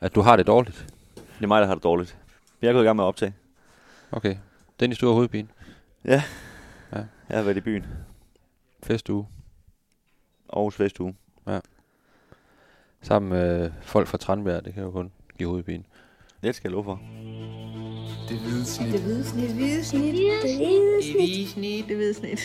at 0.00 0.14
du 0.14 0.20
har 0.20 0.36
det 0.36 0.46
dårligt? 0.46 0.86
Det 1.14 1.44
er 1.44 1.46
mig, 1.46 1.60
der 1.60 1.66
har 1.66 1.74
det 1.74 1.84
dårligt. 1.84 2.18
Jeg 2.62 2.68
er 2.68 2.72
gået 2.72 2.82
i 2.82 2.86
gang 2.86 2.96
med 2.96 3.04
at 3.04 3.08
optage. 3.08 3.34
Okay. 4.12 4.36
Dennis, 4.80 4.98
du 4.98 5.06
har 5.06 5.14
hovedpine. 5.14 5.48
Ja. 6.04 6.22
Ja. 6.92 7.04
Jeg 7.28 7.36
har 7.36 7.42
været 7.42 7.56
i 7.56 7.60
byen. 7.60 7.86
Festuge. 8.82 9.28
Aarhus 10.52 10.80
Vestuge. 10.80 11.14
Sammen 13.02 13.28
med 13.28 13.70
folk 13.82 14.08
fra 14.08 14.18
Tranbjerg. 14.18 14.64
Det 14.64 14.74
kan 14.74 14.82
jo 14.82 14.90
kun 14.90 15.12
give 15.38 15.48
hovedpine. 15.48 15.84
Det 16.42 16.54
skal 16.54 16.68
jeg 16.68 16.72
love 16.72 16.84
for. 16.84 17.00
Det 18.28 18.38
hvide 18.38 18.64
snit. 18.64 18.92
Det 18.92 19.00
hvide 19.00 19.24
snit. 19.24 19.48
Det 19.48 19.54
hvide 19.54 19.84
snit. 19.84 20.14
Det 20.14 20.56
hvide 20.56 21.02
snit. 21.12 21.48
snit. 21.48 21.88
Det 21.88 21.96
hvide 21.96 22.14
snit. 22.14 22.40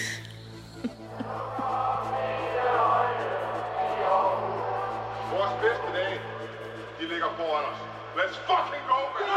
Let's 8.16 8.38
fucking 8.38 8.84
go, 8.88 9.00
man! 9.20 9.28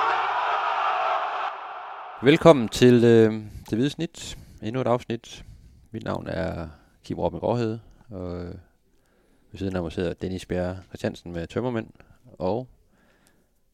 Velkommen 2.31 2.69
til 2.69 3.05
øh, 3.05 3.33
Det 3.71 3.79
Hvide 3.79 3.91
Snit. 3.91 4.39
Endnu 4.63 4.81
et 4.81 4.87
afsnit. 4.87 5.45
Mit 5.91 6.05
navn 6.05 6.27
er 6.27 6.69
Kim 7.05 7.19
Robben 7.19 7.41
Gråhed. 7.41 7.79
Og 8.11 8.45
øh, 8.45 8.55
ved 9.53 9.59
siden 9.59 9.77
af 9.77 9.83
mig 9.83 9.93
sidder 9.93 10.15
Dennis 10.15 10.47
Bjerre 10.47 10.79
Christiansen 10.89 11.33
med 11.33 11.47
tømmermænd. 11.47 11.87
Og 12.39 12.69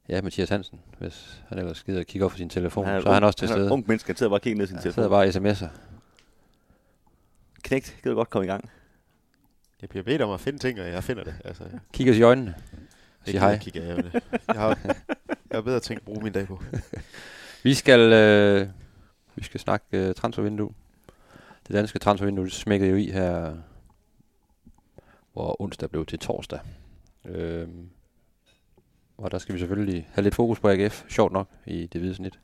ja, 0.08 0.22
Mathias 0.22 0.48
Hansen, 0.48 0.80
hvis 0.98 1.42
han 1.48 1.58
ellers 1.58 1.82
gider 1.84 2.00
at 2.00 2.06
kigge 2.06 2.24
op 2.24 2.30
på 2.30 2.36
sin 2.36 2.48
telefon. 2.48 2.84
så 2.84 3.08
er 3.08 3.12
han 3.14 3.24
også 3.24 3.38
til 3.38 3.48
han 3.48 3.54
er 3.54 3.58
stede. 3.58 3.66
en 3.66 3.72
ung 3.72 3.84
menneske, 3.88 4.06
han 4.08 4.16
sidder 4.16 4.30
bare 4.30 4.38
og 4.38 4.42
kigger 4.42 4.56
ned 4.56 4.64
i 4.64 4.68
sin 4.68 4.76
Han 4.76 4.82
telefon. 4.82 4.94
sidder 4.94 5.08
bare 5.08 5.20
og 5.20 5.28
sms'er. 5.28 5.68
Knægt, 7.62 7.96
gider 8.02 8.14
godt 8.14 8.30
komme 8.30 8.46
i 8.46 8.48
gang? 8.50 8.70
Jeg 9.80 9.88
bliver 9.88 10.02
bedt 10.02 10.22
om 10.22 10.30
at 10.30 10.40
finde 10.40 10.58
ting, 10.58 10.80
og 10.80 10.86
jeg 10.86 11.04
finder 11.04 11.24
det. 11.24 11.34
Altså, 11.44 11.64
jeg 11.64 11.80
Kig 11.92 12.10
os 12.10 12.16
i 12.16 12.22
øjnene. 12.22 12.54
Sig 13.24 13.40
hej. 13.40 13.58
kigge 13.58 13.82
af 13.82 14.02
det. 14.02 14.22
Jeg 14.48 14.54
har, 14.60 14.78
jeg 15.50 15.52
har 15.52 15.60
bedre 15.60 15.80
ting 15.80 15.96
at 15.96 16.04
bruge 16.04 16.22
min 16.22 16.32
dag 16.32 16.46
på. 16.46 16.62
Vi 17.64 17.74
skal, 17.74 18.12
øh, 18.12 18.68
vi 19.34 19.44
skal 19.44 19.60
snakke 19.60 19.86
øh, 19.92 20.14
transfervindue. 20.14 20.72
Det 21.66 21.74
danske 21.74 21.98
transfervindue 21.98 22.50
smækkede 22.50 22.90
jo 22.90 22.96
i 22.96 23.10
her, 23.10 23.56
hvor 25.32 25.60
onsdag 25.60 25.90
blev 25.90 26.06
til 26.06 26.18
torsdag. 26.18 26.60
Øh, 27.24 27.68
og 29.18 29.30
der 29.30 29.38
skal 29.38 29.54
vi 29.54 29.58
selvfølgelig 29.58 30.08
have 30.12 30.22
lidt 30.22 30.34
fokus 30.34 30.60
på 30.60 30.68
AGF, 30.68 31.04
sjovt 31.08 31.32
nok, 31.32 31.48
i 31.66 31.86
det 31.86 32.00
hvide 32.00 32.14
snit. 32.14 32.40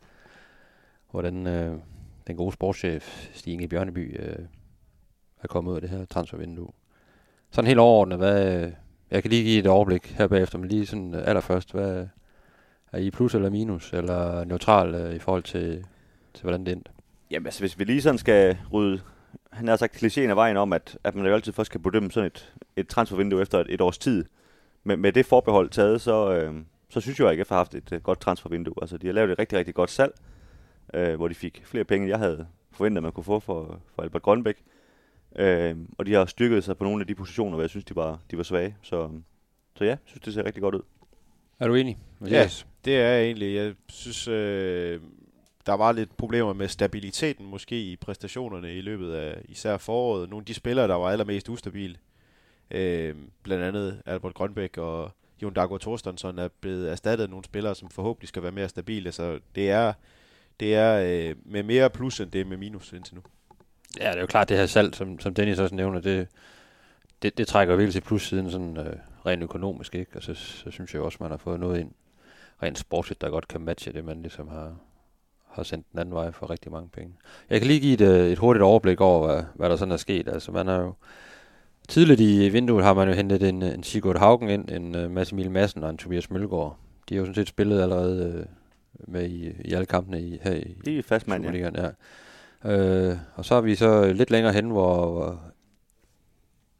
Hvordan 1.10 1.46
øh, 1.46 1.78
den 2.26 2.36
gode 2.36 2.52
sportschef 2.52 3.30
Stig 3.34 3.52
Inge 3.52 3.68
Bjørneby 3.68 4.20
øh, 4.20 4.46
er 5.42 5.48
kommet 5.48 5.70
ud 5.70 5.76
af 5.76 5.80
det 5.80 5.90
her 5.90 6.04
transfervindue. 6.04 6.72
Sådan 7.50 7.66
helt 7.66 7.80
overordnet, 7.80 8.18
hvad, 8.18 8.72
jeg 9.10 9.22
kan 9.22 9.30
lige 9.30 9.44
give 9.44 9.58
et 9.58 9.66
overblik 9.66 10.14
her 10.18 10.26
bagefter, 10.26 10.58
men 10.58 10.68
lige 10.68 10.86
sådan 10.86 11.14
øh, 11.14 11.28
allerførst, 11.28 11.72
hvad, 11.72 12.06
er 12.92 12.98
I 12.98 13.10
plus 13.10 13.34
eller 13.34 13.50
minus, 13.50 13.92
eller 13.92 14.44
neutral 14.44 14.94
øh, 14.94 15.14
i 15.14 15.18
forhold 15.18 15.42
til, 15.42 15.84
til 16.34 16.42
hvordan 16.42 16.66
det 16.66 16.72
endte? 16.72 16.90
Jamen 17.30 17.46
altså, 17.46 17.60
hvis 17.60 17.78
vi 17.78 17.84
lige 17.84 18.02
sådan 18.02 18.18
skal 18.18 18.58
rydde, 18.72 19.00
han 19.52 19.68
har 19.68 19.76
sagt 19.76 19.96
klichéen 19.96 20.30
af 20.30 20.36
vejen 20.36 20.56
om, 20.56 20.72
at, 20.72 20.98
at 21.04 21.14
man 21.14 21.26
jo 21.26 21.34
altid 21.34 21.52
først 21.52 21.70
kan 21.70 21.82
bedømme 21.82 22.10
sådan 22.10 22.26
et, 22.26 22.54
et 22.76 22.88
transfervindue 22.88 23.42
efter 23.42 23.58
et, 23.58 23.66
et 23.70 23.80
års 23.80 23.98
tid. 23.98 24.24
Men 24.84 25.00
med 25.00 25.12
det 25.12 25.26
forbehold 25.26 25.70
taget, 25.70 26.00
så, 26.00 26.32
øh, 26.32 26.54
så 26.88 27.00
synes 27.00 27.20
jeg, 27.20 27.30
at 27.30 27.38
jeg 27.38 27.46
har 27.48 27.56
haft 27.56 27.74
et 27.74 27.92
øh, 27.92 28.00
godt 28.00 28.20
transfervindue. 28.20 28.74
Altså, 28.80 28.96
de 28.98 29.06
har 29.06 29.14
lavet 29.14 29.30
et 29.30 29.38
rigtig, 29.38 29.58
rigtig 29.58 29.74
godt 29.74 29.90
salg, 29.90 30.12
øh, 30.94 31.14
hvor 31.14 31.28
de 31.28 31.34
fik 31.34 31.62
flere 31.64 31.84
penge, 31.84 32.04
end 32.04 32.10
jeg 32.10 32.18
havde 32.18 32.46
forventet, 32.72 33.02
man 33.02 33.12
kunne 33.12 33.24
få 33.24 33.40
for, 33.40 33.80
for 33.94 34.02
Albert 34.02 34.22
Grønbæk. 34.22 34.56
Øh, 34.56 34.77
og 35.98 36.06
de 36.06 36.12
har 36.12 36.26
styrket 36.26 36.64
sig 36.64 36.76
på 36.76 36.84
nogle 36.84 37.00
af 37.00 37.06
de 37.06 37.14
positioner, 37.14 37.54
hvor 37.54 37.62
jeg 37.62 37.70
synes, 37.70 37.84
de 37.84 37.96
var, 37.96 38.20
de 38.30 38.36
var 38.36 38.42
svage. 38.42 38.76
Så, 38.82 39.10
så 39.76 39.84
ja, 39.84 39.90
jeg 39.90 39.98
synes, 40.04 40.22
det 40.22 40.34
ser 40.34 40.44
rigtig 40.44 40.62
godt 40.62 40.74
ud. 40.74 40.82
Er 41.60 41.68
du 41.68 41.74
enig? 41.74 41.98
Mathias? 42.18 42.66
Det 42.84 42.96
er 42.96 43.08
jeg 43.08 43.24
egentlig. 43.24 43.54
Jeg 43.54 43.74
synes, 43.88 44.28
øh, 44.28 45.00
der 45.66 45.74
var 45.74 45.92
lidt 45.92 46.16
problemer 46.16 46.52
med 46.52 46.68
stabiliteten 46.68 47.46
måske 47.46 47.82
i 47.82 47.96
præstationerne 47.96 48.76
i 48.76 48.80
løbet 48.80 49.12
af 49.12 49.42
især 49.44 49.76
foråret. 49.76 50.30
Nogle 50.30 50.42
af 50.42 50.46
de 50.46 50.54
spillere, 50.54 50.88
der 50.88 50.94
var 50.94 51.10
allermest 51.10 51.48
ustabile, 51.48 51.96
øh, 52.70 53.14
blandt 53.42 53.64
andet 53.64 54.02
Albert 54.06 54.34
Grønbæk 54.34 54.78
og 54.78 55.10
Jon 55.42 55.54
Dago 55.54 55.78
Thorstensson, 55.78 56.38
er 56.38 56.48
blevet 56.60 56.90
erstattet 56.90 57.24
af 57.24 57.30
nogle 57.30 57.44
spillere, 57.44 57.74
som 57.74 57.90
forhåbentlig 57.90 58.28
skal 58.28 58.42
være 58.42 58.52
mere 58.52 58.68
stabile. 58.68 59.12
Så 59.12 59.38
det 59.54 59.70
er, 59.70 59.92
det 60.60 60.74
er 60.74 61.28
øh, 61.28 61.36
med 61.44 61.62
mere 61.62 61.90
plus, 61.90 62.20
end 62.20 62.30
det 62.30 62.40
er 62.40 62.44
med 62.44 62.56
minus 62.56 62.92
indtil 62.92 63.14
nu. 63.14 63.22
Ja, 64.00 64.08
det 64.08 64.16
er 64.16 64.20
jo 64.20 64.26
klart, 64.26 64.48
det 64.48 64.56
her 64.56 64.66
salg, 64.66 64.94
som, 64.94 65.20
som 65.20 65.34
Dennis 65.34 65.58
også 65.58 65.74
nævner, 65.74 66.00
det, 66.00 66.28
det, 67.22 67.38
det 67.38 67.48
trækker 67.48 67.76
virkelig 67.76 67.92
til 67.92 68.00
plus 68.00 68.28
siden 68.28 68.50
sådan 68.50 68.76
øh, 68.76 68.96
rent 69.26 69.42
økonomisk, 69.42 69.94
ikke? 69.94 70.10
Og 70.14 70.22
så, 70.22 70.34
så 70.34 70.70
synes 70.70 70.94
jeg 70.94 71.02
også, 71.02 71.18
man 71.20 71.30
har 71.30 71.38
fået 71.38 71.60
noget 71.60 71.80
ind 71.80 71.90
rent 72.62 72.78
sportsligt, 72.78 73.20
der 73.20 73.30
godt 73.30 73.48
kan 73.48 73.60
matche 73.60 73.92
det, 73.92 74.04
man 74.04 74.22
ligesom 74.22 74.48
har, 74.48 74.76
har 75.50 75.62
sendt 75.62 75.86
den 75.92 76.00
anden 76.00 76.14
vej 76.14 76.30
for 76.30 76.50
rigtig 76.50 76.72
mange 76.72 76.88
penge. 76.88 77.14
Jeg 77.50 77.60
kan 77.60 77.66
lige 77.66 77.80
give 77.80 77.94
et, 77.94 78.00
øh, 78.00 78.30
et 78.30 78.38
hurtigt 78.38 78.62
overblik 78.62 79.00
over, 79.00 79.26
hvad, 79.26 79.44
hvad 79.54 79.70
der 79.70 79.76
sådan 79.76 79.92
er 79.92 79.96
sket. 79.96 80.28
Altså, 80.28 80.52
man 80.52 80.66
har 80.66 80.80
jo 80.80 80.94
tidligt 81.88 82.20
i 82.20 82.48
vinduet 82.48 82.84
har 82.84 82.94
man 82.94 83.08
jo 83.08 83.14
hentet 83.14 83.42
en, 83.42 83.62
en 83.62 83.82
Sigurd 83.82 84.18
Haugen 84.18 84.48
ind, 84.48 84.70
en 84.70 85.04
uh, 85.04 85.10
Mads 85.10 85.32
Emil 85.32 85.50
Madsen 85.50 85.84
og 85.84 85.90
en 85.90 85.98
Tobias 85.98 86.30
Mølgaard. 86.30 86.76
De 87.08 87.14
har 87.14 87.18
jo 87.18 87.24
sådan 87.24 87.34
set 87.34 87.48
spillet 87.48 87.82
allerede 87.82 88.34
øh, 88.34 88.46
med 89.12 89.28
i, 89.28 89.52
i 89.64 89.72
alle 89.72 89.86
kampene 89.86 90.22
i, 90.22 90.38
her 90.42 90.54
i, 90.54 90.76
Det 90.84 90.98
er 90.98 91.02
fast 91.02 91.28
mand, 91.28 91.44
ja. 91.44 91.70
Ja. 91.82 91.90
Øh, 92.64 93.16
og 93.34 93.44
så 93.44 93.54
er 93.54 93.60
vi 93.60 93.74
så 93.74 94.12
lidt 94.12 94.30
længere 94.30 94.52
hen, 94.52 94.70
hvor, 94.70 95.10
hvor 95.10 95.40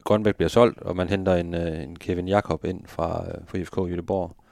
Grønbæk 0.05 0.37
bliver 0.37 0.49
solgt, 0.49 0.83
og 0.83 0.97
man 0.97 1.09
henter 1.09 1.35
en, 1.35 1.55
øh, 1.55 1.83
en 1.83 1.97
Kevin 1.97 2.29
Jakob 2.29 2.65
ind 2.65 2.87
fra, 2.87 3.25
øh, 3.29 3.35
fra 3.47 3.59
IFK 3.59 3.79
Göteborg. 3.79 4.45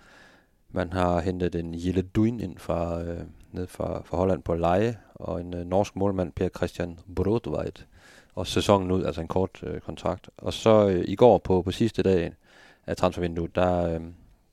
Man 0.70 0.92
har 0.92 1.20
hentet 1.20 1.54
en 1.54 1.74
Jelle 1.74 2.02
Duin 2.02 2.40
ind 2.40 2.58
fra, 2.58 3.02
øh, 3.02 3.20
ned 3.52 3.66
fra, 3.66 4.02
fra 4.04 4.16
Holland 4.16 4.42
på 4.42 4.54
leje, 4.54 4.98
og 5.14 5.40
en 5.40 5.54
øh, 5.54 5.66
norsk 5.66 5.96
målmand, 5.96 6.32
Per 6.32 6.48
Christian 6.48 6.98
Brodveit. 7.16 7.86
Og 8.34 8.46
sæsonen 8.46 8.90
ud, 8.90 9.04
altså 9.04 9.20
en 9.20 9.28
kort 9.28 9.62
øh, 9.62 9.80
kontrakt. 9.80 10.30
Og 10.36 10.52
så 10.52 10.88
øh, 10.88 11.04
i 11.08 11.14
går 11.14 11.38
på, 11.38 11.62
på 11.62 11.70
sidste 11.70 12.02
dag 12.02 12.32
af 12.86 12.96
transfervinduet, 12.96 13.54
der, 13.54 13.94
øh, 13.94 14.00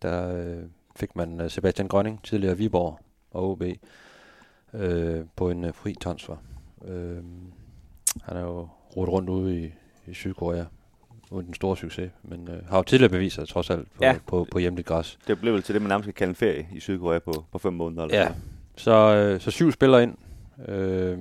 der 0.02 0.36
øh, 0.36 0.64
fik 0.96 1.16
man 1.16 1.42
øh, 1.42 1.50
Sebastian 1.50 1.88
Grønning, 1.88 2.24
tidligere 2.24 2.58
Viborg 2.58 3.00
og 3.32 3.50
OB, 3.50 3.64
øh, 4.74 5.26
på 5.36 5.50
en 5.50 5.64
øh, 5.64 5.74
fri 5.74 5.96
transfer. 6.02 6.36
Øh, 6.88 7.24
han 8.24 8.38
er 8.38 8.42
jo 8.42 8.68
rodet 8.98 9.14
rundt 9.14 9.30
ude 9.30 9.64
i, 9.64 9.72
i 10.08 10.14
Sydkorea 10.14 10.64
uden 11.32 11.46
den 11.46 11.54
store 11.54 11.78
succes, 11.78 12.12
men 12.24 12.48
øh, 12.48 12.66
har 12.68 12.78
jo 12.78 12.84
tidligere 12.84 13.10
bevist 13.12 13.36
sig 13.36 13.48
trods 13.48 13.70
alt 13.70 13.88
på, 13.96 14.04
Ja. 14.04 14.12
ja. 14.12 14.18
på, 14.28 14.48
på 14.52 14.60
hjemligt 14.60 14.88
græs. 14.88 15.20
Det 15.28 15.40
blev 15.40 15.54
vel 15.54 15.64
til 15.64 15.74
det, 15.76 15.82
man 15.82 15.90
nærmest 15.90 16.06
kan 16.06 16.14
kalde 16.14 16.30
en 16.30 16.36
ferie 16.36 16.68
i 16.74 16.80
Sydkorea 16.80 17.20
på, 17.20 17.46
på 17.52 17.58
fem 17.58 17.74
måneder. 17.74 18.04
Eller 18.04 18.18
Ja, 18.18 18.32
så, 18.76 18.92
øh, 19.16 19.40
så 19.42 19.52
syv 19.52 19.72
spillere 19.72 20.04
ind, 20.04 20.18
øh, 20.68 21.20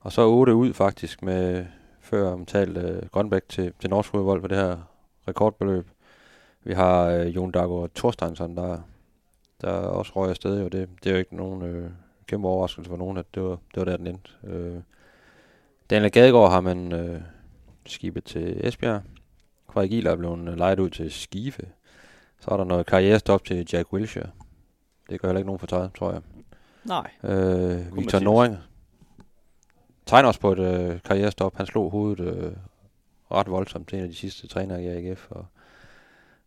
og 0.00 0.12
så 0.12 0.26
otte 0.26 0.54
ud 0.54 0.72
faktisk 0.72 1.22
med 1.22 1.66
før 2.00 2.32
omtalt 2.32 2.76
øh, 2.78 3.02
Grønbæk 3.12 3.42
til, 3.48 3.72
til 3.80 3.90
norsk 3.90 4.08
fodbold 4.10 4.40
på 4.40 4.48
det 4.48 4.56
her 4.58 4.76
rekordbeløb. 5.28 5.86
Vi 6.64 6.72
har 6.72 7.04
øh, 7.04 7.26
Jon 7.36 7.50
Dago 7.50 7.76
og 7.82 7.94
Thorsteinsson, 7.94 8.56
der, 8.56 8.78
der 9.60 9.70
også 9.72 10.12
røg 10.16 10.30
afsted. 10.30 10.58
Jo. 10.60 10.68
Det, 10.68 10.88
det 11.04 11.06
er 11.06 11.14
jo 11.14 11.18
ikke 11.18 11.36
nogen 11.36 11.62
øh, 11.62 11.90
kæmpe 12.26 12.48
overraskelse 12.48 12.88
for 12.88 12.96
nogen, 12.96 13.16
at 13.16 13.34
det 13.34 13.42
var, 13.42 13.50
det 13.50 13.76
var 13.76 13.84
der, 13.84 13.96
den 13.96 14.06
endte. 14.06 14.30
Øh, 14.44 14.80
Daniel 15.90 16.10
Gadegaard 16.10 16.50
har 16.50 16.60
man 16.60 16.92
øh, 16.92 17.20
skibet 17.86 18.24
til 18.24 18.66
Esbjerg. 18.66 19.02
Frederik 19.72 19.90
Giler 19.90 20.10
er 20.10 20.16
blevet 20.16 20.48
øh, 20.48 20.56
lejet 20.56 20.80
ud 20.80 20.90
til 20.90 21.10
Skive. 21.10 21.52
Så 22.40 22.50
er 22.50 22.56
der 22.56 22.64
noget 22.64 22.86
karrierestop 22.86 23.44
til 23.44 23.68
Jack 23.72 23.92
Wilshere. 23.92 24.30
Det 25.10 25.20
gør 25.20 25.28
heller 25.28 25.38
ikke 25.38 25.46
nogen 25.46 25.58
for 25.58 25.66
tøjet, 25.66 25.94
tror 25.94 26.12
jeg. 26.12 26.20
Nej. 26.84 27.10
Øh, 27.24 27.96
Victor. 27.96 28.18
Noring 28.18 28.56
tegner 30.06 30.28
også 30.28 30.40
på 30.40 30.52
et 30.52 30.58
øh, 30.58 31.00
karrierestop. 31.02 31.56
Han 31.56 31.66
slog 31.66 31.90
hovedet 31.90 32.20
øh, 32.20 32.52
ret 33.32 33.50
voldsomt 33.50 33.88
til 33.88 33.98
en 33.98 34.04
af 34.04 34.10
de 34.10 34.16
sidste 34.16 34.46
trænere 34.46 34.82
i 34.82 34.86
AGF, 34.86 35.26
og 35.30 35.46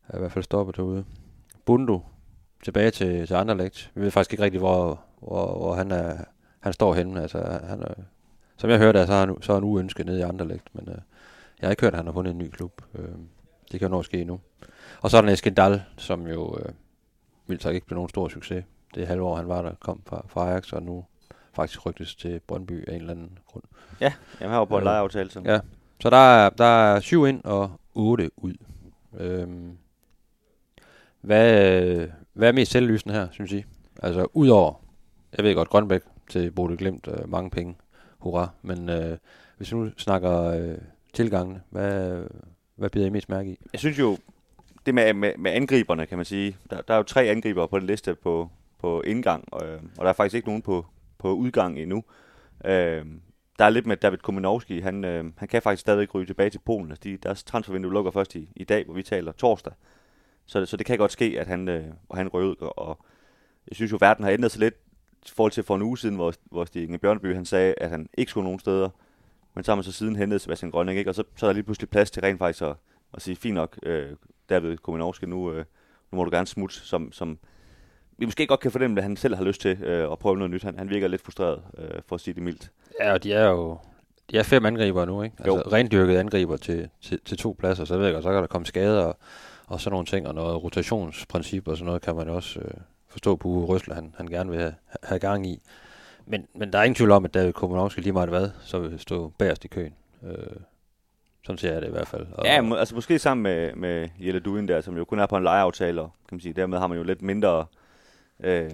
er 0.07 0.17
i 0.17 0.19
hvert 0.19 0.31
fald 0.31 0.43
stoppet 0.43 0.75
herude. 0.75 1.05
Bundu 1.65 2.01
tilbage 2.63 2.91
til, 2.91 3.27
til 3.27 3.33
Anderlecht. 3.33 3.91
Vi 3.95 4.01
ved 4.01 4.11
faktisk 4.11 4.33
ikke 4.33 4.43
rigtig, 4.43 4.59
hvor, 4.59 5.01
hvor, 5.19 5.57
hvor 5.57 5.73
han, 5.73 5.91
er, 5.91 6.17
han 6.59 6.73
står 6.73 6.93
henne. 6.93 7.21
Altså, 7.21 7.59
han 7.63 7.81
er, 7.81 7.93
som 8.57 8.69
jeg 8.69 8.79
hørte, 8.79 9.07
så 9.07 9.13
er 9.13 9.19
han, 9.19 9.41
så 9.41 9.51
er 9.51 9.55
han 9.55 9.63
uønsket 9.63 10.05
nede 10.05 10.19
i 10.19 10.21
Anderlecht, 10.21 10.69
men 10.73 10.89
øh, 10.89 10.97
jeg 11.61 11.67
har 11.67 11.71
ikke 11.71 11.81
hørt, 11.81 11.93
at 11.93 11.97
han 11.99 12.05
har 12.05 12.13
fundet 12.13 12.31
en 12.31 12.37
ny 12.37 12.49
klub. 12.49 12.81
Øh, 12.95 13.09
det 13.71 13.79
kan 13.79 13.87
jo 13.87 13.91
nå 13.91 13.99
at 13.99 14.05
ske 14.05 14.23
nu. 14.23 14.39
Og 15.01 15.11
så 15.11 15.17
er 15.17 15.21
der 15.21 15.29
Eskendal, 15.33 15.83
som 15.97 16.27
jo 16.27 16.57
øh, 16.59 16.73
vildt 17.47 17.63
sagt 17.63 17.75
ikke 17.75 17.87
blev 17.87 17.95
nogen 17.95 18.09
stor 18.09 18.29
succes. 18.29 18.65
Det 18.95 19.07
halve 19.07 19.23
år, 19.23 19.35
han 19.35 19.47
var 19.47 19.61
der, 19.61 19.71
kom 19.79 20.01
fra, 20.05 20.25
fra 20.27 20.49
Ajax, 20.49 20.73
og 20.73 20.83
nu 20.83 21.05
faktisk 21.53 21.85
rygtes 21.85 22.15
til 22.15 22.39
Brøndby 22.47 22.89
af 22.89 22.93
en 22.93 22.99
eller 23.01 23.13
anden 23.13 23.39
grund. 23.47 23.63
Jamen, 24.01 24.13
her 24.39 24.47
var 24.57 24.65
på 24.65 24.75
en 24.75 24.81
Øh, 24.81 24.85
lejeaftale. 24.85 25.29
Så. 25.31 25.41
Ja, 25.45 25.59
så 25.99 26.09
der 26.09 26.17
er, 26.17 26.49
der 26.49 26.65
er 26.65 26.99
syv 26.99 27.27
ind 27.27 27.43
og 27.43 27.71
otte 27.95 28.31
ud. 28.37 28.53
Øhm, 29.17 29.77
hvad, 31.21 32.07
hvad 32.33 32.47
er 32.47 32.51
mest 32.51 32.71
selvlysende 32.71 33.15
her, 33.15 33.27
synes 33.31 33.51
I? 33.51 33.63
Altså, 34.03 34.27
udover, 34.33 34.73
jeg 35.37 35.45
ved 35.45 35.55
godt, 35.55 35.69
Grønbæk 35.69 36.01
til 36.29 36.51
Bode 36.51 36.77
Glimt, 36.77 37.07
øh, 37.07 37.29
mange 37.29 37.49
penge, 37.49 37.75
hurra, 38.19 38.49
men 38.61 38.89
øh, 38.89 39.17
hvis 39.57 39.71
vi 39.71 39.77
nu 39.77 39.89
snakker 39.97 40.43
øh, 40.43 40.77
tilgangene, 41.13 41.61
hvad, 41.69 42.23
hvad 42.75 42.89
bider 42.89 43.05
I 43.05 43.09
mest 43.09 43.29
mærke 43.29 43.51
i? 43.51 43.59
Jeg 43.73 43.79
synes 43.79 43.99
jo, 43.99 44.17
det 44.85 44.95
med, 44.95 45.13
med, 45.13 45.33
med 45.37 45.51
angriberne, 45.51 46.05
kan 46.05 46.17
man 46.17 46.25
sige. 46.25 46.57
Der, 46.69 46.81
der 46.81 46.93
er 46.93 46.97
jo 46.97 47.03
tre 47.03 47.23
angriber 47.23 47.67
på 47.67 47.79
den 47.79 47.87
liste 47.87 48.15
på, 48.15 48.49
på 48.79 49.01
indgang, 49.01 49.45
og, 49.51 49.67
øh, 49.67 49.81
og 49.97 50.05
der 50.05 50.09
er 50.09 50.13
faktisk 50.13 50.35
ikke 50.35 50.47
nogen 50.47 50.61
på, 50.61 50.85
på 51.17 51.33
udgang 51.33 51.79
endnu. 51.79 52.03
Øh, 52.65 53.05
der 53.59 53.65
er 53.65 53.69
lidt 53.69 53.85
med 53.85 53.97
David 53.97 54.17
Kominovski. 54.17 54.79
Han, 54.79 55.05
øh, 55.05 55.25
han 55.37 55.47
kan 55.47 55.61
faktisk 55.61 55.81
stadig 55.81 56.15
ryge 56.15 56.25
tilbage 56.25 56.49
til 56.49 56.59
Polen. 56.65 56.91
Altså 56.91 57.01
de, 57.03 57.17
deres 57.17 57.43
transfervindue 57.43 57.93
lukker 57.93 58.11
først 58.11 58.35
i, 58.35 58.49
i 58.55 58.63
dag, 58.63 58.85
hvor 58.85 58.93
vi 58.93 59.03
taler 59.03 59.31
torsdag. 59.31 59.73
Så, 60.45 60.65
så 60.65 60.77
det 60.77 60.85
kan 60.85 60.97
godt 60.97 61.11
ske, 61.11 61.37
at 61.39 61.47
han, 61.47 61.67
øh, 61.67 61.85
han 62.13 62.27
røger 62.27 62.47
ud. 62.47 62.55
Og 62.59 63.05
jeg 63.67 63.75
synes 63.75 63.91
jo, 63.91 63.97
verden 64.01 64.23
har 64.23 64.31
ændret 64.31 64.51
sig 64.51 64.59
lidt 64.59 64.75
i 65.25 65.29
forhold 65.35 65.51
til 65.51 65.63
for 65.63 65.75
en 65.75 65.81
uge 65.81 65.97
siden, 65.97 66.15
hvor, 66.15 66.33
hvor 66.45 66.65
Stig 66.65 66.83
Inge 66.83 66.97
Bjørneby 66.97 67.35
han 67.35 67.45
sagde, 67.45 67.73
at 67.77 67.89
han 67.89 68.09
ikke 68.17 68.29
skulle 68.29 68.43
nogen 68.43 68.59
steder. 68.59 68.89
Men 69.55 69.63
så 69.63 69.71
har 69.71 69.75
man 69.75 69.83
så 69.83 69.91
siden 69.91 70.15
hentet 70.15 70.41
Sebastian 70.41 70.71
Grønning, 70.71 70.99
ikke? 70.99 71.11
og 71.11 71.15
så, 71.15 71.23
så 71.35 71.45
er 71.45 71.47
der 71.47 71.53
lige 71.53 71.63
pludselig 71.63 71.89
plads 71.89 72.11
til 72.11 72.21
rent 72.21 72.39
faktisk 72.39 72.61
at, 72.63 72.75
at 73.13 73.21
sige, 73.21 73.35
fint 73.35 73.55
nok, 73.55 73.79
øh, 73.83 74.09
David 74.49 74.77
Kominovski, 74.77 75.25
nu, 75.25 75.51
øh, 75.51 75.65
nu 76.11 76.15
må 76.15 76.23
du 76.23 76.29
gerne 76.31 76.47
smutte, 76.47 76.75
som, 76.75 77.11
som 77.11 77.37
vi 78.17 78.25
måske 78.25 78.47
godt 78.47 78.59
kan 78.59 78.71
fornemme, 78.71 78.97
at 78.97 79.03
han 79.03 79.17
selv 79.17 79.35
har 79.35 79.43
lyst 79.43 79.61
til 79.61 79.83
øh, 79.83 80.11
at 80.11 80.19
prøve 80.19 80.37
noget 80.37 80.51
nyt. 80.51 80.63
Han, 80.63 80.77
han 80.77 80.89
virker 80.89 81.07
lidt 81.07 81.21
frustreret, 81.21 81.61
øh, 81.77 82.01
for 82.07 82.15
at 82.15 82.21
sige 82.21 82.33
det 82.33 82.43
mildt. 82.43 82.71
Ja, 82.99 83.13
og 83.13 83.23
de 83.23 83.33
er 83.33 83.49
jo 83.49 83.77
de 84.31 84.37
er 84.37 84.43
fem 84.43 84.65
angriber 84.65 85.05
nu, 85.05 85.23
ikke? 85.23 85.35
Altså 85.39 85.55
Jo. 85.55 85.61
rendyrket 85.71 86.17
angriber 86.17 86.57
til, 86.57 86.89
til, 87.01 87.19
til 87.25 87.37
to 87.37 87.55
pladser, 87.59 87.85
så 87.85 87.97
ved 87.97 88.05
jeg 88.05 88.13
godt, 88.13 88.23
så 88.23 88.29
kan 88.29 88.41
der 88.41 88.47
komme 88.47 88.65
skader 88.65 89.01
og, 89.03 89.17
og 89.67 89.81
sådan 89.81 89.91
nogle 89.93 90.05
ting, 90.05 90.27
og 90.27 90.35
noget 90.35 90.63
rotationsprincip 90.63 91.67
og 91.67 91.77
sådan 91.77 91.85
noget 91.85 92.01
kan 92.01 92.15
man 92.15 92.29
også 92.29 92.59
øh, 92.59 92.71
forstå 93.09 93.35
på 93.35 93.47
Uwe 93.47 93.65
Røsler, 93.65 93.95
han, 93.95 94.13
han 94.17 94.27
gerne 94.27 94.49
vil 94.49 94.59
have, 94.59 94.73
have 95.03 95.19
gang 95.19 95.47
i. 95.47 95.61
Men, 96.25 96.47
men 96.55 96.73
der 96.73 96.79
er 96.79 96.83
ingen 96.83 96.95
tvivl 96.95 97.11
om, 97.11 97.25
at 97.25 97.33
David 97.33 97.53
Komanovski 97.53 98.01
lige 98.01 98.13
meget 98.13 98.29
hvad, 98.29 98.49
så 98.59 98.79
vil 98.79 98.99
stå 98.99 99.31
bagerst 99.37 99.65
i 99.65 99.67
køen. 99.67 99.93
Øh, 100.23 100.33
sådan 101.43 101.57
ser 101.57 101.73
jeg 101.73 101.81
det 101.81 101.87
i 101.87 101.91
hvert 101.91 102.07
fald. 102.07 102.27
Og, 102.33 102.45
Ja, 102.45 102.61
må, 102.61 102.75
altså 102.75 102.95
måske 102.95 103.19
sammen 103.19 103.43
med, 103.43 103.75
med 103.75 104.09
Jelle 104.19 104.39
Duin 104.39 104.67
der, 104.67 104.81
som 104.81 104.97
jo 104.97 105.05
kun 105.05 105.19
er 105.19 105.25
på 105.25 105.37
en 105.37 105.43
lejeaftale, 105.43 106.01
og 106.01 106.11
kan 106.29 106.35
man 106.35 106.41
sige, 106.41 106.53
dermed 106.53 106.77
har 106.77 106.87
man 106.87 106.97
jo 106.97 107.03
lidt 107.03 107.21
mindre... 107.21 107.65
Øh, 108.39 108.71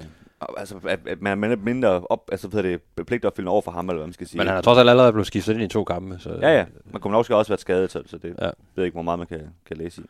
altså, 0.58 0.80
at, 0.88 1.00
at 1.08 1.22
man, 1.22 1.38
man 1.38 1.52
er 1.52 1.56
mindre 1.56 1.90
op, 2.10 2.30
altså, 2.32 2.48
hvad 2.48 2.64
det, 2.64 2.82
pligtopfyldende 3.08 3.52
over 3.52 3.62
for 3.62 3.72
ham, 3.72 3.90
eller 3.90 3.98
hvad 3.98 4.08
man 4.08 4.14
skal 4.14 4.28
sige. 4.28 4.38
men 4.38 4.48
han 4.48 4.56
har 4.56 4.62
trods 4.62 4.78
alt 4.78 4.90
allerede 4.90 5.12
blevet 5.12 5.28
skiftet 5.28 5.54
ind 5.54 5.64
i 5.64 5.68
to 5.68 5.84
kampe. 5.84 6.20
Så, 6.20 6.40
Ja, 6.42 6.58
ja. 6.58 6.66
Man 6.86 7.02
kommer 7.02 7.18
nok 7.18 7.30
også 7.30 7.52
været 7.52 7.60
skadet, 7.60 7.92
så, 7.92 8.04
så 8.06 8.18
det 8.18 8.36
ja. 8.40 8.46
ved 8.46 8.54
jeg 8.78 8.86
ikke, 8.86 8.96
hvor 8.96 9.02
meget 9.02 9.20
man 9.20 9.28
kan, 9.28 9.42
kan 9.66 9.78
læse 9.78 10.02
i. 10.02 10.06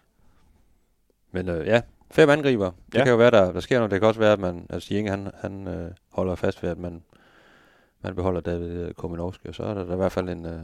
Men 1.32 1.50
øh, 1.50 1.68
ja, 1.68 1.82
fem 2.14 2.30
angriber. 2.30 2.72
Det 2.92 2.96
Ja. 2.98 3.04
kan 3.04 3.12
jo 3.12 3.18
være, 3.18 3.32
der, 3.32 3.52
der 3.52 3.60
sker 3.60 3.78
noget. 3.78 3.92
Det 3.92 4.00
kan 4.00 4.08
også 4.08 4.20
være, 4.20 4.34
at 4.34 4.40
man, 4.40 4.66
altså 4.70 4.94
Inge, 4.94 5.10
han, 5.12 5.32
han 5.42 5.68
øh, 5.68 5.92
holder 6.12 6.36
fast 6.36 6.64
ved, 6.64 6.70
at 6.70 6.78
man, 6.78 7.04
man 8.02 8.16
beholder 8.16 8.42
David 8.42 8.94
Kominovski, 8.94 9.48
og 9.48 9.56
så 9.56 9.64
er 9.64 9.74
der, 9.74 9.86
der 9.86 9.94
i 9.94 9.98
hvert 9.98 10.12
fald 10.12 10.30
en, 10.30 10.46
øh, 10.46 10.60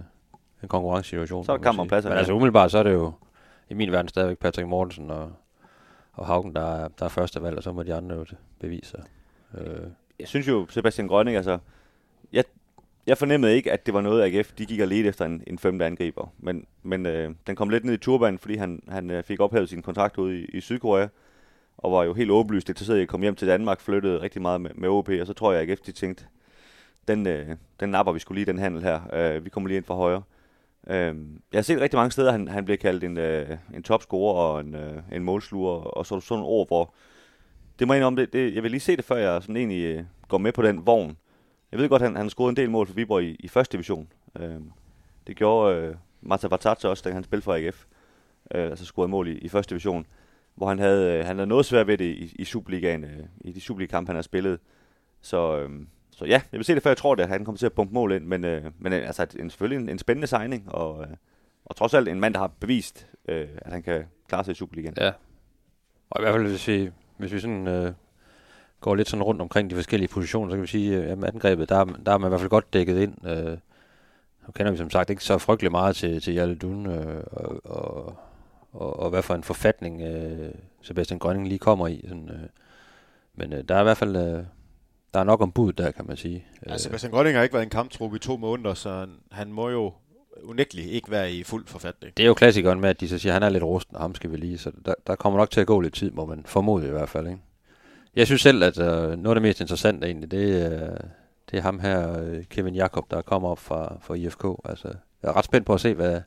en 0.63 0.67
konkurrencesituation. 0.67 1.45
Så 1.45 1.51
er 1.51 1.57
der 1.57 1.59
må 1.59 1.63
man 1.63 1.67
kamp 1.73 1.79
om 1.79 1.83
sige. 1.85 1.89
pladserne, 1.89 2.13
Men 2.13 2.17
altså 2.17 2.33
umiddelbart, 2.33 2.71
så 2.71 2.77
er 2.77 2.83
det 2.83 2.93
jo 2.93 3.11
i 3.69 3.73
min 3.73 3.91
verden 3.91 4.09
stadigvæk 4.09 4.37
Patrick 4.37 4.67
Mortensen 4.67 5.11
og, 5.11 5.31
og 6.13 6.25
Haugen, 6.25 6.55
der 6.55 6.61
er, 6.75 6.87
der 6.99 7.05
er 7.05 7.09
første 7.09 7.41
valg, 7.41 7.57
og 7.57 7.63
så 7.63 7.71
må 7.71 7.83
de 7.83 7.93
andre 7.93 8.15
jo 8.15 8.25
bevise 8.59 8.89
sig. 8.89 9.03
Øh, 9.57 9.87
Jeg 10.19 10.27
synes 10.27 10.47
jo, 10.47 10.67
Sebastian 10.69 11.07
Grønning, 11.07 11.37
altså... 11.37 11.57
Jeg, 12.33 12.43
jeg 13.07 13.17
fornemmede 13.17 13.55
ikke, 13.55 13.71
at 13.71 13.85
det 13.85 13.93
var 13.93 14.01
noget, 14.01 14.23
AGF 14.23 14.51
de 14.57 14.65
gik 14.65 14.79
og 14.81 14.87
ledte 14.87 15.09
efter 15.09 15.25
en, 15.25 15.43
en 15.47 15.59
femte 15.59 15.85
angriber. 15.85 16.33
Men, 16.37 16.65
men 16.83 17.05
øh, 17.05 17.31
den 17.47 17.55
kom 17.55 17.69
lidt 17.69 17.85
ned 17.85 17.93
i 17.93 17.97
turbanen, 17.97 18.39
fordi 18.39 18.55
han, 18.55 18.83
han 18.89 19.09
øh, 19.11 19.23
fik 19.23 19.39
ophævet 19.39 19.69
sin 19.69 19.81
kontrakt 19.81 20.17
ude 20.17 20.39
i, 20.39 20.45
i 20.45 20.61
Sydkorea. 20.61 21.07
Og 21.79 21.91
var 21.91 22.03
jo 22.03 22.13
helt 22.13 22.31
åbenlyst 22.31 22.69
interesseret 22.69 22.99
i 22.99 23.01
at 23.01 23.07
komme 23.07 23.23
hjem 23.23 23.35
til 23.35 23.47
Danmark, 23.47 23.81
flyttede 23.81 24.21
rigtig 24.21 24.41
meget 24.41 24.61
med, 24.61 24.71
med 24.75 24.89
OB, 24.89 25.09
og 25.21 25.27
så 25.27 25.33
tror 25.33 25.51
jeg, 25.51 25.61
at 25.61 25.69
AGF 25.69 25.79
de 25.79 25.91
tænkte, 25.91 26.25
den, 27.07 27.27
øh, 27.27 27.47
den 27.79 27.89
napper 27.89 28.13
vi 28.13 28.19
skulle 28.19 28.37
lige, 28.37 28.45
den 28.45 28.59
handel 28.59 28.83
her. 28.83 29.01
Øh, 29.13 29.45
vi 29.45 29.49
kommer 29.49 29.67
lige 29.67 29.77
ind 29.77 29.85
fra 29.85 29.95
højre. 29.95 30.21
Øh, 30.87 31.15
jeg 31.51 31.57
har 31.57 31.61
set 31.61 31.81
rigtig 31.81 31.97
mange 31.97 32.11
steder, 32.11 32.31
han, 32.31 32.47
han 32.47 32.65
bliver 32.65 32.77
kaldt 32.77 33.03
en, 33.03 33.17
øh, 33.17 33.57
en 33.73 33.83
topscorer 33.83 34.43
og 34.43 34.59
en, 34.61 34.75
øh, 34.75 35.03
en 35.11 35.23
målsluger, 35.23 35.71
og 35.71 36.05
så 36.05 36.15
er 36.15 36.19
sådan 36.19 36.39
nogle 36.39 36.53
ord, 36.53 36.67
hvor 36.67 36.93
det 37.79 37.87
må 37.87 37.93
jeg 37.93 38.03
om 38.03 38.15
det, 38.15 38.33
det, 38.33 38.55
jeg 38.55 38.63
vil 38.63 38.71
lige 38.71 38.81
se 38.81 38.97
det, 38.97 39.05
før 39.05 39.15
jeg 39.15 39.41
sådan 39.41 39.57
egentlig 39.57 39.83
øh, 39.83 40.03
går 40.27 40.37
med 40.37 40.51
på 40.51 40.61
den 40.61 40.85
vogn. 40.85 41.17
Jeg 41.71 41.79
ved 41.79 41.89
godt, 41.89 42.01
han, 42.01 42.15
han 42.15 42.25
har 42.25 42.29
scoret 42.29 42.49
en 42.49 42.57
del 42.57 42.69
mål 42.69 42.87
for 42.87 42.93
Viborg 42.93 43.23
i, 43.23 43.35
i 43.39 43.47
første 43.47 43.71
division. 43.71 44.07
Øh, 44.39 44.59
det 45.27 45.35
gjorde 45.35 45.75
øh, 45.75 45.95
Marta 46.21 46.47
Vartatse 46.47 46.89
også, 46.89 47.03
da 47.09 47.13
han 47.13 47.23
spillede 47.23 47.43
for 47.43 47.53
AGF. 47.53 47.85
Øh, 48.55 48.63
altså 48.63 48.85
scorede 48.85 49.09
mål 49.09 49.27
i, 49.27 49.31
i 49.31 49.49
første 49.49 49.69
division. 49.69 50.05
Hvor 50.59 50.67
han 50.67 50.79
havde, 50.79 51.17
øh, 51.17 51.25
han 51.25 51.35
havde 51.35 51.47
noget 51.47 51.65
svært 51.65 51.87
ved 51.87 51.97
det 51.97 52.05
i, 52.05 52.35
i 52.39 52.45
Superligaen, 52.45 53.03
øh, 53.03 53.23
i 53.41 53.51
de 53.51 53.61
Superliga-kampe, 53.61 54.09
han 54.09 54.15
har 54.15 54.21
spillet. 54.21 54.59
Så, 55.21 55.57
øh, 55.57 55.69
så 56.11 56.25
ja, 56.25 56.41
jeg 56.51 56.57
vil 56.57 56.63
se 56.63 56.75
det, 56.75 56.83
før 56.83 56.89
jeg 56.89 56.97
tror 56.97 57.15
det, 57.15 57.23
at 57.23 57.29
han 57.29 57.45
kommer 57.45 57.57
til 57.57 57.65
at 57.65 57.73
pumpe 57.73 57.93
mål 57.93 58.11
ind. 58.11 58.25
Men, 58.25 58.45
øh, 58.45 58.65
men 58.79 58.93
øh, 58.93 59.07
altså, 59.07 59.27
en, 59.39 59.49
selvfølgelig 59.49 59.83
en, 59.83 59.89
en 59.89 59.99
spændende 59.99 60.27
signing, 60.27 60.71
og, 60.71 61.01
øh, 61.01 61.07
og 61.65 61.75
trods 61.75 61.93
alt 61.93 62.07
en 62.07 62.19
mand, 62.19 62.33
der 62.33 62.39
har 62.39 62.51
bevist, 62.59 63.07
øh, 63.27 63.47
at 63.57 63.71
han 63.71 63.83
kan 63.83 64.03
klare 64.27 64.43
sig 64.43 64.51
i 64.51 64.55
Superligaen. 64.55 64.93
ja. 64.97 65.11
Og 66.09 66.21
i 66.21 66.23
hvert 66.23 66.33
fald, 66.33 66.47
hvis 66.47 66.67
vi, 66.67 66.89
hvis 67.17 67.33
vi 67.33 67.39
sådan... 67.39 67.67
Øh, 67.67 67.93
går 68.81 68.95
lidt 68.95 69.09
sådan 69.09 69.23
rundt 69.23 69.41
omkring 69.41 69.69
de 69.69 69.75
forskellige 69.75 70.09
positioner, 70.09 70.49
så 70.49 70.55
kan 70.55 70.61
vi 70.61 70.67
sige, 70.67 70.97
at 70.97 71.17
øh, 71.17 71.23
angrebet, 71.27 71.69
der, 71.69 71.85
der 71.85 72.11
er 72.11 72.17
man 72.17 72.27
i 72.27 72.29
hvert 72.29 72.41
fald 72.41 72.49
godt 72.49 72.73
dækket 72.73 72.99
ind. 72.99 73.27
Øh, 73.27 73.57
nu 74.47 74.51
kender 74.53 74.71
vi 74.71 74.77
som 74.77 74.89
sagt 74.89 75.09
ikke 75.09 75.23
så 75.23 75.37
frygtelig 75.37 75.71
meget 75.71 75.95
til, 75.95 76.21
til 76.21 76.33
Jalle 76.33 76.55
Dun, 76.55 76.85
øh, 76.85 77.23
og, 77.31 77.61
og, 77.63 78.19
og, 78.71 78.99
og 78.99 79.09
hvad 79.09 79.21
for 79.21 79.35
en 79.35 79.43
forfatning 79.43 80.01
øh, 80.01 80.51
Sebastian 80.81 81.19
Grønning 81.19 81.47
lige 81.47 81.59
kommer 81.59 81.87
i. 81.87 82.05
Sådan, 82.07 82.29
øh, 82.29 82.49
men 83.35 83.53
øh, 83.53 83.63
der 83.69 83.75
er 83.75 83.79
i 83.79 83.83
hvert 83.83 83.97
fald 83.97 84.15
øh, 84.15 84.43
der 85.13 85.19
er 85.19 85.23
nok 85.23 85.41
om 85.41 85.51
bud 85.51 85.73
der, 85.73 85.91
kan 85.91 86.07
man 86.07 86.17
sige. 86.17 86.45
Ja, 86.67 86.77
Sebastian 86.77 87.11
Grønning 87.11 87.35
har 87.35 87.43
ikke 87.43 87.53
været 87.53 87.63
i 87.63 87.65
en 87.65 87.69
kamptrup 87.69 88.15
i 88.15 88.19
to 88.19 88.37
måneder, 88.37 88.73
så 88.73 88.89
han, 88.89 89.09
han 89.31 89.51
må 89.51 89.69
jo 89.69 89.93
unægteligt 90.43 90.91
ikke 90.91 91.11
være 91.11 91.31
i 91.31 91.43
fuld 91.43 91.67
forfatning. 91.67 92.17
Det 92.17 92.23
er 92.23 92.27
jo 92.27 92.33
klassikeren 92.33 92.81
med, 92.81 92.89
at 92.89 92.99
de 92.99 93.07
så 93.09 93.17
siger, 93.17 93.31
at 93.31 93.33
han 93.33 93.43
er 93.43 93.49
lidt 93.49 93.63
rusten, 93.63 93.95
og 93.95 94.01
ham 94.01 94.15
skal 94.15 94.31
vi 94.31 94.37
lige. 94.37 94.57
Så 94.57 94.71
der, 94.85 94.93
der 95.07 95.15
kommer 95.15 95.39
nok 95.39 95.51
til 95.51 95.61
at 95.61 95.67
gå 95.67 95.79
lidt 95.79 95.93
tid, 95.93 96.11
må 96.11 96.25
man 96.25 96.43
formode 96.45 96.87
i 96.87 96.91
hvert 96.91 97.09
fald. 97.09 97.27
Ikke? 97.27 97.39
Jeg 98.15 98.25
synes 98.25 98.41
selv, 98.41 98.63
at 98.63 98.79
øh, 98.79 98.85
noget 98.87 99.27
af 99.27 99.35
det 99.35 99.41
mest 99.41 99.61
interessante 99.61 100.07
egentlig, 100.07 100.31
det, 100.31 100.61
er, 100.61 100.97
det 101.51 101.57
er 101.57 101.61
ham 101.61 101.79
her, 101.79 102.21
øh, 102.21 102.43
Kevin 102.43 102.75
Jakob, 102.75 103.11
der 103.11 103.21
kommer 103.21 103.49
op 103.49 103.59
fra, 103.59 103.97
fra 104.01 104.13
IFK. 104.13 104.45
Altså, 104.65 104.87
jeg 105.23 105.29
er 105.29 105.37
ret 105.37 105.45
spændt 105.45 105.67
på 105.67 105.73
at 105.73 105.81
se, 105.81 105.93
hvad, 105.93 106.21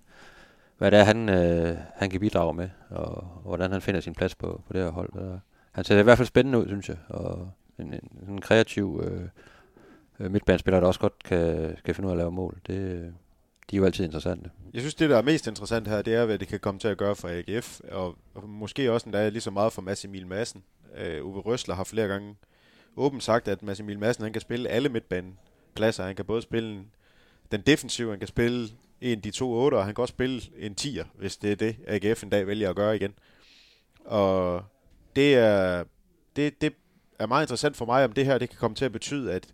hvad 0.82 0.90
det 0.90 0.98
er, 0.98 1.04
han, 1.04 1.28
øh, 1.28 1.76
han 1.94 2.10
kan 2.10 2.20
bidrage 2.20 2.54
med, 2.54 2.68
og, 2.90 3.06
og 3.14 3.42
hvordan 3.44 3.72
han 3.72 3.82
finder 3.82 4.00
sin 4.00 4.14
plads 4.14 4.34
på, 4.34 4.62
på 4.66 4.72
det 4.72 4.82
her 4.82 4.90
hold. 4.90 5.12
Og 5.12 5.40
han 5.72 5.84
ser 5.84 5.98
i 5.98 6.02
hvert 6.02 6.18
fald 6.18 6.28
spændende 6.28 6.58
ud, 6.58 6.66
synes 6.66 6.88
jeg, 6.88 6.96
og 7.08 7.50
en, 7.78 7.94
en, 7.94 8.28
en 8.28 8.40
kreativ 8.40 9.02
øh, 9.04 9.28
øh, 10.20 10.30
midtbanespiller, 10.30 10.80
der 10.80 10.86
også 10.86 11.00
godt 11.00 11.22
kan, 11.24 11.76
kan 11.84 11.94
finde 11.94 12.06
ud 12.06 12.10
af 12.10 12.14
at 12.14 12.18
lave 12.18 12.32
mål. 12.32 12.60
Det, 12.66 12.74
øh, 12.74 13.00
de 13.70 13.76
er 13.76 13.78
jo 13.78 13.84
altid 13.84 14.04
interessante. 14.04 14.50
Jeg 14.72 14.80
synes, 14.80 14.94
det 14.94 15.10
der 15.10 15.16
er 15.16 15.22
mest 15.22 15.46
interessant 15.46 15.88
her, 15.88 16.02
det 16.02 16.14
er, 16.14 16.24
hvad 16.24 16.38
det 16.38 16.48
kan 16.48 16.60
komme 16.60 16.80
til 16.80 16.88
at 16.88 16.98
gøre 16.98 17.16
for 17.16 17.28
AGF, 17.28 17.80
og, 17.90 18.16
og 18.34 18.48
måske 18.48 18.92
også 18.92 19.06
endda 19.06 19.28
lige 19.28 19.40
så 19.40 19.50
meget 19.50 19.72
for 19.72 19.82
Mads 19.82 20.04
Emil 20.04 20.26
Madsen. 20.26 20.62
Øh, 20.96 21.26
Uwe 21.26 21.40
Røsler 21.40 21.74
har 21.74 21.84
flere 21.84 22.08
gange 22.08 22.36
åbent 22.96 23.22
sagt, 23.22 23.48
at 23.48 23.62
Mads 23.62 23.80
Emil 23.80 23.98
Madsen 23.98 24.24
han 24.24 24.32
kan 24.32 24.42
spille 24.42 24.68
alle 24.68 24.88
midtbanepladser. 24.88 26.04
Han 26.04 26.16
kan 26.16 26.24
både 26.24 26.42
spille 26.42 26.84
den 27.52 27.60
defensive, 27.60 28.10
han 28.10 28.18
kan 28.18 28.28
spille 28.28 28.68
en 29.02 29.20
de 29.20 29.30
to 29.30 29.52
otter, 29.52 29.78
og 29.78 29.84
han 29.84 29.94
kan 29.94 30.02
også 30.02 30.12
spille 30.12 30.42
en 30.58 30.74
tier, 30.74 31.04
hvis 31.14 31.36
det 31.36 31.52
er 31.52 31.56
det, 31.56 31.76
AGF 31.86 32.22
en 32.22 32.30
dag 32.30 32.46
vælger 32.46 32.70
at 32.70 32.76
gøre 32.76 32.96
igen. 32.96 33.14
Og 34.04 34.62
det 35.16 35.34
er, 35.34 35.84
det, 36.36 36.60
det 36.60 36.72
er 37.18 37.26
meget 37.26 37.44
interessant 37.44 37.76
for 37.76 37.84
mig, 37.84 38.04
om 38.04 38.12
det 38.12 38.26
her 38.26 38.38
det 38.38 38.48
kan 38.48 38.58
komme 38.58 38.74
til 38.74 38.84
at 38.84 38.92
betyde, 38.92 39.32
at 39.32 39.46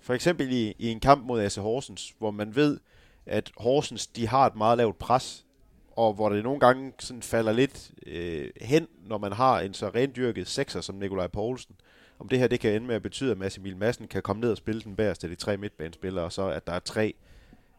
for 0.00 0.14
eksempel 0.14 0.52
i, 0.52 0.74
i 0.78 0.88
en 0.88 1.00
kamp 1.00 1.26
mod 1.26 1.42
AC 1.42 1.56
Horsens, 1.56 2.14
hvor 2.18 2.30
man 2.30 2.56
ved, 2.56 2.80
at 3.26 3.50
Horsens 3.56 4.06
de 4.06 4.28
har 4.28 4.46
et 4.46 4.56
meget 4.56 4.78
lavt 4.78 4.98
pres, 4.98 5.44
og 5.90 6.14
hvor 6.14 6.28
det 6.28 6.44
nogle 6.44 6.60
gange 6.60 6.92
sådan 6.98 7.22
falder 7.22 7.52
lidt 7.52 7.90
øh, 8.06 8.50
hen, 8.60 8.86
når 9.06 9.18
man 9.18 9.32
har 9.32 9.60
en 9.60 9.74
så 9.74 9.88
rendyrket 9.88 10.48
sekser 10.48 10.80
som 10.80 10.94
Nikolaj 10.94 11.26
Poulsen. 11.26 11.76
Om 12.18 12.28
det 12.28 12.38
her 12.38 12.46
det 12.46 12.60
kan 12.60 12.72
ende 12.74 12.86
med 12.86 12.94
at 12.94 13.02
betyde, 13.02 13.30
at 13.30 13.38
Mads 13.38 13.56
Emil 13.56 13.76
Madsen 13.76 14.08
kan 14.08 14.22
komme 14.22 14.40
ned 14.40 14.50
og 14.50 14.56
spille 14.56 14.80
den 14.80 14.96
bagerste 14.96 15.24
af 15.24 15.28
de 15.28 15.36
tre 15.36 15.56
midtbanespillere, 15.56 16.24
og 16.24 16.32
så 16.32 16.48
at 16.48 16.66
der 16.66 16.72
er 16.72 16.78
tre 16.78 17.14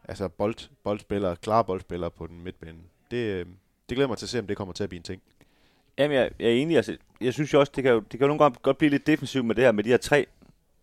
altså 0.04 0.28
bold, 0.28 0.70
boldspillere, 0.84 1.36
klare 1.36 1.64
boldspillere 1.64 2.10
på 2.10 2.26
den 2.26 2.44
midtbane. 2.44 2.78
Det, 3.10 3.16
øh, 3.16 3.46
det 3.88 3.96
glæder 3.96 4.08
mig 4.08 4.18
til 4.18 4.26
at 4.26 4.30
se, 4.30 4.38
om 4.38 4.46
det 4.46 4.56
kommer 4.56 4.74
til 4.74 4.82
at 4.82 4.88
blive 4.88 4.98
en 4.98 5.02
ting. 5.04 5.22
Jamen, 5.98 6.16
jeg, 6.16 6.30
jeg 6.38 6.48
er 6.48 6.52
enig. 6.52 6.76
Altså, 6.76 6.96
jeg 7.20 7.32
synes 7.32 7.52
jo 7.52 7.60
også, 7.60 7.72
det 7.76 7.84
kan 7.84 7.92
jo, 7.92 8.00
det 8.00 8.10
kan 8.10 8.20
jo 8.20 8.26
nogle 8.26 8.42
gange 8.42 8.58
godt 8.62 8.78
blive 8.78 8.90
lidt 8.90 9.06
defensivt 9.06 9.46
med 9.46 9.54
det 9.54 9.64
her, 9.64 9.72
med 9.72 9.84
de 9.84 9.88
her 9.88 9.96
tre 9.96 10.26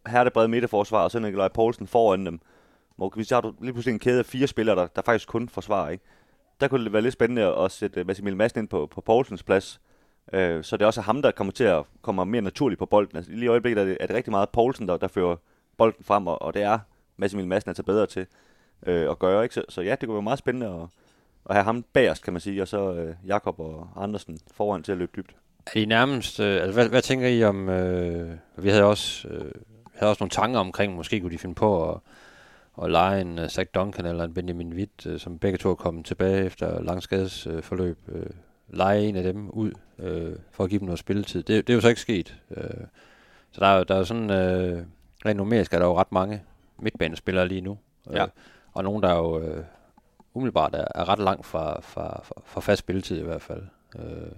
hertebrede 0.08 0.48
midterforsvar, 0.48 1.04
og 1.04 1.12
så 1.12 1.20
Nikolaj 1.20 1.48
Poulsen 1.48 1.88
foran 1.88 2.26
dem. 2.26 2.40
Hvor 2.96 3.12
hvis 3.16 3.30
har 3.30 3.42
du 3.42 3.54
lige 3.62 3.74
pludselig 3.74 3.94
en 3.94 4.00
kæde 4.00 4.20
af 4.20 4.26
fire 4.26 4.48
spillere, 4.48 4.76
der, 4.76 4.88
der 4.88 5.02
faktisk 5.02 5.28
kun 5.28 5.50
forsvarer, 5.50 5.90
ikke? 5.90 6.04
Der 6.60 6.68
kunne 6.68 6.84
det 6.84 6.94
være 6.94 7.02
lidt 7.02 7.14
spændende 7.14 7.56
at 7.58 7.72
sætte 7.72 8.00
øh, 8.00 8.08
Massimil 8.08 8.36
Madsen 8.36 8.60
ind 8.60 8.68
på, 8.68 8.88
på 8.92 9.02
Poulsens 9.02 9.44
plads. 9.44 9.82
Øh, 10.34 10.64
så 10.64 10.78
det 10.78 10.84
er 10.84 10.88
også 10.88 11.02
ham, 11.02 11.22
der 11.22 11.32
kommer 11.32 11.54
til 11.54 11.64
at 11.64 11.84
komme 12.02 12.26
mere 12.26 12.42
naturligt 12.42 12.80
på 12.80 12.86
bolden. 12.86 13.18
Altså, 13.18 13.32
lige 13.32 13.46
i 13.46 13.48
øjeblikket 13.48 13.82
er 13.82 13.86
det, 13.86 13.98
er 14.00 14.08
det 14.08 14.16
rigtig 14.16 14.32
meget 14.32 14.50
Poulsen, 14.50 14.88
der, 14.88 14.98
der 14.98 15.08
fører 15.08 15.36
bolden 15.78 16.04
frem, 16.04 16.28
og, 16.28 16.42
og 16.42 16.54
det 16.54 16.62
er 16.62 16.80
Massimil 17.18 17.48
Madsen 17.48 17.70
altså 17.70 17.84
bedre 17.84 18.06
til 18.06 18.28
øh, 18.86 19.12
at 19.12 19.20
gøre. 19.20 19.44
Ikke? 19.44 19.56
Så, 19.56 19.64
så 19.70 19.82
ja, 19.82 19.92
det 19.92 20.00
kunne 20.08 20.14
være 20.16 20.22
meget 20.22 20.40
spændende 20.40 20.68
at, 20.68 20.88
at 21.50 21.56
have 21.56 21.64
ham 21.64 21.86
bagerst, 21.94 22.24
kan 22.24 22.34
man 22.34 22.40
sige, 22.40 22.62
og 22.62 22.68
så 22.68 22.94
øh, 22.94 23.16
Jakob 23.28 23.60
og 23.60 23.90
Andersen 23.96 24.40
foran 24.52 24.84
til 24.84 24.92
at 24.92 24.98
løbe 24.98 25.12
dybt. 25.16 25.36
Er 25.76 25.80
I 25.80 25.86
nærmest, 25.86 26.40
øh, 26.40 26.62
altså 26.62 26.74
hvad, 26.74 26.90
hvad 26.90 27.02
tænker 27.02 27.28
I 27.28 27.44
om, 27.44 27.70
øh, 27.70 28.32
vi 28.58 28.70
havde 28.70 28.84
også, 28.84 29.28
øh, 29.28 29.52
havde 29.94 30.10
også 30.12 30.24
nogle 30.24 30.30
tanker 30.30 30.60
omkring, 30.60 30.96
måske 30.96 31.20
kunne 31.20 31.32
de 31.32 31.38
finde 31.38 31.56
på 31.56 31.90
at, 31.92 31.98
at 32.84 32.92
lege 32.92 33.22
en 33.22 33.40
uh, 33.40 33.48
Zach 33.48 33.70
Duncan 33.76 34.06
eller 34.06 34.24
en 34.24 34.34
Benjamin 34.34 34.74
Witt, 34.74 35.06
øh, 35.06 35.20
som 35.20 35.40
begge 35.40 35.58
to 35.58 35.70
er 35.72 35.76
kommet 35.76 36.06
tilbage 36.06 36.46
efter 36.46 36.82
lang 36.82 37.04
skadesforløb. 37.04 37.98
Øh, 38.08 38.26
lege 38.70 39.02
en 39.02 39.16
af 39.16 39.24
dem 39.24 39.50
ud, 39.50 39.72
øh, 40.00 40.36
for 40.52 40.64
at 40.64 40.70
give 40.70 40.80
dem 40.80 40.86
noget 40.86 41.00
spilletid. 41.00 41.44
Det, 41.44 41.68
det 41.68 41.74
er 41.74 41.76
jo 41.76 41.82
så 41.82 41.88
ikke 41.90 42.02
sket. 42.02 42.36
Øh, 42.52 42.64
så 43.52 43.60
der 43.62 43.68
er, 43.68 43.78
jo- 43.78 43.84
der 43.84 43.94
er 43.94 43.98
jo 44.00 44.06
sådan, 44.06 44.30
øh, 44.30 44.84
rent 45.26 45.38
numerisk 45.38 45.74
er 45.74 45.80
der 45.80 45.86
jo 45.86 45.98
ret 46.00 46.12
mange 46.12 46.42
midtbanespillere 46.80 47.48
lige 47.48 47.62
nu. 47.62 47.78
Ja. 48.12 48.26
Og 48.74 48.84
nogen, 48.84 49.04
der 49.04 49.16
jo 49.16 49.40
øh, 49.40 49.64
umiddelbart 50.34 50.76
er, 50.76 50.86
er 50.96 51.10
ret 51.10 51.20
langt 51.20 51.46
fra, 51.46 51.82
fra, 51.82 52.22
fra, 52.24 52.42
fra 52.46 52.62
fast 52.62 52.80
spilletid 52.80 53.20
i 53.20 53.24
hvert 53.24 53.42
fald. 53.42 53.64
Øh, 53.96 54.32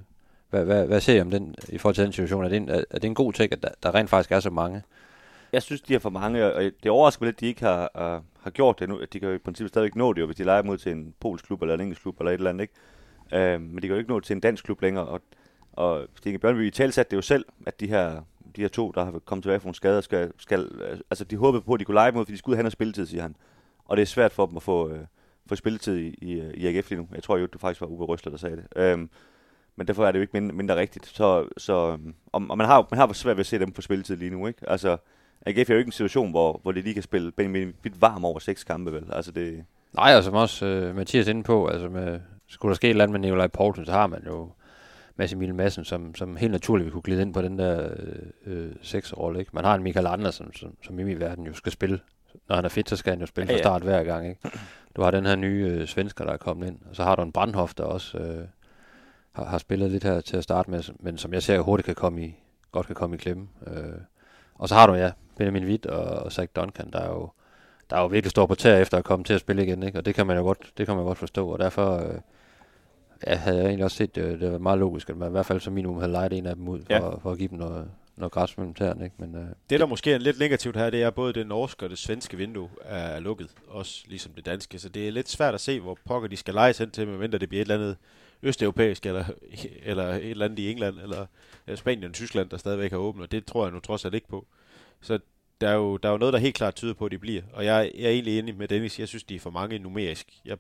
hvad, 0.50 0.66
hvad, 0.66 0.88
hvad 0.88 1.02
ser 1.02 1.16
I 1.16 1.22
om 1.22 1.32
den 1.32 1.56
i 1.70 1.78
forhold 1.78 1.96
til 1.96 2.04
den 2.04 2.14
situation? 2.14 2.46
Er 2.46 2.50
det 2.50 2.58
en, 2.58 2.70
er, 2.70 2.84
er 2.90 3.00
det 3.00 3.08
en 3.08 3.16
god 3.16 3.34
ting, 3.34 3.54
at 3.54 3.64
der, 3.64 3.70
der 3.84 3.96
rent 3.96 4.10
faktisk 4.10 4.32
er 4.32 4.40
så 4.40 4.50
mange? 4.50 4.84
Jeg 5.54 5.62
synes, 5.62 5.82
de 5.82 5.96
er 5.96 6.00
for 6.00 6.10
mange, 6.10 6.54
og 6.54 6.64
det 6.84 6.92
overrasker 6.92 7.24
mig 7.24 7.28
lidt, 7.28 7.36
at 7.36 7.40
de 7.40 7.48
ikke 7.48 7.62
har, 7.62 7.92
uh, 7.96 8.24
har 8.44 8.50
gjort 8.50 8.80
det 8.80 8.90
nu. 8.90 9.02
De 9.14 9.20
kan 9.20 9.30
jo 9.30 9.36
i 9.36 9.38
princippet 9.38 9.70
stadigvæk 9.70 9.96
nå 9.96 10.14
det, 10.14 10.22
jo, 10.22 10.26
hvis 10.26 10.38
de 10.38 10.44
leger 10.44 10.64
mod 10.64 10.78
til 10.78 10.92
en 10.92 11.14
polsk 11.20 11.46
klub 11.46 11.62
eller 11.62 11.76
en 11.76 11.82
engelsk 11.82 12.02
klub 12.02 12.20
eller 12.20 12.32
et 12.32 12.38
eller 12.38 12.50
andet. 12.50 12.62
Ikke? 12.62 13.56
Uh, 13.56 13.62
men 13.62 13.76
de 13.76 13.82
kan 13.82 13.90
jo 13.90 13.98
ikke 13.98 14.10
nå 14.10 14.20
til 14.20 14.34
en 14.34 14.40
dansk 14.40 14.64
klub 14.64 14.82
længere. 14.82 15.06
Og, 15.06 15.22
og 15.74 16.08
Stine 16.16 16.38
Bjørnby 16.38 16.68
i 16.68 16.72
talsat 16.72 17.12
det 17.12 17.18
jo 17.18 17.22
selv, 17.22 17.46
at 17.66 17.80
de 17.80 17.88
her, 17.88 18.22
de 18.56 18.62
her 18.62 18.68
to, 18.68 18.92
der 18.92 19.04
har 19.04 19.20
kommet 19.26 19.44
tilbage 19.44 19.60
fra 19.60 19.66
nogle 19.66 19.76
skader, 19.76 20.02
skal, 20.02 20.32
skal, 20.38 20.60
øh, 20.60 21.00
altså 21.10 21.24
de 21.24 21.38
håbede 21.38 21.62
på, 21.62 21.74
at 21.74 21.80
de 21.80 21.86
kunne 21.86 21.96
lege 21.96 22.12
mod, 22.12 22.26
fordi 22.26 22.34
de 22.34 22.38
skulle 22.38 22.54
ud 22.54 22.56
og 22.56 22.58
have 22.58 22.64
noget 22.64 22.74
spilletid, 22.74 23.06
siger 23.06 23.22
han. 23.22 23.36
Og 23.86 23.98
det 23.98 24.02
er 24.02 24.06
svært 24.08 24.32
for 24.32 24.46
dem 24.46 24.58
at 24.58 24.64
få, 24.64 24.90
øh, 24.90 25.00
få 25.50 25.56
spilletid 25.56 25.98
i, 25.98 26.16
i, 26.22 26.32
øh, 26.42 26.54
i 26.54 26.68
AGF 26.68 26.90
lige 26.90 27.02
nu. 27.02 27.08
Jeg 27.14 27.24
tror 27.24 27.38
jo, 27.38 27.46
det 27.46 27.62
faktisk 27.62 27.82
var 27.82 27.88
Uwe 27.88 28.06
Røsler, 28.06 28.30
der 28.30 28.38
sagde 28.38 28.56
det. 28.56 28.66
Øhm, 28.76 29.10
men 29.76 29.88
derfor 29.88 30.06
er 30.06 30.12
det 30.12 30.20
jo 30.20 30.22
ikke 30.22 30.34
mindre, 30.34 30.56
mindre 30.56 30.76
rigtigt. 30.76 31.06
Så, 31.06 31.48
så 31.58 31.92
øhm, 31.92 32.16
og, 32.26 32.42
og 32.50 32.58
man 32.58 32.68
har 32.68 32.88
man 32.92 32.98
har 32.98 33.14
svært 33.14 33.38
ved 33.38 33.42
at 33.42 33.46
se 33.46 33.60
dem 33.60 33.72
på 33.72 33.82
spilletid 33.82 34.16
lige 34.16 34.32
nu, 34.32 34.48
ikke? 34.48 34.70
Altså, 34.70 34.98
AGF 35.46 35.70
er 35.70 35.74
jo 35.74 35.78
ikke 35.78 35.88
en 35.88 35.92
situation, 35.92 36.32
hvor, 36.32 36.60
hvor 36.64 36.72
de 36.72 36.82
lige 36.82 36.94
kan 36.94 37.04
spille 37.04 37.32
Benjamin 37.32 37.74
vidt 37.84 38.02
varm 38.02 38.26
over 38.26 38.40
seks 38.40 38.64
kampe, 38.64 38.92
vel? 38.92 39.06
Altså, 39.12 39.32
det, 39.32 39.66
Nej, 39.94 40.16
og 40.16 40.24
som 40.24 40.34
også 40.34 40.66
øh, 40.66 40.96
Mathias 40.96 41.28
inde 41.28 41.44
på, 41.44 41.68
altså 41.68 41.90
med, 41.90 42.20
skulle 42.48 42.70
der 42.70 42.76
ske 42.76 42.88
et 42.88 42.90
eller 42.90 43.04
andet 43.04 43.12
med 43.12 43.20
Nikolaj 43.20 43.48
Poulsen, 43.48 43.86
så 43.86 43.92
har 43.92 44.08
man 44.08 44.24
jo 44.26 44.52
Mads 45.16 45.34
Emil 45.34 45.56
Madsen, 45.56 45.86
som, 45.86 46.16
som 46.16 46.36
helt 46.36 46.52
naturligt 46.52 46.86
vil 46.86 46.92
kunne 46.92 47.02
glide 47.02 47.22
ind 47.22 47.34
på 47.34 47.42
den 47.42 47.60
der 47.60 47.90
øh, 47.98 48.26
øh, 48.46 48.72
seksrolle. 48.82 49.40
Ikke? 49.40 49.52
Man 49.54 49.64
har 49.64 49.76
en 49.76 49.84
Michael 49.84 50.08
Andersen, 50.08 50.54
som, 50.54 50.78
som 50.84 51.00
i 51.00 51.04
min 51.04 51.20
verden 51.20 51.46
jo 51.46 51.54
skal 51.54 51.72
spille. 51.72 52.00
Når 52.52 52.56
han 52.56 52.66
er 52.66 52.70
fit, 52.70 52.90
så 52.90 52.96
skal 52.96 53.12
han 53.12 53.20
jo 53.20 53.26
spille 53.26 53.48
Ja, 53.48 53.54
fra 53.54 53.58
ja. 53.58 53.64
start 53.64 53.82
hver 53.82 54.04
gang. 54.04 54.28
Ikke? 54.30 54.50
Du 54.96 55.02
har 55.02 55.12
den 55.12 55.26
her 55.26 55.36
nye 55.36 55.68
øh, 55.72 55.88
svensker, 55.88 56.26
der 56.26 56.34
er 56.34 56.38
kommet 56.38 56.68
ind. 56.68 56.78
Og 56.90 56.96
så 56.96 57.04
har 57.04 57.16
du 57.16 57.22
en 57.22 57.32
Brandhoff, 57.32 57.74
der 57.74 57.84
også 57.84 58.18
øh, 58.18 58.46
har, 59.32 59.46
har 59.46 59.58
spillet 59.58 59.92
lidt 59.92 60.04
her 60.04 60.22
til 60.22 60.38
at 60.38 60.44
starte 60.44 60.72
med, 60.72 60.84
men 61.00 61.18
som 61.18 61.34
jeg 61.34 61.44
ser 61.44 61.60
hurtigt 61.60 61.86
kan 61.86 61.96
komme 61.96 62.24
i, 62.26 62.36
godt 62.72 62.86
kan 62.86 62.96
komme 62.96 63.16
i 63.16 63.20
klemme. 63.20 63.48
Øh, 63.68 63.94
og 64.56 64.70
så 64.70 64.76
har 64.76 64.88
du, 64.88 64.94
ja, 64.94 65.12
Benjamin 65.38 65.66
Witt 65.66 65.86
og, 65.86 66.04
og 66.24 66.32
Zach 66.32 66.50
Duncan, 66.56 66.92
der 66.94 67.00
er 67.00 67.10
jo 67.10 67.30
der 67.90 67.98
er 67.98 68.02
jo 68.02 68.08
virkelig 68.08 68.32
står 68.32 68.46
på 68.46 68.56
tæer 68.56 68.78
efter 68.78 68.98
at 68.98 69.04
komme 69.04 69.26
til 69.26 69.34
at 69.34 69.40
spille 69.40 69.64
igen, 69.66 69.84
ikke? 69.84 69.98
og 69.98 70.06
det 70.06 70.16
kan 70.16 70.28
man 70.28 70.38
jo 70.38 70.44
godt, 70.44 70.72
det 70.78 70.86
kan 70.86 70.96
man 70.96 71.06
godt 71.06 71.18
forstå, 71.18 71.48
og 71.50 71.60
derfor 71.60 71.98
øh, 71.98 72.16
ja, 73.28 73.36
havde 73.36 73.58
jeg 73.58 73.66
egentlig 73.66 73.86
også 73.86 73.98
set, 73.98 74.18
øh, 74.18 74.40
det 74.40 74.52
var 74.52 74.58
meget 74.58 74.80
logisk, 74.80 75.10
at 75.10 75.18
man 75.18 75.28
i 75.28 75.32
hvert 75.32 75.46
fald 75.46 75.60
som 75.60 75.74
minimum 75.74 75.98
havde 75.98 76.12
lejet 76.12 76.34
en 76.34 76.46
af 76.46 76.56
dem 76.56 76.68
ud, 76.68 76.80
for, 76.86 76.94
Ja. 76.94 77.06
ja. 77.06 77.16
for 77.16 77.32
at 77.32 77.38
give 77.38 77.50
dem 77.50 77.58
noget, 77.58 77.92
noget 78.22 78.32
græs 78.32 78.58
mellem 78.58 78.74
tæerne, 78.74 79.04
ikke? 79.06 79.16
Men, 79.20 79.36
øh, 79.36 79.48
Det, 79.70 79.80
der 79.80 79.86
måske 79.86 80.14
er 80.14 80.18
lidt 80.18 80.40
negativt 80.40 80.78
her, 80.78 80.90
det 80.90 81.02
er, 81.04 81.10
både 81.10 81.34
det 81.34 81.48
norske 81.48 81.86
og 81.86 81.90
det 81.90 81.98
svenske 81.98 82.38
vindue 82.38 82.70
er 82.82 83.20
lukket, 83.20 83.50
også 83.68 84.04
ligesom 84.08 84.34
det 84.34 84.46
danske. 84.46 84.80
Så 84.80 84.90
det 84.90 85.08
er 85.08 85.12
lidt 85.12 85.30
svært 85.30 85.54
at 85.54 85.62
se, 85.62 85.80
hvor 85.80 85.98
pokker 86.06 86.30
de 86.30 86.38
skal 86.38 86.54
lejes 86.54 86.78
hen 86.78 86.92
til, 86.92 87.08
medmindre 87.08 87.38
det 87.38 87.50
bliver 87.50 87.62
et 87.62 87.66
eller 87.66 87.76
andet 87.76 87.98
østeuropæisk, 88.44 89.06
eller, 89.06 89.26
eller 89.84 90.08
et 90.08 90.30
eller 90.30 90.46
andet 90.46 90.60
i 90.60 90.72
England, 90.72 91.00
eller 91.00 91.26
Spanien 91.76 92.04
og 92.04 92.14
Tyskland, 92.14 92.50
der 92.50 92.58
stadigvæk 92.58 92.92
har 92.92 92.98
åbent, 92.98 93.24
og 93.24 93.32
det 93.32 93.46
tror 93.46 93.66
jeg 93.66 93.74
nu 93.74 93.80
trods 93.80 94.06
alt 94.06 94.14
ikke 94.14 94.28
på. 94.28 94.48
Så 95.02 95.20
der 95.62 95.70
er, 95.70 95.76
jo, 95.76 95.98
der 95.98 96.10
er 96.10 96.12
jo 96.12 96.18
noget, 96.18 96.34
der 96.34 96.40
helt 96.40 96.56
klart 96.56 96.76
tyder 96.76 96.94
på, 96.94 97.06
at 97.06 97.12
de 97.12 97.18
bliver. 97.18 97.42
Og 97.54 97.66
jeg, 97.66 97.92
jeg 97.96 98.06
er 98.06 98.10
egentlig 98.10 98.40
enig 98.40 98.56
med 98.56 98.68
Dennis. 98.68 99.00
Jeg 99.00 99.08
synes, 99.08 99.24
de 99.24 99.36
er 99.36 99.40
for 99.40 99.50
mange 99.50 99.80
numerisk. 99.80 100.28
Jeg 100.46 100.58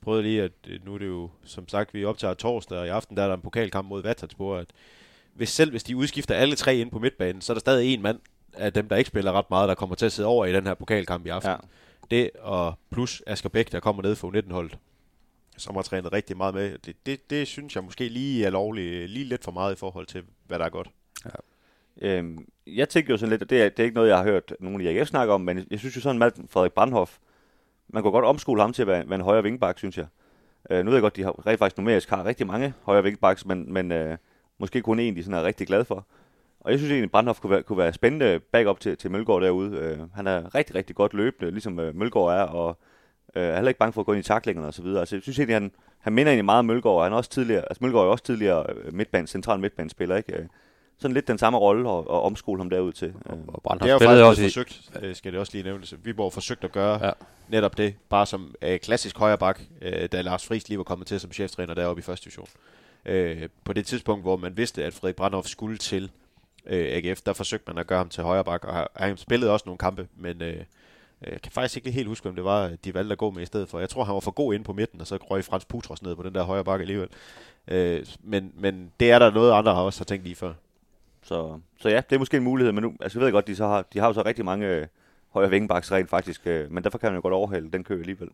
prøvede 0.00 0.22
lige, 0.22 0.42
at 0.42 0.52
øh, 0.68 0.84
nu 0.84 0.94
er 0.94 0.98
det 0.98 1.06
jo, 1.06 1.30
som 1.44 1.68
sagt, 1.68 1.94
vi 1.94 2.04
optager 2.04 2.34
torsdag, 2.34 2.78
og 2.78 2.86
i 2.86 2.88
aften 2.88 3.16
der 3.16 3.22
er 3.22 3.26
der 3.26 3.34
en 3.34 3.40
pokalkamp 3.40 3.88
mod 3.88 4.02
Vatanspor, 4.02 4.56
at 4.56 4.66
hvis 5.38 5.48
selv 5.48 5.70
hvis 5.70 5.84
de 5.84 5.96
udskifter 5.96 6.34
alle 6.34 6.56
tre 6.56 6.76
ind 6.76 6.90
på 6.90 6.98
midtbanen, 6.98 7.40
så 7.40 7.52
er 7.52 7.54
der 7.54 7.60
stadig 7.60 7.94
en 7.94 8.02
mand 8.02 8.18
af 8.54 8.72
dem, 8.72 8.88
der 8.88 8.96
ikke 8.96 9.08
spiller 9.08 9.32
ret 9.32 9.50
meget, 9.50 9.68
der 9.68 9.74
kommer 9.74 9.96
til 9.96 10.06
at 10.06 10.12
sidde 10.12 10.28
over 10.28 10.46
i 10.46 10.52
den 10.52 10.66
her 10.66 10.74
pokalkamp 10.74 11.26
i 11.26 11.28
aften. 11.28 11.50
ja. 11.50 11.56
Det 12.10 12.30
og 12.40 12.74
plus 12.90 13.22
Asger 13.26 13.48
Bæk, 13.48 13.72
der 13.72 13.80
kommer 13.80 14.02
ned 14.02 14.16
fra 14.16 14.28
U19-holdet, 14.28 14.78
som 15.56 15.74
har 15.74 15.82
trænet 15.82 16.12
rigtig 16.12 16.36
meget 16.36 16.54
med. 16.54 16.78
Det, 16.78 16.96
det, 17.06 17.30
det 17.30 17.48
synes 17.48 17.74
jeg 17.74 17.84
måske 17.84 18.08
lige 18.08 18.46
er 18.46 18.50
lovligt, 18.50 19.10
lige 19.10 19.24
lidt 19.24 19.44
for 19.44 19.52
meget 19.52 19.74
i 19.74 19.78
forhold 19.78 20.06
til, 20.06 20.22
hvad 20.46 20.58
der 20.58 20.64
er 20.64 20.68
godt. 20.68 20.88
Øhm, 22.02 22.48
jeg 22.66 22.88
tænker 22.88 23.14
jo 23.14 23.18
sådan 23.18 23.30
lidt, 23.30 23.42
og 23.42 23.50
det 23.50 23.62
er, 23.62 23.68
det 23.68 23.78
er 23.78 23.84
ikke 23.84 23.94
noget, 23.94 24.08
jeg 24.08 24.16
har 24.16 24.24
hørt 24.24 24.54
nogen 24.60 24.80
i 24.80 24.86
AGF 24.86 25.08
snakke 25.08 25.32
om, 25.32 25.40
men 25.40 25.66
jeg 25.70 25.78
synes 25.78 25.96
jo 25.96 26.00
sådan, 26.00 26.14
en 26.14 26.18
mand, 26.18 26.48
Frederik 26.48 26.72
Brandhoff, 26.72 27.16
man 27.88 28.02
kunne 28.02 28.12
godt 28.12 28.24
omskole 28.24 28.60
ham 28.60 28.72
til 28.72 28.82
at 28.82 28.88
være, 28.88 29.08
være 29.08 29.14
en 29.14 29.24
højre 29.24 29.42
vingbak, 29.42 29.78
synes 29.78 29.98
jeg. 29.98 30.06
Øh, 30.70 30.84
nu 30.84 30.90
ved 30.90 30.96
jeg 30.96 31.02
godt, 31.02 31.16
de 31.16 31.22
har 31.22 31.46
rigtig 31.46 31.58
faktisk 31.58 31.78
numerisk 31.78 32.08
har 32.08 32.24
rigtig 32.24 32.46
mange 32.46 32.74
højre 32.82 33.02
vingbaks, 33.02 33.46
men, 33.46 33.72
men 33.72 33.92
øh, 33.92 34.16
måske 34.58 34.82
kun 34.82 34.98
en, 34.98 35.16
de 35.16 35.22
sådan 35.22 35.38
er 35.38 35.44
rigtig 35.44 35.66
glad 35.66 35.84
for. 35.84 36.06
Og 36.60 36.70
jeg 36.70 36.78
synes 36.78 36.90
egentlig, 36.90 37.06
at 37.06 37.10
Brandhoff 37.10 37.40
kunne 37.40 37.50
være, 37.50 37.62
kunne 37.62 37.78
være 37.78 37.92
spændende 37.92 38.40
backup 38.52 38.80
til, 38.80 38.96
til 38.96 39.10
Mølgaard 39.10 39.42
derude. 39.42 39.76
Øh, 39.76 39.98
han 40.14 40.26
er 40.26 40.54
rigtig, 40.54 40.74
rigtig 40.74 40.96
godt 40.96 41.14
løbende, 41.14 41.50
ligesom 41.50 41.80
øh, 41.80 41.94
Mølgaard 41.94 42.32
er, 42.38 42.42
og 42.42 42.78
øh, 43.34 43.42
er 43.42 43.54
heller 43.54 43.68
ikke 43.68 43.78
bange 43.78 43.92
for 43.92 44.00
at 44.00 44.06
gå 44.06 44.12
ind 44.12 44.24
i 44.24 44.28
taklingerne 44.28 44.68
og 44.68 44.74
så 44.74 44.82
videre. 44.82 45.00
Altså, 45.00 45.16
jeg 45.16 45.22
synes 45.22 45.38
egentlig, 45.38 45.56
han, 45.56 45.70
han 45.98 46.12
minder 46.12 46.32
egentlig 46.32 46.44
meget 46.44 46.58
om 46.58 46.64
Mølgaard, 46.64 46.96
og 46.96 47.02
han 47.02 47.12
er 47.12 47.16
også 47.16 47.30
tidligere, 47.30 47.62
altså 47.62 47.78
Mølgaard 47.84 48.04
er 48.06 48.10
også 48.10 48.24
tidligere 48.24 48.64
øh, 48.74 48.94
midtbane, 48.94 49.26
central 49.26 49.60
midtbanespiller, 49.60 50.16
ikke? 50.16 50.36
Øh, 50.36 50.46
sådan 50.98 51.14
lidt 51.14 51.28
den 51.28 51.38
samme 51.38 51.58
rolle 51.58 51.88
og, 51.88 52.10
og 52.10 52.22
omskole 52.22 52.60
ham 52.60 52.70
derud 52.70 52.92
til. 52.92 53.08
Øh, 53.08 53.36
og 53.48 53.62
Brand 53.62 53.80
Det 53.80 53.90
er 53.90 53.98
har 53.98 54.14
jo 54.14 54.24
faktisk 54.24 54.24
også 54.24 54.42
i, 54.42 54.44
forsøgt, 54.44 55.16
skal 55.16 55.32
det 55.32 55.40
også 55.40 55.52
lige 55.52 55.64
nævnes. 55.64 55.94
Viborg 56.04 56.32
forsøgt 56.32 56.64
at 56.64 56.72
gøre 56.72 56.98
ja. 56.98 57.06
Ja. 57.06 57.12
netop 57.48 57.78
det, 57.78 57.94
bare 58.08 58.26
som 58.26 58.54
øh, 58.62 58.78
klassisk 58.78 59.18
højre 59.18 59.38
bak, 59.38 59.60
øh, 59.82 60.08
da 60.12 60.20
Lars 60.20 60.46
Friis 60.46 60.68
lige 60.68 60.78
var 60.78 60.84
kommet 60.84 61.06
til 61.06 61.20
som 61.20 61.32
cheftræner 61.32 61.74
deroppe 61.74 62.00
i 62.00 62.02
første 62.02 62.24
division. 62.24 62.48
Øh, 63.06 63.48
på 63.64 63.72
det 63.72 63.86
tidspunkt, 63.86 64.24
hvor 64.24 64.36
man 64.36 64.56
vidste, 64.56 64.84
at 64.84 64.94
Frederik 64.94 65.16
Brandhoff 65.16 65.48
skulle 65.48 65.76
til 65.78 66.10
øh, 66.66 66.86
AGF, 66.96 67.20
der 67.20 67.32
forsøgte 67.32 67.64
man 67.72 67.78
at 67.78 67.86
gøre 67.86 67.98
ham 67.98 68.08
til 68.08 68.22
højre 68.24 68.44
bak, 68.44 68.64
og 68.64 68.74
har- 68.74 68.90
han 68.96 69.16
spillede 69.16 69.52
også 69.52 69.62
nogle 69.66 69.78
kampe, 69.78 70.08
men 70.16 70.42
øh, 70.42 70.56
jeg 71.22 71.42
kan 71.42 71.52
faktisk 71.52 71.76
ikke 71.76 71.90
helt 71.90 72.08
huske, 72.08 72.24
hvem 72.24 72.34
det 72.34 72.44
var, 72.44 72.72
de 72.84 72.94
valgte 72.94 73.12
at 73.12 73.18
gå 73.18 73.30
med 73.30 73.42
i 73.42 73.46
stedet 73.46 73.68
for. 73.68 73.78
Jeg 73.78 73.88
tror, 73.90 74.04
han 74.04 74.14
var 74.14 74.20
for 74.20 74.30
god 74.30 74.54
inde 74.54 74.64
på 74.64 74.72
midten, 74.72 75.00
og 75.00 75.06
så 75.06 75.16
røg 75.16 75.44
Frans 75.44 75.64
Putros 75.64 76.02
ned 76.02 76.14
på 76.16 76.22
den 76.22 76.34
der 76.34 76.42
højre 76.42 76.64
bak 76.64 76.80
alligevel. 76.80 77.08
Øh, 77.68 78.06
men, 78.22 78.52
men 78.56 78.92
det 79.00 79.10
er 79.10 79.18
der 79.18 79.30
noget, 79.30 79.52
andre 79.52 79.74
har 79.74 79.82
også 79.82 80.00
har 80.00 80.04
tænkt 80.04 80.24
lige 80.24 80.36
før. 80.36 80.52
Så, 81.22 81.60
så 81.80 81.88
ja, 81.88 82.00
det 82.10 82.14
er 82.16 82.18
måske 82.18 82.36
en 82.36 82.42
mulighed, 82.42 82.72
men 82.72 82.82
nu, 82.82 82.94
altså 83.00 83.18
jeg 83.18 83.24
ved 83.26 83.32
godt, 83.32 83.46
de, 83.46 83.56
så 83.56 83.66
har, 83.66 83.82
de 83.92 83.98
har 83.98 84.06
jo 84.06 84.12
så 84.12 84.22
rigtig 84.26 84.44
mange 84.44 84.66
øh, 84.66 84.86
højre 85.32 85.50
vingebaks 85.50 85.92
rent 85.92 86.10
faktisk, 86.10 86.46
øh, 86.46 86.72
men 86.72 86.84
derfor 86.84 86.98
kan 86.98 87.06
man 87.10 87.14
jo 87.16 87.22
godt 87.22 87.34
overhale 87.34 87.70
den 87.70 87.84
kø 87.84 88.00
alligevel. 88.00 88.28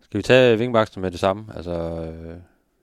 Skal 0.00 0.18
vi 0.18 0.22
tage 0.22 0.58
vingbaksen 0.58 1.02
med 1.02 1.10
det 1.10 1.20
samme? 1.20 1.44
Altså, 1.56 1.72
øh, 1.72 2.36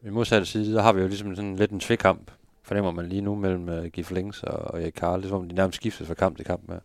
i 0.05 0.09
modsatte 0.09 0.45
side, 0.45 0.73
der 0.75 0.81
har 0.81 0.93
vi 0.93 1.01
jo 1.01 1.07
ligesom 1.07 1.35
sådan 1.35 1.55
lidt 1.55 1.71
en 1.71 1.79
tvækamp, 1.79 2.31
fornemmer 2.63 2.91
man 2.91 3.05
lige 3.09 3.21
nu, 3.21 3.35
mellem 3.35 3.67
uh, 3.69 3.85
Gif 3.85 4.11
Links 4.11 4.43
og, 4.43 4.53
og 4.73 4.81
Erik 4.81 4.93
Karl. 4.93 5.17
Det 5.19 5.25
er 5.25 5.29
som 5.29 5.37
om, 5.41 5.49
de 5.49 5.55
nærmest 5.55 5.75
skiftes 5.75 6.07
fra 6.07 6.13
kamp 6.13 6.37
til 6.37 6.45
kamp 6.45 6.61
med, 6.69 6.77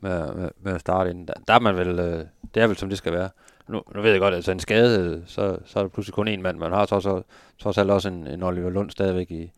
med, 0.00 0.34
med, 0.34 0.50
med 0.60 0.72
at 0.72 0.80
starte 0.80 1.10
ind. 1.10 1.26
Der, 1.26 1.34
der 1.48 1.54
er 1.54 1.58
man 1.60 1.76
vel, 1.76 1.98
øh, 1.98 2.24
det 2.54 2.62
er 2.62 2.66
vel 2.66 2.76
som 2.76 2.88
det 2.88 2.98
skal 2.98 3.12
være. 3.12 3.28
Nu, 3.68 3.82
nu 3.94 4.00
ved 4.02 4.10
jeg 4.10 4.20
godt, 4.20 4.32
at 4.34 4.36
altså 4.36 4.52
en 4.52 4.60
skade, 4.60 5.22
så, 5.26 5.58
så 5.64 5.78
er 5.78 5.82
der 5.82 5.88
pludselig 5.90 6.14
kun 6.14 6.28
én 6.28 6.40
mand. 6.40 6.58
Man 6.58 6.72
har 6.72 6.86
trods, 6.86 7.24
trods 7.58 7.78
alt 7.78 7.90
også 7.90 8.08
en, 8.08 8.26
en 8.26 8.42
Oliver 8.42 8.70
Lund 8.70 8.90
stadigvæk 8.90 9.30
i, 9.30 9.50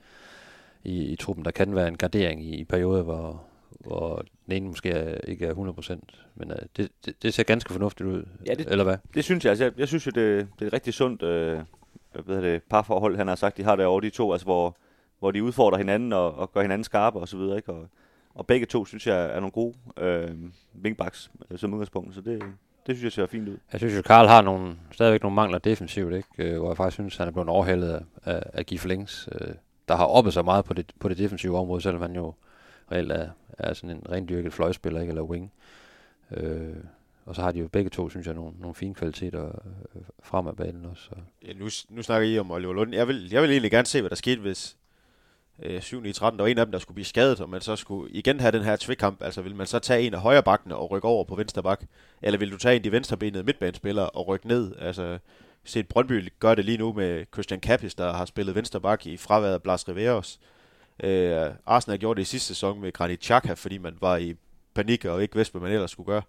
i, 0.84 1.04
i 1.04 1.16
truppen, 1.16 1.44
der 1.44 1.50
kan 1.50 1.74
være 1.74 1.88
en 1.88 1.96
gardering 1.96 2.44
i, 2.44 2.54
i 2.56 2.64
perioder, 2.64 3.02
hvor, 3.02 3.42
hvor 3.80 4.22
den 4.46 4.52
ene 4.52 4.66
måske 4.68 5.18
ikke 5.28 5.46
er 5.46 5.54
100%. 5.54 5.98
Men 6.34 6.50
uh, 6.50 6.56
det, 6.76 6.88
det, 7.06 7.14
det 7.22 7.34
ser 7.34 7.42
ganske 7.42 7.72
fornuftigt 7.72 8.08
ud, 8.08 8.24
Ja, 8.46 8.54
det- 8.54 8.68
eller 8.68 8.84
hvad? 8.84 8.96
Det 9.14 9.24
synes 9.24 9.44
jeg, 9.44 9.50
altså 9.50 9.64
jeg, 9.64 9.72
jeg 9.78 9.88
synes 9.88 10.06
jo, 10.06 10.10
det, 10.14 10.46
det 10.58 10.62
er 10.62 10.66
et 10.66 10.72
rigtig 10.72 10.94
sundt 10.94 11.22
øh, 11.22 11.60
hvad 12.12 12.36
hedder 12.36 12.50
det, 12.52 12.62
parforhold, 12.62 13.16
han 13.16 13.28
har 13.28 13.34
sagt, 13.34 13.56
de 13.56 13.64
har 13.64 13.76
derovre, 13.76 14.06
de 14.06 14.10
to, 14.10 14.32
altså 14.32 14.44
hvor, 14.44 14.76
hvor 15.18 15.30
de 15.30 15.44
udfordrer 15.44 15.78
hinanden 15.78 16.12
og, 16.12 16.34
og 16.34 16.52
gør 16.52 16.60
hinanden 16.60 16.84
skarpe 16.84 17.18
og 17.18 17.28
så 17.28 17.36
videre, 17.36 17.56
ikke? 17.56 17.72
Og, 17.72 17.88
og 18.34 18.46
begge 18.46 18.66
to, 18.66 18.84
synes 18.84 19.06
jeg, 19.06 19.26
er 19.26 19.40
nogle 19.40 19.50
gode 19.50 19.74
øh, 19.96 20.30
wingbacks 20.84 21.30
øh, 21.50 21.58
som 21.58 21.72
udgangspunkt, 21.72 22.14
så 22.14 22.20
det, 22.20 22.42
det 22.86 22.96
synes 22.96 23.04
jeg 23.04 23.12
ser 23.12 23.26
fint 23.26 23.48
ud. 23.48 23.56
Jeg 23.72 23.80
synes 23.80 23.96
jo, 23.96 24.02
Karl 24.02 24.26
har 24.26 24.42
nogle, 24.42 24.76
stadigvæk 24.92 25.22
nogle 25.22 25.34
mangler 25.34 25.58
defensivt, 25.58 26.14
ikke? 26.14 26.28
Øh, 26.38 26.58
hvor 26.58 26.68
jeg 26.68 26.76
faktisk 26.76 26.94
synes, 26.94 27.16
han 27.16 27.28
er 27.28 27.32
blevet 27.32 27.48
overhældet 27.48 27.92
af, 27.92 28.02
af, 28.34 28.42
af 28.52 28.66
Gif 28.66 28.84
Links, 28.84 29.28
øh, 29.32 29.54
der 29.88 29.96
har 29.96 30.04
oppet 30.04 30.32
sig 30.32 30.44
meget 30.44 30.64
på 30.64 30.74
det, 30.74 30.92
på 31.00 31.08
det 31.08 31.18
defensive 31.18 31.58
område, 31.58 31.80
selvom 31.80 32.02
han 32.02 32.14
jo 32.14 32.34
reelt 32.92 33.12
er, 33.12 33.28
er 33.58 33.74
sådan 33.74 33.96
en 33.96 34.06
rendyrket 34.10 34.52
fløjspiller, 34.52 35.00
ikke? 35.00 35.10
eller 35.10 35.22
wing. 35.22 35.52
Øh, 36.30 36.76
og 37.26 37.34
så 37.34 37.42
har 37.42 37.52
de 37.52 37.58
jo 37.58 37.68
begge 37.68 37.90
to, 37.90 38.10
synes 38.10 38.26
jeg, 38.26 38.34
nogle, 38.34 38.52
nogle 38.58 38.74
fine 38.74 38.94
kvaliteter 38.94 39.46
øh, 39.46 40.02
frem 40.22 40.46
af 40.46 40.56
banen 40.56 40.84
også. 40.84 41.02
Så. 41.02 41.10
Ja, 41.46 41.52
nu, 41.52 41.68
nu 41.88 42.02
snakker 42.02 42.28
I 42.28 42.38
om 42.38 42.50
Oliver 42.50 42.72
Lund. 42.72 42.94
Jeg 42.94 43.08
vil, 43.08 43.28
jeg 43.30 43.42
vil 43.42 43.50
egentlig 43.50 43.70
gerne 43.70 43.86
se, 43.86 44.00
hvad 44.00 44.10
der 44.10 44.16
skete, 44.16 44.40
hvis 44.40 44.76
øh, 45.62 45.82
7 45.82 46.04
i 46.04 46.12
13, 46.12 46.38
der 46.38 46.44
var 46.44 46.48
en 46.48 46.58
af 46.58 46.66
dem, 46.66 46.72
der 46.72 46.78
skulle 46.78 46.94
blive 46.94 47.04
skadet, 47.04 47.40
og 47.40 47.48
man 47.48 47.60
så 47.60 47.76
skulle 47.76 48.12
igen 48.12 48.40
have 48.40 48.52
den 48.52 48.62
her 48.62 48.76
tvikkamp. 48.76 49.22
Altså 49.22 49.42
vil 49.42 49.56
man 49.56 49.66
så 49.66 49.78
tage 49.78 50.02
en 50.02 50.14
af 50.14 50.20
højre 50.20 50.42
bakkene 50.42 50.76
og 50.76 50.90
rykke 50.90 51.08
over 51.08 51.24
på 51.24 51.34
venstre 51.34 51.62
bak? 51.62 51.84
Eller 52.22 52.38
vil 52.38 52.52
du 52.52 52.56
tage 52.56 52.74
en 52.74 52.78
af 52.78 52.82
de 52.82 52.92
venstrebenede 52.92 53.44
midtbanespillere 53.44 54.10
og 54.10 54.28
rykke 54.28 54.48
ned? 54.48 54.72
Altså, 54.78 55.18
set 55.64 55.88
Brøndby 55.88 56.32
gør 56.38 56.54
det 56.54 56.64
lige 56.64 56.78
nu 56.78 56.92
med 56.92 57.24
Christian 57.32 57.60
Kappis, 57.60 57.94
der 57.94 58.12
har 58.12 58.24
spillet 58.24 58.54
venstre 58.54 58.80
bak 58.80 59.06
i 59.06 59.16
fraværet 59.16 59.54
af 59.54 59.62
Blas 59.62 59.88
Riveros. 59.88 60.40
Øh, 61.02 61.46
Arsenal 61.66 61.98
gjorde 61.98 62.18
det 62.18 62.22
i 62.22 62.30
sidste 62.30 62.48
sæson 62.48 62.80
med 62.80 62.92
Granit 62.92 63.24
Xhaka, 63.24 63.52
fordi 63.52 63.78
man 63.78 63.96
var 64.00 64.16
i 64.16 64.34
panik 64.74 65.04
og 65.04 65.22
ikke 65.22 65.36
vidste, 65.36 65.52
hvad 65.52 65.68
man 65.68 65.72
ellers 65.72 65.90
skulle 65.90 66.06
gøre. 66.06 66.22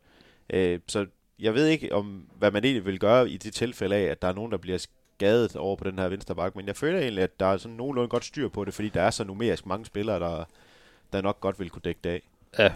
Øh, 0.49 0.79
så 0.87 1.05
jeg 1.39 1.53
ved 1.53 1.67
ikke, 1.67 1.93
om 1.93 2.29
hvad 2.37 2.51
man 2.51 2.63
egentlig 2.63 2.85
vil 2.85 2.99
gøre 2.99 3.29
i 3.29 3.37
det 3.37 3.53
tilfælde 3.53 3.95
af, 3.95 4.03
at 4.03 4.21
der 4.21 4.27
er 4.27 4.33
nogen, 4.33 4.51
der 4.51 4.57
bliver 4.57 4.77
skadet 4.77 5.55
over 5.55 5.75
på 5.75 5.83
den 5.83 5.99
her 5.99 6.07
venstre 6.07 6.35
bak, 6.35 6.55
men 6.55 6.67
jeg 6.67 6.75
føler 6.75 6.99
egentlig, 6.99 7.23
at 7.23 7.39
der 7.39 7.45
er 7.45 7.57
sådan 7.57 7.77
nogenlunde 7.77 8.09
godt 8.09 8.25
styr 8.25 8.49
på 8.49 8.65
det, 8.65 8.73
fordi 8.73 8.89
der 8.89 9.01
er 9.01 9.09
så 9.09 9.23
numerisk 9.23 9.65
mange 9.65 9.85
spillere, 9.85 10.19
der, 10.19 10.45
der 11.13 11.21
nok 11.21 11.39
godt 11.39 11.59
vil 11.59 11.69
kunne 11.69 11.81
dække 11.83 11.99
det 12.03 12.09
af. 12.09 12.21
Ja, 12.59 12.73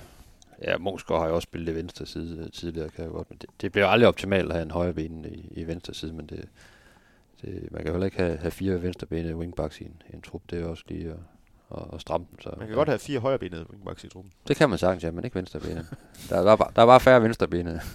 ja 0.63 0.77
Mosgaard 0.77 1.21
har 1.21 1.27
jo 1.27 1.35
også 1.35 1.45
spillet 1.45 1.67
det 1.67 1.75
venstre 1.75 2.05
side 2.05 2.43
øh, 2.45 2.51
tidligere, 2.51 2.89
kan 2.89 3.03
jeg 3.03 3.11
godt, 3.11 3.29
men 3.29 3.37
det, 3.41 3.49
det 3.61 3.71
bliver 3.71 3.87
aldrig 3.87 4.07
optimalt 4.07 4.47
at 4.49 4.53
have 4.53 4.63
en 4.63 4.71
højre 4.71 4.93
ben 4.93 5.25
i, 5.25 5.61
i 5.61 5.67
venstre 5.67 5.93
side, 5.93 6.13
men 6.13 6.25
det, 6.25 6.47
det, 7.41 7.71
man 7.71 7.83
kan 7.83 7.91
heller 7.91 8.05
ikke 8.05 8.17
have, 8.17 8.37
have 8.37 8.51
fire 8.51 8.81
venstrebenede 8.81 9.35
wingbacks 9.35 9.81
i 9.81 9.83
en, 9.83 10.01
i 10.09 10.15
en 10.15 10.21
trup, 10.21 10.41
det 10.49 10.61
er 10.61 10.65
også 10.65 10.83
lige 10.87 11.09
at, 11.09 11.19
at, 11.71 11.83
at 11.93 12.01
stramme 12.01 12.27
dem. 12.31 12.41
Så, 12.41 12.49
Man 12.57 12.67
kan 12.67 12.75
godt 12.75 12.89
have 12.89 12.99
fire 12.99 13.19
højrebenede 13.19 13.65
wingbacks 13.71 14.03
i 14.03 14.09
truppen. 14.09 14.33
Det 14.47 14.55
kan 14.55 14.69
man 14.69 14.79
sagtens, 14.79 15.03
ja, 15.03 15.11
men 15.11 15.23
ikke 15.23 15.35
venstrebenede. 15.35 15.85
der, 16.29 16.35
er, 16.37 16.43
der, 16.43 16.51
er 16.51 16.55
bare, 16.55 16.71
der 16.75 16.81
er 16.81 16.85
bare 16.85 16.99
færre 16.99 17.21
venstrebenede. 17.21 17.79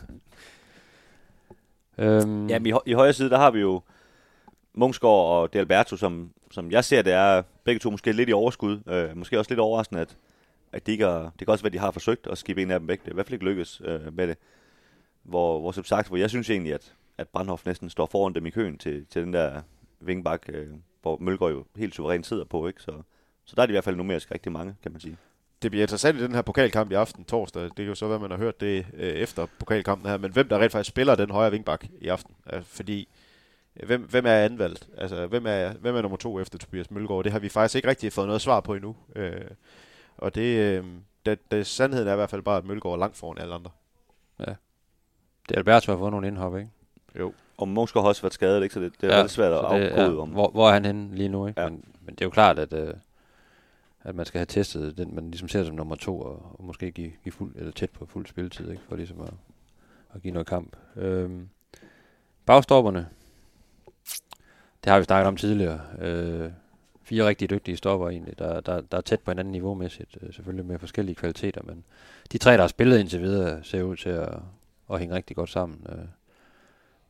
øhm, 1.99 2.47
Jamen, 2.49 2.67
i, 2.67 2.71
hø- 2.71 2.79
i 2.87 2.93
højre 2.93 3.13
side, 3.13 3.31
der 3.31 3.39
har 3.39 3.51
vi 3.51 3.61
jo 3.61 3.83
Mungsgaard 4.75 5.31
og 5.31 5.53
Delberto, 5.53 5.97
som, 5.97 6.31
som 6.51 6.71
jeg 6.71 6.85
ser, 6.85 7.03
det 7.03 7.13
er 7.13 7.43
begge 7.65 7.79
to 7.79 7.91
måske 7.91 8.13
lidt 8.13 8.29
i 8.29 8.33
overskud. 8.33 8.81
Øh, 8.89 9.17
måske 9.17 9.39
også 9.39 9.51
lidt 9.51 9.61
overraskende, 9.61 10.01
at, 10.01 10.17
at 10.73 10.87
de 10.87 10.93
ikke 10.93 11.05
er, 11.05 11.21
det 11.23 11.39
kan 11.39 11.49
også 11.49 11.63
være, 11.63 11.69
at 11.69 11.73
de 11.73 11.79
har 11.79 11.91
forsøgt 11.91 12.27
at 12.27 12.39
skibe 12.39 12.63
en 12.63 12.71
af 12.71 12.79
dem 12.81 12.89
væk. 12.89 13.01
Det 13.01 13.09
er 13.09 13.13
i 13.13 13.15
hvert 13.15 13.27
fald 13.27 13.35
ikke 13.35 13.45
lykkes 13.45 13.83
øh, 13.85 14.17
med 14.17 14.29
det. 14.29 14.37
Hvor, 15.23 15.61
hvor 15.61 15.73
som 15.73 15.85
sagt, 15.85 16.09
hvor 16.09 16.17
jeg 16.17 16.31
synes 16.31 16.51
egentlig, 16.51 16.75
at, 16.75 16.95
at 17.19 17.29
Brandhoff 17.29 17.67
næsten 17.67 17.91
står 17.91 18.07
foran 18.07 18.35
dem 18.35 18.47
i 18.47 18.51
køen 18.51 18.79
til, 18.79 19.07
til 19.07 19.23
den 19.23 19.33
der 19.33 19.61
vingbak, 20.01 20.43
øh, 20.49 20.69
hvor 21.03 21.17
Mølgaard 21.21 21.53
jo 21.53 21.65
helt 21.77 21.95
suverænt 21.95 22.27
sidder 22.27 22.45
på. 22.45 22.67
Ikke? 22.67 22.83
Så, 22.83 22.93
så 23.51 23.57
der 23.57 23.63
er 23.63 23.67
de 23.67 23.71
i 23.71 23.75
hvert 23.75 23.85
fald 23.85 23.97
numerisk 23.97 24.31
rigtig 24.31 24.53
mange, 24.53 24.75
kan 24.83 24.93
man 24.93 25.01
sige. 25.01 25.17
Det 25.63 25.71
bliver 25.71 25.85
interessant 25.85 26.19
i 26.19 26.23
den 26.23 26.35
her 26.35 26.43
pokalkamp 26.43 26.91
i 26.91 26.95
aften 26.95 27.25
torsdag. 27.25 27.63
Det 27.63 27.77
kan 27.77 27.85
jo 27.85 27.95
så 27.95 28.09
være, 28.09 28.19
man 28.19 28.31
har 28.31 28.39
hørt 28.39 28.61
det 28.61 28.87
øh, 28.95 29.13
efter 29.13 29.47
pokalkampen 29.59 30.11
her. 30.11 30.19
Men 30.19 30.33
hvem 30.33 30.49
der 30.49 30.59
rent 30.59 30.73
faktisk 30.73 30.89
spiller 30.89 31.15
den 31.15 31.31
højre 31.31 31.51
vingbak 31.51 31.85
i 32.01 32.09
aften? 32.09 32.35
Øh, 32.53 32.63
fordi 32.63 33.09
øh, 33.77 33.87
hvem, 33.87 34.03
hvem 34.03 34.27
er 34.27 34.35
anvalgt? 34.35 34.89
Altså, 34.99 35.27
hvem 35.27 35.47
er, 35.47 35.73
hvem 35.73 35.97
er 35.97 36.03
nummer 36.03 36.17
to 36.17 36.41
efter 36.41 36.59
Tobias 36.59 36.91
Mølgaard? 36.91 37.25
Det 37.25 37.33
har 37.33 37.39
vi 37.39 37.49
faktisk 37.49 37.77
ikke 37.77 37.89
rigtig 37.89 38.13
fået 38.13 38.27
noget 38.27 38.43
svar 38.43 38.61
på 38.61 38.75
endnu. 38.75 38.97
Øh, 39.17 39.41
og 40.19 40.35
det, 40.35 40.59
øh, 40.59 40.85
det, 41.27 41.39
det, 41.51 41.67
sandheden 41.67 42.09
er 42.09 42.13
i 42.13 42.17
hvert 42.17 42.31
fald 42.31 42.43
bare, 42.43 42.57
at 42.57 42.65
Mølgaard 42.65 42.95
er 42.95 42.99
langt 42.99 43.17
foran 43.17 43.39
alle 43.39 43.55
andre. 43.55 43.71
Det 45.49 45.57
er 45.57 45.59
Alberto 45.59 45.93
har 45.93 45.99
fået 45.99 46.11
nogle 46.11 46.29
indhop, 46.29 46.57
ikke? 46.57 46.71
Jo. 47.19 47.33
Og 47.59 47.69
Mungsgaard 47.69 48.05
har 48.05 48.09
også 48.09 48.23
været 48.23 48.35
skadet, 48.35 48.63
ikke? 48.63 48.75
så 48.75 48.81
det, 48.81 48.93
det 49.01 49.11
er 49.11 49.17
ja, 49.17 49.23
lidt 49.23 49.33
svært 49.33 49.53
at 49.53 49.59
afkode 49.59 50.21
om. 50.21 50.29
Hvor, 50.29 50.51
hvor 50.51 50.69
er 50.69 50.73
han 50.73 50.85
henne 50.85 51.15
lige 51.15 51.29
nu, 51.29 51.47
ikke? 51.47 51.61
Ja. 51.61 51.69
Men, 51.69 51.85
men 52.01 52.15
det 52.15 52.21
er 52.21 52.27
jo 52.27 52.31
klart, 52.31 52.59
at, 52.59 52.73
øh, 52.73 52.95
at 54.05 54.15
man 54.15 54.27
skal 54.27 54.39
have 54.39 54.47
testet 54.47 54.99
den, 54.99 55.15
man 55.15 55.31
ligesom 55.31 55.49
ser 55.49 55.65
som 55.65 55.75
nummer 55.75 55.95
to, 55.95 56.21
og, 56.21 56.57
og 56.59 56.65
måske 56.65 56.93
give, 56.93 57.13
give 57.23 57.33
fuld, 57.33 57.57
eller 57.57 57.73
tæt 57.73 57.91
på 57.91 58.07
fuld 58.07 58.27
spilletid, 58.27 58.71
ikke? 58.71 58.83
For 58.89 58.97
ligesom 58.97 59.21
at, 59.21 59.33
at 60.15 60.23
give 60.23 60.33
noget 60.33 60.47
kamp. 60.47 60.77
Øhm, 60.97 61.49
bagstopperne, 62.47 63.09
det 64.85 64.93
har 64.93 64.99
vi 64.99 65.05
snakket 65.05 65.29
om 65.29 65.37
tidligere. 65.37 65.81
Øh, 65.99 66.51
fire 67.03 67.27
rigtig 67.27 67.51
dygtige 67.51 67.77
stopper 67.77 68.09
egentlig, 68.09 68.39
der, 68.39 68.61
der, 68.61 68.81
der 68.81 68.97
er 68.97 69.03
tæt 69.03 69.21
på 69.21 69.31
hinanden 69.31 69.53
niveaumæssigt, 69.53 70.19
øh, 70.23 70.35
selvfølgelig 70.35 70.67
med 70.67 70.79
forskellige 70.79 71.15
kvaliteter, 71.15 71.63
men 71.65 71.85
de 72.33 72.39
tre, 72.39 72.53
der 72.53 72.61
har 72.61 72.69
spillet 72.69 72.99
indtil 72.99 73.23
videre, 73.23 73.65
ser 73.65 73.83
ud 73.83 73.97
til 73.97 74.09
at, 74.09 74.39
at 74.93 74.99
hænge 74.99 75.15
rigtig 75.15 75.37
godt 75.37 75.51
sammen. 75.51 75.87
Øh, 75.89 76.05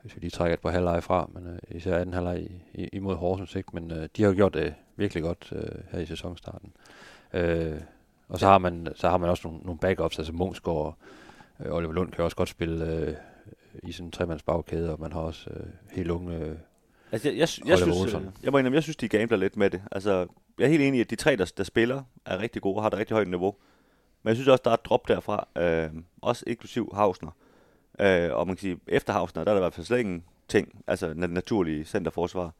hvis 0.02 0.16
vi 0.16 0.20
lige 0.20 0.30
trækker 0.30 0.54
et 0.54 0.60
par 0.60 0.70
halvleje 0.70 1.02
fra, 1.02 1.30
men 1.34 1.46
øh, 1.46 1.76
især 1.76 1.98
anden 1.98 2.14
halvleg 2.14 2.48
imod 2.92 3.16
Horsens, 3.16 3.56
ikke? 3.56 3.68
men 3.72 3.90
øh, 3.90 4.08
de 4.16 4.22
har 4.22 4.30
jo 4.30 4.36
gjort 4.36 4.54
det 4.54 4.74
virkelig 4.96 5.22
godt 5.22 5.52
øh, 5.52 5.82
her 5.90 5.98
i 5.98 6.06
sæsonstarten. 6.06 6.72
Øh, 7.32 7.80
og 8.28 8.38
så 8.38 8.46
har 8.46 8.58
man 8.58 8.88
så 8.94 9.08
har 9.08 9.16
man 9.16 9.30
også 9.30 9.48
nogle, 9.48 9.62
nogle 9.64 9.78
backups, 9.78 10.18
altså 10.18 10.32
Mungsgaard 10.32 10.76
og 10.76 10.96
øh, 11.66 11.74
Oliver 11.74 11.92
Lund 11.92 12.12
kan 12.12 12.24
også 12.24 12.36
godt 12.36 12.48
spille 12.48 12.86
øh, 12.86 13.14
i 13.82 13.92
sådan 13.92 14.06
en 14.06 14.12
tremands 14.12 14.42
bagkæde, 14.42 14.92
og 14.92 15.00
man 15.00 15.12
har 15.12 15.20
også 15.20 15.50
øh, 15.50 15.66
helt 15.90 16.10
unge... 16.10 16.36
Øh, 16.36 16.56
Altså, 17.12 17.28
jeg, 17.28 17.38
jeg, 17.38 17.48
jeg, 17.66 17.82
Oliver 17.82 17.94
synes, 17.94 18.14
øh, 18.14 18.20
jeg 18.42 18.52
må 18.52 18.58
indrømme, 18.58 18.76
jeg 18.76 18.82
synes, 18.82 18.96
de 18.96 19.08
gambler 19.08 19.38
lidt 19.38 19.56
med 19.56 19.70
det. 19.70 19.82
Altså, 19.92 20.26
jeg 20.58 20.64
er 20.64 20.68
helt 20.68 20.82
enig 20.82 20.98
i, 20.98 21.00
at 21.00 21.10
de 21.10 21.16
tre, 21.16 21.36
der, 21.36 21.52
der 21.56 21.64
spiller, 21.64 22.02
er 22.26 22.38
rigtig 22.38 22.62
gode 22.62 22.76
og 22.76 22.82
har 22.82 22.90
et 22.90 22.98
rigtig 22.98 23.14
højt 23.14 23.28
niveau. 23.28 23.54
Men 24.22 24.28
jeg 24.28 24.36
synes 24.36 24.48
også, 24.48 24.62
der 24.64 24.70
er 24.70 24.74
et 24.74 24.84
drop 24.84 25.08
derfra, 25.08 25.48
øh, 25.56 25.90
også 26.22 26.44
inklusiv 26.46 26.90
Hausner. 26.94 27.30
Øh, 28.00 28.34
og 28.36 28.46
man 28.46 28.56
kan 28.56 28.60
sige, 28.60 28.78
efter 28.86 29.12
Havsner, 29.12 29.44
der 29.44 29.50
er 29.50 29.54
der 29.54 29.60
i 29.60 29.64
hvert 29.64 29.74
fald 29.74 29.86
slet 29.86 29.98
ingen 29.98 30.24
ting, 30.48 30.82
altså 30.86 31.10
na- 31.10 31.26
naturlige 31.26 31.84
centerforsvar. 31.84 32.52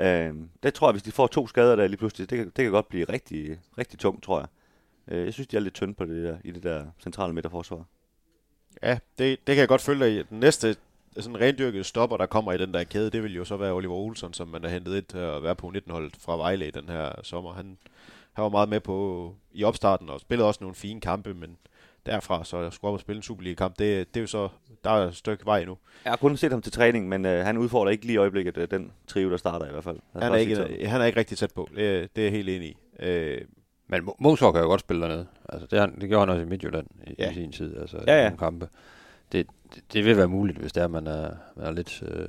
Øh, 0.00 0.34
det 0.62 0.74
tror 0.74 0.88
jeg, 0.88 0.92
hvis 0.92 1.02
de 1.02 1.12
får 1.12 1.26
to 1.26 1.46
skader 1.46 1.76
der 1.76 1.86
lige 1.86 1.96
pludselig, 1.98 2.30
det, 2.30 2.38
kan- 2.38 2.52
det 2.56 2.64
kan 2.64 2.70
godt 2.72 2.88
blive 2.88 3.04
rigtig, 3.04 3.58
rigtig 3.78 3.98
tungt, 3.98 4.22
tror 4.24 4.38
jeg. 4.40 4.48
Øh, 5.08 5.24
jeg 5.24 5.32
synes, 5.32 5.46
de 5.46 5.56
er 5.56 5.60
lidt 5.60 5.74
tynde 5.74 5.94
på 5.94 6.04
det 6.04 6.24
der, 6.24 6.36
i 6.44 6.50
det 6.50 6.62
der 6.62 6.84
centrale 7.02 7.34
midterforsvar. 7.34 7.84
Ja, 8.82 8.98
det, 9.18 9.38
det 9.46 9.54
kan 9.54 9.58
jeg 9.60 9.68
godt 9.68 9.80
følge 9.80 10.04
dig 10.04 10.14
i. 10.18 10.22
Den 10.22 10.40
næste 10.40 10.76
sådan 11.16 11.40
rendyrkede 11.40 11.84
stopper, 11.84 12.16
der 12.16 12.26
kommer 12.26 12.52
i 12.52 12.58
den 12.58 12.74
der 12.74 12.84
kæde, 12.84 13.10
det 13.10 13.22
vil 13.22 13.34
jo 13.34 13.44
så 13.44 13.56
være 13.56 13.72
Oliver 13.72 13.94
Olsen, 13.94 14.32
som 14.32 14.48
man 14.48 14.62
har 14.62 14.70
hentet 14.70 14.96
ind 14.96 15.04
til 15.04 15.18
øh, 15.18 15.36
at 15.36 15.42
være 15.42 15.54
på 15.56 15.72
19-holdet 15.76 16.16
fra 16.16 16.36
Vejle 16.36 16.68
i 16.68 16.70
den 16.70 16.88
her 16.88 17.12
sommer. 17.22 17.52
Han, 17.52 17.78
han 18.32 18.42
var 18.42 18.48
meget 18.48 18.68
med 18.68 18.80
på 18.80 19.34
i 19.52 19.64
opstarten 19.64 20.08
og 20.10 20.20
spillede 20.20 20.48
også 20.48 20.58
nogle 20.64 20.74
fine 20.74 21.00
kampe, 21.00 21.34
men 21.34 21.56
derfra 22.06 22.44
så 22.44 22.70
skulle 22.70 22.88
op 22.88 22.94
og 22.94 23.00
spille 23.00 23.16
en 23.16 23.22
Superliga-kamp, 23.22 23.78
det, 23.78 24.14
det 24.14 24.20
er 24.20 24.22
jo 24.22 24.26
så, 24.26 24.48
der 24.84 24.90
er 24.90 25.08
et 25.08 25.16
stykke 25.16 25.46
vej 25.46 25.64
nu. 25.64 25.78
Jeg 26.04 26.12
har 26.12 26.16
kun 26.16 26.36
set 26.36 26.52
ham 26.52 26.62
til 26.62 26.72
træning, 26.72 27.08
men 27.08 27.26
øh, 27.26 27.44
han 27.44 27.58
udfordrer 27.58 27.90
ikke 27.90 28.04
lige 28.06 28.14
i 28.14 28.16
øjeblikket 28.16 28.56
øh, 28.56 28.70
den 28.70 28.92
trio, 29.06 29.30
der 29.30 29.36
starter 29.36 29.66
i 29.66 29.70
hvert 29.70 29.84
fald. 29.84 29.98
Han 30.12 30.32
er, 30.32 30.36
ikke, 30.36 30.86
han 30.88 31.00
er 31.00 31.04
ikke 31.04 31.18
rigtig 31.18 31.38
tæt 31.38 31.52
på, 31.54 31.68
det, 31.76 32.16
det 32.16 32.22
er 32.22 32.26
jeg 32.26 32.32
helt 32.32 32.48
enig 32.48 32.68
i. 32.68 32.76
Øh, 33.00 33.40
men 33.86 34.02
Mo- 34.08 34.16
Mosgaard 34.18 34.52
kan 34.54 34.62
jo 34.62 34.68
godt 34.68 34.80
spille 34.80 35.02
dernede. 35.02 35.26
Altså, 35.48 35.66
det, 35.70 36.00
det 36.00 36.08
gjorde 36.08 36.20
han 36.20 36.28
også 36.28 36.42
i 36.42 36.48
Midtjylland 36.48 36.86
i, 37.06 37.14
Ja. 37.18 37.30
i 37.30 37.34
sin 37.34 37.52
tid, 37.52 37.76
altså 37.80 37.96
Ja, 38.06 38.12
i 38.14 38.16
ja. 38.16 38.22
nogle 38.22 38.38
kampe. 38.38 38.68
Det, 39.32 39.46
det, 39.74 39.82
det 39.92 40.04
vil 40.04 40.16
være 40.16 40.28
muligt, 40.28 40.58
hvis 40.58 40.72
det 40.72 40.82
er, 40.82 40.88
man 40.88 41.06
er, 41.06 41.30
man 41.56 41.66
er 41.66 41.70
lidt... 41.70 42.02
Øh, 42.02 42.28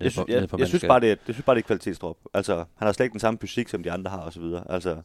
Jeg, 0.00 0.12
synes, 0.12 0.28
jeg, 0.28 0.48
jeg 0.58 0.68
synes 0.68 0.84
bare, 0.84 1.00
det 1.00 1.10
er, 1.10 1.16
jeg 1.26 1.34
synes 1.34 1.42
bare, 1.44 1.54
det 1.54 1.60
er 1.60 1.62
et 1.62 1.66
kvalitetsdrop. 1.66 2.16
Altså, 2.34 2.54
han 2.56 2.86
har 2.86 2.92
slet 2.92 3.04
ikke 3.04 3.12
den 3.12 3.20
samme 3.20 3.38
fysik, 3.40 3.68
som 3.68 3.82
de 3.82 3.92
andre 3.92 4.10
har, 4.10 4.18
og 4.20 4.32
så 4.32 4.40
videre. 4.40 4.64
Altså, 4.70 5.02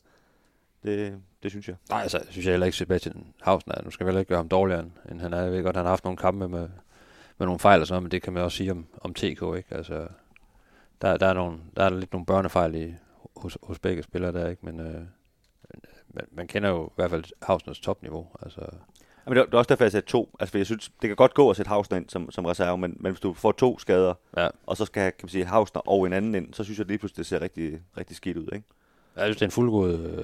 det, 0.84 1.14
det 1.44 1.52
synes 1.52 1.68
jeg. 1.68 1.76
Nej, 1.90 2.02
altså, 2.02 2.20
synes 2.30 2.46
jeg 2.46 2.54
heller 2.54 2.66
ikke, 2.66 2.78
Sebastian 2.78 3.26
Hausen 3.42 3.72
er. 3.72 3.82
Nu 3.84 3.92
skal 3.92 4.06
vi 4.06 4.10
heller 4.10 4.20
ikke 4.20 4.30
gøre 4.30 4.38
ham 4.38 4.50
dårligere, 4.50 4.86
end- 5.12 5.20
han 5.22 5.34
er. 5.34 5.42
Jeg 5.42 5.52
ved 5.52 5.64
godt, 5.64 5.76
han 5.76 5.86
har 5.86 5.90
haft 5.92 6.04
nogle 6.04 6.18
kampe 6.18 6.50
med, 6.50 6.70
med 7.38 7.48
nogle 7.48 7.60
fejl 7.60 7.82
og 7.82 7.88
sådan 7.88 7.94
noget, 7.96 8.04
men 8.04 8.12
det 8.12 8.22
kan 8.22 8.34
man 8.34 8.44
også 8.44 8.58
sige 8.58 8.72
om, 8.72 8.86
om 9.02 9.14
TK, 9.14 9.24
ikke? 9.28 9.64
Altså, 9.72 10.08
der, 11.02 11.18
der, 11.18 11.28
er 11.28 11.34
nogle, 11.34 11.58
der 11.78 11.84
er 11.84 11.90
lidt 11.90 12.14
nogle 12.14 12.26
børnefejl 12.26 12.76
i, 12.76 12.94
hos, 13.38 13.58
hos 13.64 13.80
begge 13.80 14.04
spillere 14.04 14.32
der, 14.32 14.50
ikke? 14.50 14.66
Men 14.66 14.80
øh, 14.80 15.02
man, 16.14 16.26
man 16.32 16.48
kender 16.48 16.70
jo 16.70 16.86
i 16.88 16.92
hvert 16.96 17.10
fald 17.10 17.24
Hausners 17.42 17.80
topniveau. 17.80 18.28
Altså, 18.42 18.62
Men 19.28 19.36
det, 19.36 19.48
er- 19.54 19.58
også 19.58 19.70
derfor, 19.70 19.84
jeg 19.84 19.92
sagde 19.92 20.06
to. 20.08 20.36
Altså, 20.40 20.52
for 20.52 20.58
jeg 20.58 20.66
synes, 20.66 20.92
det 21.02 21.08
kan 21.08 21.16
godt 21.16 21.34
gå 21.34 21.50
at 21.50 21.56
sætte 21.56 21.70
Hausner 21.70 21.98
ind 21.98 22.10
som, 22.10 22.32
som 22.32 22.46
reserve, 22.46 22.78
men, 22.78 22.98
men 23.00 23.12
hvis 23.12 23.20
du 23.20 23.34
får 23.34 23.52
to 23.52 23.80
skader, 23.80 24.14
ja. 24.38 24.48
og 24.68 24.78
så 24.78 24.86
skal 24.86 25.12
kan 25.12 25.20
man 25.24 25.30
sige, 25.30 25.46
Hausner 25.46 25.82
og 25.90 26.06
en 26.08 26.14
anden 26.14 26.36
ind, 26.36 26.54
så 26.54 26.64
synes 26.64 26.80
jeg 26.80 26.88
lige 26.88 26.98
pludselig, 26.98 27.18
det 27.18 27.26
ser 27.26 27.42
rigtig, 27.42 27.82
rigtig 27.98 28.16
skidt 28.16 28.38
ud, 28.38 28.48
ikke? 28.54 28.68
Jeg 29.16 29.24
synes, 29.26 29.36
det 29.38 29.42
er 29.42 29.48
en 29.48 29.52
fuldgod 29.52 30.00
øh, 30.00 30.24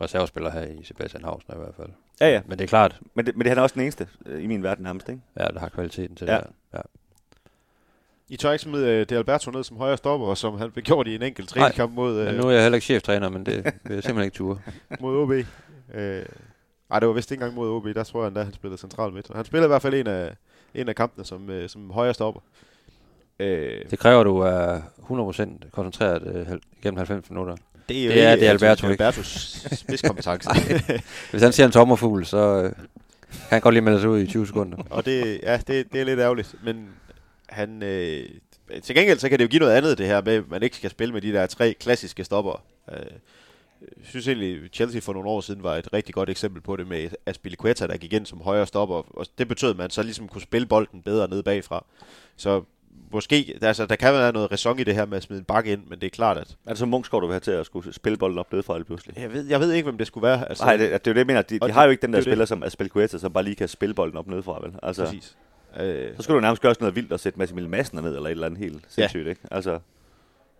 reservespiller 0.00 0.50
her 0.50 0.62
i 0.62 0.84
Sebastian 0.84 1.24
Hausner 1.24 1.54
i 1.54 1.58
hvert 1.58 1.74
fald. 1.76 1.88
Ja, 2.20 2.28
ja. 2.30 2.40
Men 2.46 2.58
det 2.58 2.64
er 2.64 2.68
klart, 2.68 3.00
Men, 3.14 3.26
det, 3.26 3.36
men 3.36 3.40
det, 3.44 3.48
han 3.50 3.58
er 3.58 3.62
også 3.62 3.74
den 3.74 3.82
eneste 3.82 4.08
øh, 4.26 4.44
i 4.44 4.46
min 4.46 4.62
verden 4.62 4.84
nærmest, 4.84 5.08
ikke? 5.08 5.20
ja, 5.38 5.44
der 5.44 5.60
har 5.60 5.68
kvaliteten 5.68 6.16
til 6.16 6.26
Ja. 6.26 6.34
det 6.36 6.44
der. 6.72 6.78
Ja. 6.78 6.82
I 8.28 8.36
tør 8.36 8.52
ikke 8.52 8.62
smide 8.62 9.00
uh, 9.00 9.06
De 9.08 9.16
Alberto 9.16 9.50
ned 9.50 9.64
som 9.64 9.76
højre 9.76 9.96
stopper, 9.96 10.34
som 10.34 10.58
han 10.58 10.70
blev 10.70 10.82
gjort 10.82 11.06
i 11.06 11.14
en 11.14 11.22
enkelt 11.22 11.48
træningskamp 11.48 11.92
mod, 11.94 12.24
Men 12.24 12.34
uh, 12.34 12.40
nu 12.40 12.46
er 12.48 12.52
jeg 12.52 12.62
heller 12.62 12.76
ikke 12.76 12.84
cheftræner, 12.84 13.28
men 13.28 13.46
det 13.46 13.54
vil 13.64 13.94
jeg 13.94 14.02
simpelthen 14.02 14.24
ikke 14.24 14.36
ture. 14.36 14.58
mod 15.00 15.16
OB. 15.16 15.30
Uh, 15.30 15.36
ej, 16.90 16.98
det 17.00 17.08
var 17.08 17.12
vist 17.12 17.30
ikke 17.30 17.42
engang 17.42 17.54
mod 17.54 17.68
OB, 17.70 17.84
der 17.94 18.04
tror 18.04 18.20
jeg 18.20 18.28
endda, 18.28 18.42
han 18.42 18.52
spillede 18.52 18.80
central 18.80 19.12
midt. 19.12 19.30
Han 19.34 19.44
spillede 19.44 19.66
i 19.66 19.68
hvert 19.68 19.82
fald 19.82 19.94
en 19.94 20.06
af, 20.06 20.36
en 20.74 20.88
af 20.88 20.94
kampene 20.94 21.24
som, 21.24 21.48
uh, 21.48 21.66
som 21.66 21.90
højre 21.90 22.14
stopper. 22.14 22.40
Uh, 23.40 23.46
Det 23.90 23.98
kræver, 23.98 24.20
at 24.20 24.26
du 24.26 24.38
er 24.38 24.80
100% 25.64 25.70
koncentreret 25.70 26.36
øh, 26.50 26.58
gennem 26.82 26.96
90 26.96 27.30
minutter. 27.30 27.56
Det 27.88 27.98
er, 27.98 28.04
jo 28.04 28.10
det 28.10 28.22
er 28.22 28.32
ikke 28.32 28.44
det 28.44 28.50
Alberto 28.50 28.70
Anthony 28.70 28.92
ikke. 28.92 29.04
Albertos 29.04 29.66
spidskompetence. 29.72 30.48
Hvis 31.30 31.42
han 31.42 31.52
ser 31.52 31.64
en 31.64 31.72
tommerfugl, 31.72 32.26
så 32.26 32.62
øh, 32.62 32.72
kan 33.30 33.50
han 33.50 33.60
godt 33.60 33.74
lige 33.74 33.82
melde 33.82 34.00
sig 34.00 34.10
ud 34.10 34.20
i 34.20 34.26
20 34.26 34.46
sekunder. 34.46 34.78
og 34.90 35.04
det, 35.04 35.40
ja, 35.42 35.56
det, 35.56 35.92
det 35.92 36.00
er 36.00 36.04
lidt 36.04 36.20
ærgerligt, 36.20 36.54
men 36.64 36.88
han, 37.48 37.82
øh, 37.82 38.28
til 38.82 38.94
gengæld 38.94 39.18
så 39.18 39.28
kan 39.28 39.38
det 39.38 39.44
jo 39.44 39.48
give 39.48 39.60
noget 39.60 39.72
andet 39.72 39.98
det 39.98 40.06
her 40.06 40.22
med, 40.22 40.34
at 40.34 40.50
man 40.50 40.62
ikke 40.62 40.76
skal 40.76 40.90
spille 40.90 41.14
med 41.14 41.20
de 41.22 41.32
der 41.32 41.46
tre 41.46 41.74
klassiske 41.80 42.24
stopper. 42.24 42.62
Øh, 42.92 43.06
jeg 43.80 43.88
synes 44.04 44.28
egentlig, 44.28 44.70
Chelsea 44.72 45.00
for 45.00 45.12
nogle 45.12 45.28
år 45.28 45.40
siden 45.40 45.62
var 45.62 45.76
et 45.76 45.92
rigtig 45.92 46.14
godt 46.14 46.30
eksempel 46.30 46.62
på 46.62 46.76
det 46.76 46.86
med 46.86 47.08
Aspilicueta, 47.26 47.86
der 47.86 47.96
gik 47.96 48.12
ind 48.12 48.26
som 48.26 48.40
højre 48.40 48.66
stopper, 48.66 49.18
og 49.18 49.26
det 49.38 49.48
betød, 49.48 49.70
at 49.70 49.76
man 49.76 49.90
så 49.90 50.02
ligesom 50.02 50.28
kunne 50.28 50.42
spille 50.42 50.66
bolden 50.66 51.02
bedre 51.02 51.28
ned 51.28 51.42
bagfra. 51.42 51.84
Så 52.36 52.62
måske, 53.12 53.58
altså, 53.62 53.86
der 53.86 53.96
kan 53.96 54.12
være 54.12 54.32
noget 54.32 54.52
ræson 54.52 54.78
i 54.78 54.84
det 54.84 54.94
her 54.94 55.06
med 55.06 55.16
at 55.16 55.22
smide 55.22 55.38
en 55.38 55.44
bakke 55.44 55.72
ind, 55.72 55.82
men 55.88 56.00
det 56.00 56.06
er 56.06 56.10
klart, 56.10 56.38
at 56.38 56.56
Er 56.66 56.70
det 56.70 56.78
så 56.78 56.86
Munchsgaard, 56.86 57.20
du 57.20 57.26
vil 57.26 57.32
have 57.32 57.40
til 57.40 57.50
at 57.50 57.66
skulle 57.66 57.92
spille 57.92 58.18
bolden 58.18 58.38
op 58.38 58.52
nedefra 58.52 58.76
lige 58.76 58.84
pludselig? 58.84 59.18
jeg 59.18 59.32
ved, 59.32 59.46
jeg 59.46 59.60
ved 59.60 59.72
ikke, 59.72 59.84
hvem 59.84 59.98
det 59.98 60.06
skulle 60.06 60.26
være. 60.26 60.48
Altså, 60.48 60.64
Nej, 60.64 60.76
det, 60.76 60.90
det 60.90 60.94
er 60.94 60.98
jo 61.06 61.12
det, 61.12 61.18
jeg 61.18 61.26
mener. 61.26 61.42
De, 61.42 61.58
de 61.58 61.72
har 61.72 61.84
jo 61.84 61.90
ikke 61.90 62.02
den 62.02 62.12
det 62.12 62.12
der 62.12 62.18
er 62.18 62.20
jo 62.20 62.30
spiller 62.30 62.44
som 62.44 62.62
Aspelkueta, 62.62 63.18
som 63.18 63.32
bare 63.32 63.44
lige 63.44 63.54
kan 63.56 63.68
spille 63.68 63.94
bolden 63.94 64.18
op 64.18 64.26
nedefra, 64.26 64.60
vel? 64.62 64.72
Altså, 64.82 65.04
Præcis. 65.04 65.36
Øh, 65.80 66.16
så 66.16 66.22
skulle 66.22 66.34
du 66.36 66.40
nærmest 66.40 66.62
gøre 66.62 66.74
sådan 66.74 66.84
noget 66.84 66.96
vildt 66.96 67.12
og 67.12 67.20
sætte 67.20 67.38
Massimil 67.38 67.68
Madsen 67.68 67.98
ned, 67.98 68.16
eller 68.16 68.26
et 68.26 68.30
eller 68.30 68.46
andet 68.46 68.60
helt 68.60 68.84
sindssygt, 68.88 69.28
ikke? 69.28 69.40
Altså, 69.50 69.78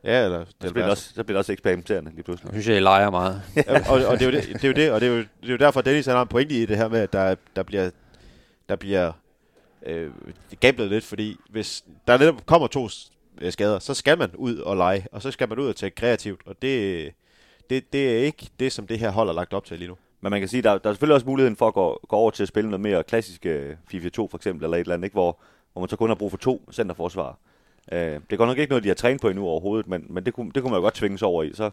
ja, 0.05 0.25
eller 0.25 0.44
så 0.44 0.72
bliver, 0.72 0.85
det 0.85 0.90
også, 0.90 1.09
så 1.14 1.25
bliver 1.25 1.35
det 1.35 1.38
også 1.38 1.53
eksperimenterende 1.53 2.11
lige 2.11 2.22
pludselig. 2.22 2.53
Jeg 2.53 2.62
synes, 2.62 2.75
jeg 2.75 2.83
leger 2.83 3.11
meget. 3.11 3.42
Ja, 3.57 3.90
og, 3.90 4.05
og 4.07 4.18
det, 4.18 4.22
er 4.22 4.31
jo 4.31 4.37
det, 4.37 4.49
det 4.53 4.64
er 4.64 4.68
jo 4.68 4.75
det, 4.75 4.90
og 4.90 5.01
det 5.01 5.09
er 5.09 5.12
jo, 5.12 5.18
det 5.18 5.29
er 5.46 5.51
jo 5.51 5.57
derfor, 5.57 5.81
Dennis 5.81 6.07
han 6.07 6.14
har 6.14 6.22
en 6.22 6.29
pointe 6.29 6.55
i 6.55 6.66
det 6.66 6.77
her 6.77 6.88
med, 6.88 7.01
at 7.01 7.12
der, 7.12 7.35
der 7.57 7.62
bliver, 7.62 7.90
der 8.68 8.77
bliver 8.77 9.12
øh, 9.83 10.11
gamblet 10.61 10.89
lidt, 10.89 11.05
fordi 11.05 11.37
hvis 11.51 11.85
der 12.07 12.19
netop 12.19 12.47
kommer 12.47 12.67
to 12.67 12.89
øh, 13.41 13.53
skader, 13.53 13.79
så 13.79 13.95
skal 13.95 14.19
man 14.19 14.31
ud 14.35 14.57
og 14.59 14.77
lege, 14.77 15.07
og 15.12 15.23
så 15.23 15.31
skal 15.31 15.49
man 15.49 15.59
ud 15.59 15.69
og 15.69 15.77
tænke 15.77 15.95
kreativt, 15.95 16.41
og 16.47 16.62
det, 16.62 17.12
det, 17.71 17.93
det 17.93 18.12
er 18.12 18.19
ikke 18.25 18.49
det, 18.61 18.73
som 18.73 18.87
det 18.87 18.99
her 18.99 19.11
hold 19.11 19.29
er 19.29 19.33
lagt 19.33 19.55
op 19.55 19.65
til 19.65 19.79
lige 19.79 19.89
nu. 19.89 19.97
Men 20.21 20.31
man 20.31 20.41
kan 20.41 20.49
sige, 20.49 20.62
der, 20.62 20.79
der 20.79 20.89
er 20.91 20.93
selvfølgelig 20.93 21.15
også 21.15 21.27
muligheden 21.27 21.57
for 21.57 21.69
at 21.69 21.75
gå, 21.75 22.01
gå 22.09 22.17
over 22.17 22.31
til 22.31 22.43
at 22.43 22.49
spille 22.49 22.71
noget 22.71 22.81
mere 22.81 23.03
klassisk 23.05 23.47
øh, 23.47 23.77
FIFA 23.91 24.09
2 24.09 24.29
for 24.29 24.39
eksempel, 24.39 24.65
eller 24.65 24.77
et 24.77 24.81
eller 24.81 24.95
andet, 24.95 25.05
ikke? 25.05 25.15
Hvor, 25.15 25.39
hvor 25.73 25.81
man 25.81 25.89
så 25.89 25.97
kun 25.97 26.09
har 26.11 26.15
brug 26.15 26.31
for 26.31 26.39
to 26.39 26.69
centerforsvar. 26.73 27.39
Øh, 27.93 27.99
det 27.99 28.23
er 28.31 28.37
godt 28.37 28.49
nok 28.49 28.59
ikke 28.59 28.71
noget, 28.71 28.85
de 28.85 28.89
har 28.89 28.95
trænet 28.95 29.21
på 29.21 29.29
endnu 29.29 29.47
overhovedet, 29.47 29.89
men, 29.89 30.07
men 30.09 30.27
det, 30.27 30.35
kunne, 30.35 30.51
det 30.55 30.62
kunne 30.62 30.71
man 30.71 30.79
jo 30.79 30.83
godt 30.83 30.95
tvinge 30.95 31.19
sig 31.19 31.29
over 31.29 31.43
i. 31.43 31.53
Så, 31.55 31.71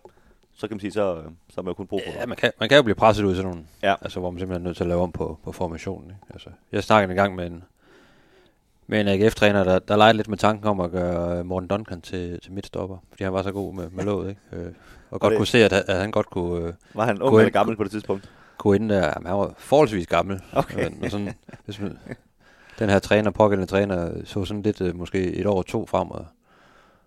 så 0.55 0.67
kan 0.67 0.75
man 0.75 0.79
sige, 0.79 0.91
så, 0.91 1.23
så 1.49 1.55
har 1.55 1.61
man 1.61 1.69
jo 1.69 1.73
kun 1.73 1.87
brug 1.87 2.01
for 2.05 2.19
Ja, 2.19 2.25
man 2.25 2.37
kan, 2.37 2.51
man 2.59 2.69
kan 2.69 2.75
jo 2.75 2.81
blive 2.83 2.95
presset 2.95 3.23
ud 3.23 3.31
i 3.31 3.35
sådan 3.35 3.49
nogle, 3.51 3.65
Ja. 3.83 3.95
altså, 4.01 4.19
hvor 4.19 4.29
man 4.31 4.39
simpelthen 4.39 4.65
er 4.65 4.67
nødt 4.69 4.77
til 4.77 4.83
at 4.83 4.87
lave 4.87 5.01
om 5.01 5.11
på, 5.11 5.39
på 5.43 5.51
formationen. 5.51 6.09
Ikke? 6.09 6.19
Altså, 6.33 6.49
jeg 6.71 6.83
snakkede 6.83 7.11
en 7.11 7.15
gang 7.17 7.35
med 7.35 7.47
en, 7.47 7.63
med 8.87 9.01
en 9.01 9.07
AGF-træner, 9.07 9.63
der, 9.63 9.79
der 9.79 9.95
legede 9.97 10.13
lidt 10.17 10.27
med 10.27 10.37
tanken 10.37 10.67
om 10.67 10.79
at 10.79 10.91
gøre 10.91 11.37
øh, 11.39 11.45
Morten 11.45 11.67
Duncan 11.69 12.01
til, 12.01 12.39
til 12.41 12.51
midtstopper, 12.51 12.97
fordi 13.09 13.23
han 13.23 13.33
var 13.33 13.41
så 13.43 13.51
god 13.51 13.73
med, 13.73 13.89
med 13.89 14.03
låget, 14.03 14.29
ikke? 14.29 14.41
Øh, 14.53 14.71
og 15.11 15.19
godt 15.19 15.31
det- 15.31 15.37
kunne 15.37 15.47
se, 15.47 15.65
at, 15.65 15.73
at 15.73 15.97
han 15.97 16.11
godt 16.11 16.29
kunne, 16.29 16.67
øh, 16.67 16.73
Var 16.93 17.05
han 17.05 17.21
ung 17.21 17.37
eller 17.39 17.51
gammel 17.51 17.75
på 17.77 17.83
det 17.83 17.91
tidspunkt? 17.91 18.29
kunne 18.57 18.75
inde 18.75 18.95
der. 18.95 19.01
Jamen, 19.15 19.27
han 19.27 19.37
var 19.37 19.53
forholdsvis 19.57 20.07
gammel. 20.07 20.41
Okay. 20.53 20.83
Men, 20.83 20.97
men 21.01 21.09
sådan, 21.09 21.33
hvis 21.65 21.79
man, 21.81 21.97
den 22.79 22.89
her 22.89 22.99
træner, 22.99 23.31
pågældende 23.31 23.71
træner, 23.71 24.11
så 24.25 24.45
sådan 24.45 24.61
lidt, 24.63 24.81
øh, 24.81 24.95
måske 24.97 25.33
et 25.35 25.45
år 25.47 25.57
og 25.57 25.65
to 25.65 25.85
frem, 25.85 26.11
og, 26.11 26.25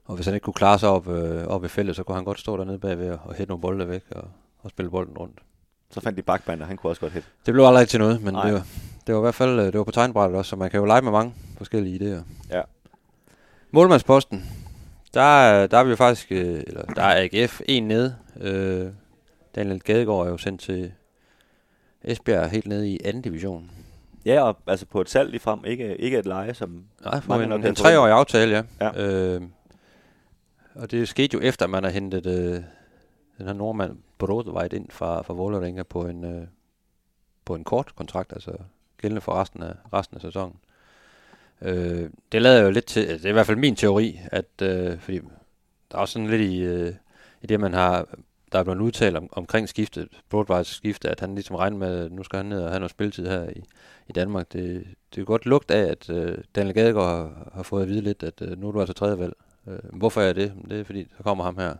og 0.05 0.15
hvis 0.15 0.27
han 0.27 0.35
ikke 0.35 0.45
kunne 0.45 0.55
klare 0.55 0.79
sig 0.79 0.89
op, 0.89 1.09
øh, 1.09 1.47
op 1.47 1.65
i 1.65 1.69
feltet, 1.69 1.97
så 1.97 2.03
kunne 2.03 2.15
han 2.15 2.25
godt 2.25 2.41
stå 2.41 2.57
dernede 2.57 2.79
bagved 2.79 3.11
og, 3.11 3.19
og 3.25 3.35
hætte 3.35 3.51
nogle 3.51 3.61
bolde 3.63 3.89
væk 3.89 4.03
og, 4.11 4.25
og 4.63 4.71
spille 4.71 4.91
bolden 4.91 5.19
rundt. 5.19 5.39
Så 5.91 6.01
fandt 6.01 6.17
de 6.19 6.23
bakmand, 6.23 6.61
og 6.63 6.67
han 6.69 6.77
kunne 6.77 6.91
også 6.91 7.01
godt 7.01 7.13
hætte. 7.13 7.29
Det 7.47 7.55
blev 7.55 7.65
aldrig 7.65 7.89
til 7.89 8.01
noget, 8.01 8.23
men 8.23 8.35
Nej. 8.35 8.45
det 8.45 8.55
var, 8.55 8.67
det 9.07 9.15
var 9.15 9.21
i 9.21 9.23
hvert 9.23 9.35
fald 9.35 9.59
øh, 9.61 9.67
det 9.67 9.79
var 9.79 9.85
på 9.85 9.91
tegnbrættet 9.91 10.39
også, 10.39 10.49
så 10.49 10.57
man 10.57 10.71
kan 10.71 10.81
jo 10.81 10.87
lege 10.87 11.03
med 11.03 11.13
mange 11.13 11.35
forskellige 11.57 11.97
idéer. 12.19 12.23
Ja. 12.57 12.63
Målmandsposten, 13.71 14.45
der, 15.15 15.21
er- 15.21 15.67
der 15.67 15.79
er 15.79 15.85
vi 15.85 15.91
jo 15.91 15.97
faktisk, 15.97 16.33
øh, 16.33 16.63
eller 16.67 16.83
der 16.83 17.03
er 17.03 17.29
AGF 17.33 17.61
en 17.67 17.89
nede. 17.89 18.17
Øh, 18.41 18.87
Daniel 19.55 19.81
Gadegaard 19.81 20.27
er 20.27 20.31
jo 20.31 20.37
sendt 20.39 20.61
til 20.61 20.93
Esbjerg 22.05 22.51
helt 22.51 22.67
nede 22.67 22.89
i 22.91 23.01
anden 23.05 23.23
division. 23.23 23.71
Ja, 24.25 24.43
og 24.43 24.57
altså 24.67 24.87
på 24.87 25.01
et 25.01 25.11
salg 25.11 25.31
lige 25.31 25.41
frem, 25.41 25.65
ikke, 25.65 25.97
ikke 25.97 26.19
et 26.19 26.27
leje, 26.27 26.55
som 26.55 26.85
Nej, 27.05 27.21
for 27.21 27.35
en, 27.35 27.49
nok 27.49 27.65
en 27.65 27.75
treårig 27.75 28.13
aftale, 28.13 28.67
ja. 28.81 28.87
Ja. 28.87 29.03
Øh, 29.07 29.43
og 30.75 30.91
det 30.91 31.09
skete 31.09 31.35
jo 31.35 31.41
efter, 31.41 31.65
at 31.65 31.71
man 31.71 31.85
har 31.85 31.91
hentet 31.91 32.27
øh, 32.27 32.61
den 33.39 33.47
her 33.47 33.53
nordmand 33.53 33.99
Brodvejt 34.19 34.73
ind 34.73 34.91
fra, 34.91 35.23
fra 35.23 35.35
Vålerenga 35.35 35.83
på 35.83 36.07
en, 36.07 36.25
øh, 36.25 36.47
på 37.45 37.55
en 37.55 37.65
kort 37.65 37.95
kontrakt, 37.95 38.33
altså 38.33 38.53
gældende 38.99 39.21
for 39.21 39.33
resten 39.33 39.63
af, 39.63 39.75
resten 39.93 40.17
af 40.17 40.21
sæsonen. 40.21 40.57
Øh, 41.63 42.11
det 42.33 42.43
lader 42.43 42.63
jo 42.63 42.71
lidt 42.71 42.87
til, 42.87 43.01
altså, 43.01 43.17
det 43.17 43.25
er 43.25 43.31
i 43.31 43.33
hvert 43.33 43.47
fald 43.47 43.57
min 43.57 43.77
teori, 43.77 44.21
at 44.33 44.63
øh, 44.63 44.99
fordi 44.99 45.19
der 45.91 45.97
er 45.97 45.99
også 45.99 46.13
sådan 46.13 46.31
lidt 46.31 46.43
i, 46.43 46.61
øh, 46.61 46.95
i 47.43 47.47
det, 47.47 47.61
man 47.61 47.75
har, 47.75 48.09
der 48.53 48.59
er 48.59 48.65
blevet 48.65 48.81
udtalt 48.81 49.17
om, 49.17 49.29
omkring 49.33 49.69
skiftet, 49.69 50.09
Broadway's 50.35 50.63
skifte, 50.63 51.09
at 51.09 51.21
han 51.21 51.35
ligesom 51.35 51.57
regner 51.57 51.77
med, 51.77 52.05
at 52.05 52.13
nu 52.13 52.23
skal 52.23 52.37
han 52.37 52.47
ned 52.47 52.63
og 52.63 52.71
have 52.71 52.81
noget 52.81 52.91
spilletid 52.91 53.27
her 53.27 53.49
i, 53.49 53.63
i 54.09 54.13
Danmark. 54.13 54.53
Det, 54.53 54.87
det 55.15 55.21
er 55.21 55.25
godt 55.25 55.47
lugt 55.47 55.71
af, 55.71 55.91
at 55.91 56.11
øh, 56.11 56.39
Daniel 56.55 56.75
Gadegaard 56.75 57.17
har, 57.17 57.51
har 57.55 57.63
fået 57.63 57.83
at 57.83 57.89
vide 57.89 58.01
lidt, 58.01 58.23
at 58.23 58.43
øh, 58.43 58.61
nu 58.61 58.69
er 58.69 58.73
du 58.73 58.81
altså 58.81 58.95
tredje 58.95 59.19
valg. 59.19 59.33
Øh, 59.69 59.79
hvorfor 59.93 60.21
er 60.21 60.33
det? 60.33 60.53
Det 60.71 60.81
er 60.81 60.85
fordi, 60.85 61.09
så 61.17 61.23
kommer 61.23 61.45
ham 61.45 61.59
her 61.59 61.75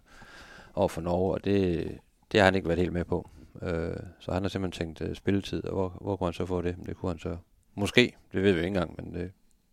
over 0.77 0.89
for 0.89 1.01
Norge, 1.01 1.35
og 1.35 1.45
det, 1.45 1.89
det 2.33 2.41
har 2.41 2.45
han 2.45 2.55
ikke 2.55 2.69
været 2.69 2.81
helt 2.81 2.93
med 2.93 3.05
på. 3.05 3.31
Øh, 3.63 3.97
så 4.21 4.33
han 4.33 4.43
har 4.43 4.49
simpelthen 4.49 4.87
tænkt 4.87 5.11
øh, 5.11 5.17
spilletid, 5.17 5.65
og 5.65 5.73
hvor, 5.73 5.99
hvor 6.01 6.17
kunne 6.17 6.27
han 6.27 6.35
så 6.35 6.47
få 6.47 6.63
det? 6.63 6.77
Det 6.87 6.97
kunne 6.97 7.11
han 7.11 7.19
så 7.19 7.37
måske, 7.75 8.13
det 8.33 8.43
ved 8.43 8.53
vi 8.53 8.59
ikke 8.59 8.67
engang, 8.67 8.95
men 8.99 9.15
det, 9.15 9.33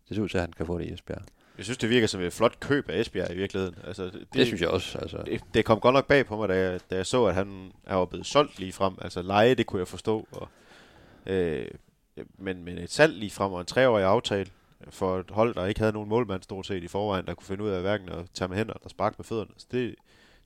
det 0.09 0.15
ser 0.15 0.23
ud 0.23 0.29
til, 0.29 0.37
at 0.37 0.41
han 0.41 0.53
kan 0.53 0.65
få 0.65 0.77
det 0.79 0.85
i 0.85 0.93
Esbjerg. 0.93 1.21
Jeg 1.57 1.65
synes, 1.65 1.77
det 1.77 1.89
virker 1.89 2.07
som 2.07 2.21
et 2.21 2.33
flot 2.33 2.59
køb 2.59 2.89
af 2.89 2.99
Esbjerg 2.99 3.31
i 3.31 3.35
virkeligheden. 3.35 3.75
Altså, 3.87 4.03
det, 4.05 4.27
Det, 4.33 4.45
synes 4.45 4.61
jeg 4.61 4.69
også. 4.69 4.97
Altså, 4.97 5.23
det, 5.25 5.41
det 5.53 5.65
kom 5.65 5.79
godt 5.79 5.93
nok 5.93 6.07
bag 6.07 6.25
på 6.25 6.37
mig, 6.37 6.49
da 6.49 6.57
jeg, 6.57 6.79
da 6.89 6.95
jeg 6.95 7.05
så, 7.05 7.25
at 7.25 7.35
han 7.35 7.71
er 7.83 8.05
blevet 8.05 8.25
solgt 8.25 8.59
lige 8.59 8.73
frem. 8.73 8.93
Altså 9.01 9.21
leje, 9.21 9.55
det 9.55 9.65
kunne 9.65 9.79
jeg 9.79 9.87
forstå. 9.87 10.27
Og, 10.31 10.47
øh, 11.25 11.67
men, 12.37 12.63
men 12.63 12.77
et 12.77 12.91
salg 12.91 13.13
lige 13.13 13.31
frem 13.31 13.51
og 13.51 13.59
en 13.59 13.65
treårig 13.65 14.05
aftale 14.05 14.49
for 14.89 15.19
et 15.19 15.31
hold, 15.31 15.55
der 15.55 15.65
ikke 15.65 15.79
havde 15.79 15.93
nogen 15.93 16.09
målmand 16.09 16.41
stort 16.43 16.65
set 16.65 16.83
i 16.83 16.87
forvejen, 16.87 17.25
der 17.25 17.33
kunne 17.33 17.45
finde 17.45 17.63
ud 17.63 17.69
af 17.69 17.81
hverken 17.81 18.09
at 18.09 18.25
tage 18.33 18.47
med 18.47 18.57
hænder 18.57 18.73
eller 18.73 18.89
sparke 18.89 19.15
med 19.17 19.25
fødderne. 19.25 19.51
Så 19.57 19.67
det, 19.71 19.95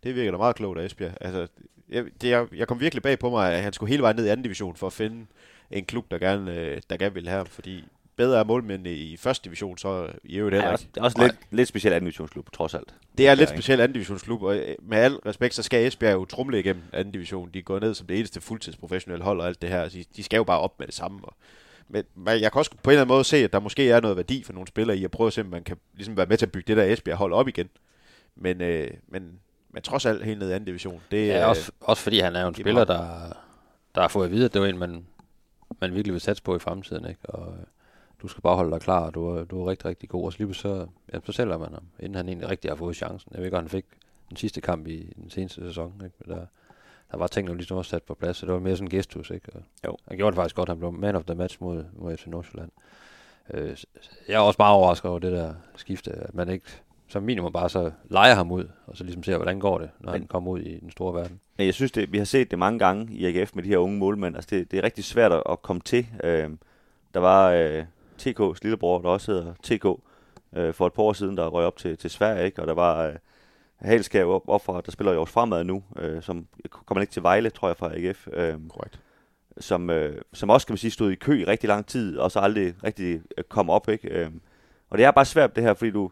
det 0.03 0.15
virker 0.15 0.31
da 0.31 0.37
meget 0.37 0.55
klogt 0.55 0.79
af 0.79 0.85
Esbjerg. 0.85 1.13
Altså, 1.21 1.47
jeg, 1.89 2.05
det, 2.21 2.29
jeg, 2.29 2.47
jeg 2.55 2.67
kom 2.67 2.79
virkelig 2.79 3.03
bag 3.03 3.19
på 3.19 3.29
mig, 3.29 3.53
at 3.53 3.63
han 3.63 3.73
skulle 3.73 3.89
hele 3.89 4.01
vejen 4.01 4.15
ned 4.15 4.25
i 4.25 4.29
anden 4.29 4.43
division 4.43 4.75
for 4.75 4.87
at 4.87 4.93
finde 4.93 5.25
en 5.71 5.85
klub, 5.85 6.11
der 6.11 6.17
gerne, 6.17 6.55
øh, 6.55 6.81
der 6.89 6.97
gerne 6.97 7.13
ville 7.13 7.29
have 7.29 7.37
ham, 7.37 7.45
fordi 7.45 7.83
bedre 8.15 8.39
er 8.39 8.43
målmændene 8.43 8.93
i 8.93 9.17
første 9.17 9.45
division, 9.45 9.77
så 9.77 10.09
i 10.23 10.37
øvrigt 10.37 10.53
det 10.53 10.61
heller 10.61 10.73
er 10.73 10.77
ikke. 10.77 10.89
det 10.95 10.99
er 10.99 11.03
også 11.03 11.23
lidt, 11.23 11.35
lidt 11.51 11.67
specielt 11.67 11.95
anden 11.95 12.05
divisionsklub, 12.05 12.51
trods 12.51 12.73
alt. 12.73 12.95
Det 13.17 13.27
er 13.27 13.35
lidt 13.35 13.49
ikke? 13.49 13.57
specielt 13.57 13.81
anden 13.81 13.93
divisionsklub, 13.93 14.43
og 14.43 14.57
øh, 14.57 14.75
med 14.81 14.97
al 14.97 15.13
respekt, 15.15 15.53
så 15.53 15.63
skal 15.63 15.87
Esbjerg 15.87 16.13
jo 16.13 16.25
trumle 16.25 16.59
igennem 16.59 16.83
anden 16.93 17.11
division. 17.11 17.49
De 17.53 17.61
går 17.61 17.79
ned 17.79 17.93
som 17.93 18.07
det 18.07 18.17
eneste 18.17 18.41
fuldtidsprofessionelle 18.41 19.23
hold 19.23 19.41
og 19.41 19.47
alt 19.47 19.61
det 19.61 19.69
her. 19.69 19.89
Så 19.89 19.97
de, 19.97 20.03
de 20.15 20.23
skal 20.23 20.37
jo 20.37 20.43
bare 20.43 20.59
op 20.59 20.79
med 20.79 20.87
det 20.87 20.95
samme. 20.95 21.19
Og, 21.23 21.33
men 21.89 22.03
men 22.15 22.41
jeg 22.41 22.51
kan 22.51 22.59
også 22.59 22.71
på 22.71 22.89
en 22.89 22.91
eller 22.91 23.01
anden 23.01 23.15
måde 23.15 23.23
se, 23.23 23.37
at 23.37 23.53
der 23.53 23.59
måske 23.59 23.89
er 23.89 24.01
noget 24.01 24.17
værdi 24.17 24.43
for 24.43 24.53
nogle 24.53 24.67
spillere 24.67 24.97
i 24.97 25.03
at 25.03 25.11
prøve 25.11 25.27
at 25.27 25.33
se, 25.33 25.41
om 25.41 25.47
man 25.47 25.63
kan 25.63 25.77
ligesom 25.93 26.17
være 26.17 26.25
med 26.25 26.37
til 26.37 26.45
at 26.45 26.51
bygge 26.51 26.67
det 26.67 26.77
der 26.77 26.93
Esbjerg 26.93 27.17
hold 27.17 27.33
op 27.33 27.47
igen. 27.47 27.69
Men, 28.35 28.61
øh, 28.61 28.91
men, 29.07 29.39
men 29.69 29.83
trods 29.83 30.05
alt 30.05 30.23
helt 30.25 30.39
ned 30.39 30.49
i 30.49 30.53
anden 30.53 30.65
division. 30.67 31.01
Det, 31.11 31.27
ja, 31.27 31.45
også, 31.45 31.71
også 31.81 32.03
fordi 32.03 32.19
han 32.19 32.35
er 32.35 32.41
jo 32.41 32.47
en 32.47 32.53
er 32.53 32.55
spiller, 32.55 32.73
meget- 32.73 32.87
der, 32.87 33.33
der 33.95 34.01
har 34.01 34.07
fået 34.07 34.25
at 34.25 34.31
vide, 34.31 34.45
at 34.45 34.53
det 34.53 34.61
var 34.61 34.67
en, 34.67 34.77
man, 34.77 35.05
man 35.81 35.93
virkelig 35.93 36.13
vil 36.13 36.21
satse 36.21 36.43
på 36.43 36.55
i 36.55 36.59
fremtiden. 36.59 37.05
Ikke? 37.09 37.21
Og 37.29 37.53
øh, 37.53 37.63
du 38.21 38.27
skal 38.27 38.41
bare 38.41 38.55
holde 38.55 38.71
dig 38.71 38.81
klar, 38.81 38.99
og 38.99 39.13
du 39.13 39.27
er, 39.29 39.43
du 39.43 39.61
er 39.65 39.69
rigtig, 39.69 39.85
rigtig 39.85 40.09
god. 40.09 40.25
Og 40.25 40.33
så 40.33 40.39
lige 40.43 40.53
så, 40.55 40.87
ja, 41.13 41.19
så 41.25 41.31
sælger 41.31 41.57
man 41.57 41.73
ham, 41.73 41.83
inden 41.99 42.15
han 42.15 42.27
egentlig 42.27 42.49
rigtig 42.49 42.71
har 42.71 42.75
fået 42.75 42.95
chancen. 42.95 43.31
Jeg 43.31 43.37
ved 43.39 43.45
ikke, 43.45 43.57
om 43.57 43.63
han 43.63 43.69
fik 43.69 43.85
den 44.29 44.37
sidste 44.37 44.61
kamp 44.61 44.87
i 44.87 45.13
den 45.15 45.29
seneste 45.29 45.67
sæson. 45.67 45.93
Ikke? 46.05 46.15
Men 46.25 46.35
der, 46.37 46.45
der 47.11 47.17
var 47.17 47.27
tingene 47.27 47.57
ligesom 47.57 47.77
også 47.77 47.89
sat 47.89 48.03
på 48.03 48.13
plads, 48.13 48.37
så 48.37 48.45
det 48.45 48.53
var 48.53 48.59
mere 48.59 48.75
sådan 48.75 48.85
en 48.85 48.89
gestus. 48.89 49.29
Ikke? 49.29 49.49
Og 49.55 49.61
Jo. 49.85 49.97
Han 50.07 50.17
gjorde 50.17 50.31
det 50.31 50.35
faktisk 50.35 50.55
godt. 50.55 50.69
Han 50.69 50.77
blev 50.79 50.91
man 50.91 51.15
of 51.15 51.23
the 51.23 51.35
match 51.35 51.57
mod, 51.59 51.83
mod 51.93 52.17
FC 52.17 52.25
Nordsjælland. 52.27 52.71
Øh, 53.53 53.77
jeg 54.27 54.33
er 54.35 54.39
også 54.39 54.57
bare 54.57 54.73
overrasket 54.73 55.09
over 55.09 55.19
det 55.19 55.31
der 55.31 55.53
skifte, 55.75 56.11
at 56.11 56.33
man 56.33 56.49
ikke 56.49 56.65
som 57.09 57.23
minimum 57.23 57.53
bare 57.53 57.69
så 57.69 57.91
leger 58.09 58.35
ham 58.35 58.51
ud, 58.51 58.69
og 58.87 58.97
så 58.97 59.03
ligesom 59.03 59.23
ser, 59.23 59.35
hvordan 59.37 59.59
går 59.59 59.77
det, 59.79 59.89
når 59.99 60.11
Men- 60.11 60.21
han 60.21 60.27
kommer 60.27 60.51
ud 60.51 60.59
i 60.59 60.79
den 60.79 60.91
store 60.91 61.13
verden. 61.13 61.39
Men 61.57 61.65
jeg 61.65 61.73
synes, 61.73 61.91
det, 61.91 62.11
vi 62.11 62.17
har 62.17 62.25
set 62.25 62.51
det 62.51 62.59
mange 62.59 62.79
gange 62.79 63.13
i 63.13 63.25
AGF 63.25 63.55
med 63.55 63.63
de 63.63 63.69
her 63.69 63.77
unge 63.77 63.97
målmænd. 63.97 64.35
Altså 64.35 64.47
det, 64.55 64.71
det 64.71 64.79
er 64.79 64.83
rigtig 64.83 65.03
svært 65.03 65.31
at, 65.31 65.43
at 65.49 65.61
komme 65.61 65.81
til. 65.85 66.07
Øh, 66.23 66.49
der 67.13 67.19
var 67.19 67.51
øh, 67.51 67.83
TK's 68.21 68.59
lillebror, 68.61 69.01
der 69.01 69.09
også 69.09 69.31
hedder 69.31 69.53
TK, 69.63 70.01
øh, 70.59 70.73
for 70.73 70.87
et 70.87 70.93
par 70.93 71.03
år 71.03 71.13
siden, 71.13 71.37
der 71.37 71.47
røg 71.47 71.65
op 71.65 71.77
til, 71.77 71.97
til 71.97 72.09
Sverige. 72.09 72.45
Ikke? 72.45 72.61
Og 72.61 72.67
der 72.67 72.73
var 72.73 73.07
øh, 73.07 73.13
Halskab 73.75 74.27
op, 74.27 74.41
op 74.47 74.65
fra, 74.65 74.81
der 74.85 74.91
spiller 74.91 75.13
jo 75.13 75.21
også 75.21 75.33
fremad 75.33 75.63
nu, 75.63 75.83
øh, 75.99 76.21
som 76.21 76.47
kommer 76.85 77.01
ikke 77.01 77.11
til 77.13 77.23
Vejle, 77.23 77.49
tror 77.49 77.67
jeg, 77.67 77.77
fra 77.77 77.91
AGF. 77.95 78.27
Øh, 78.33 78.53
Korrekt. 78.69 78.99
som, 79.59 79.89
øh, 79.89 80.21
som 80.33 80.49
også, 80.49 80.67
kan 80.67 80.71
man 80.73 80.77
sige, 80.77 80.91
stod 80.91 81.11
i 81.11 81.15
kø 81.15 81.41
i 81.41 81.45
rigtig 81.45 81.67
lang 81.67 81.85
tid, 81.85 82.17
og 82.17 82.31
så 82.31 82.39
aldrig 82.39 82.73
rigtig 82.83 83.21
øh, 83.37 83.43
kom 83.43 83.69
op, 83.69 83.89
ikke? 83.89 84.09
Øh, 84.09 84.31
og 84.89 84.97
det 84.97 85.05
er 85.05 85.11
bare 85.11 85.25
svært 85.25 85.55
det 85.55 85.63
her, 85.63 85.73
fordi 85.73 85.91
du, 85.91 86.11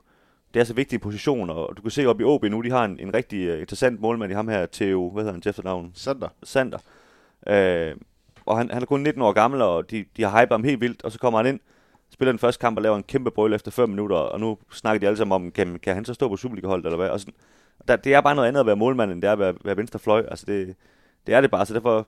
det 0.56 0.62
er 0.62 0.66
så 0.66 0.74
vigtige 0.74 1.00
positioner, 1.00 1.54
og 1.54 1.78
du 1.78 1.82
kan 1.82 1.92
se 1.92 2.06
op 2.06 2.22
i 2.22 2.24
OB 2.24 2.44
nu, 2.44 2.62
de 2.62 2.72
har 2.72 2.86
en, 2.86 3.00
en 3.00 3.14
rigtig 3.14 3.48
øh, 3.48 3.60
interessant 3.60 4.02
målmand 4.02 4.32
i 4.32 4.36
ham 4.36 4.48
her, 4.48 4.66
Theo, 4.72 5.10
hvad 5.10 5.24
hedder 5.24 5.34
han 5.34 5.42
til 5.42 5.50
efternavn? 5.50 5.92
Sander. 5.94 6.28
Sander. 6.44 6.78
Øh, 7.48 7.96
og 8.46 8.58
han, 8.58 8.70
han 8.72 8.82
er 8.82 8.86
kun 8.86 9.00
19 9.00 9.22
år 9.22 9.32
gammel, 9.34 9.62
og 9.62 9.92
de, 9.92 10.06
de 10.18 10.24
har 10.24 10.42
hypet 10.42 10.52
ham 10.54 10.64
helt 10.64 10.82
vildt, 10.82 11.04
og 11.04 11.12
så 11.12 11.20
kommer 11.20 11.40
han 11.40 11.48
ind, 11.48 11.60
spiller 12.10 12.32
den 12.32 12.40
første 12.40 12.62
kamp 12.62 12.78
og 12.78 12.84
laver 12.84 12.98
en 12.98 13.04
kæmpe 13.04 13.32
brøl 13.32 13.54
efter 13.54 13.72
5 13.72 13.90
minutter, 13.90 14.16
og 14.16 14.40
nu 14.40 14.58
snakker 14.72 15.00
de 15.00 15.08
alle 15.08 15.18
sammen 15.18 15.36
om, 15.36 15.52
kan, 15.52 15.80
kan 15.80 15.96
han 15.96 16.06
så 16.06 16.14
stå 16.14 16.30
på 16.30 16.38
Superliga-holdet, 16.38 16.86
eller 16.86 16.98
hvad? 16.98 17.10
Og 17.10 17.20
sådan, 17.20 17.34
der, 17.88 17.96
det 17.96 18.14
er 18.14 18.22
bare 18.22 18.36
noget 18.36 18.48
andet 18.48 18.60
at 18.60 18.66
være 18.66 18.76
målmand, 18.76 19.12
end 19.12 19.22
det 19.22 19.28
er 19.28 19.34
at 19.34 19.40
være, 19.40 19.54
være 19.66 19.78
venstre 19.78 20.00
fløj. 20.00 20.26
Altså 20.32 20.46
det, 20.46 20.76
det 21.28 21.36
er 21.36 21.42
det 21.42 21.52
bare, 21.52 21.66
så 21.66 21.74
derfor, 21.74 22.08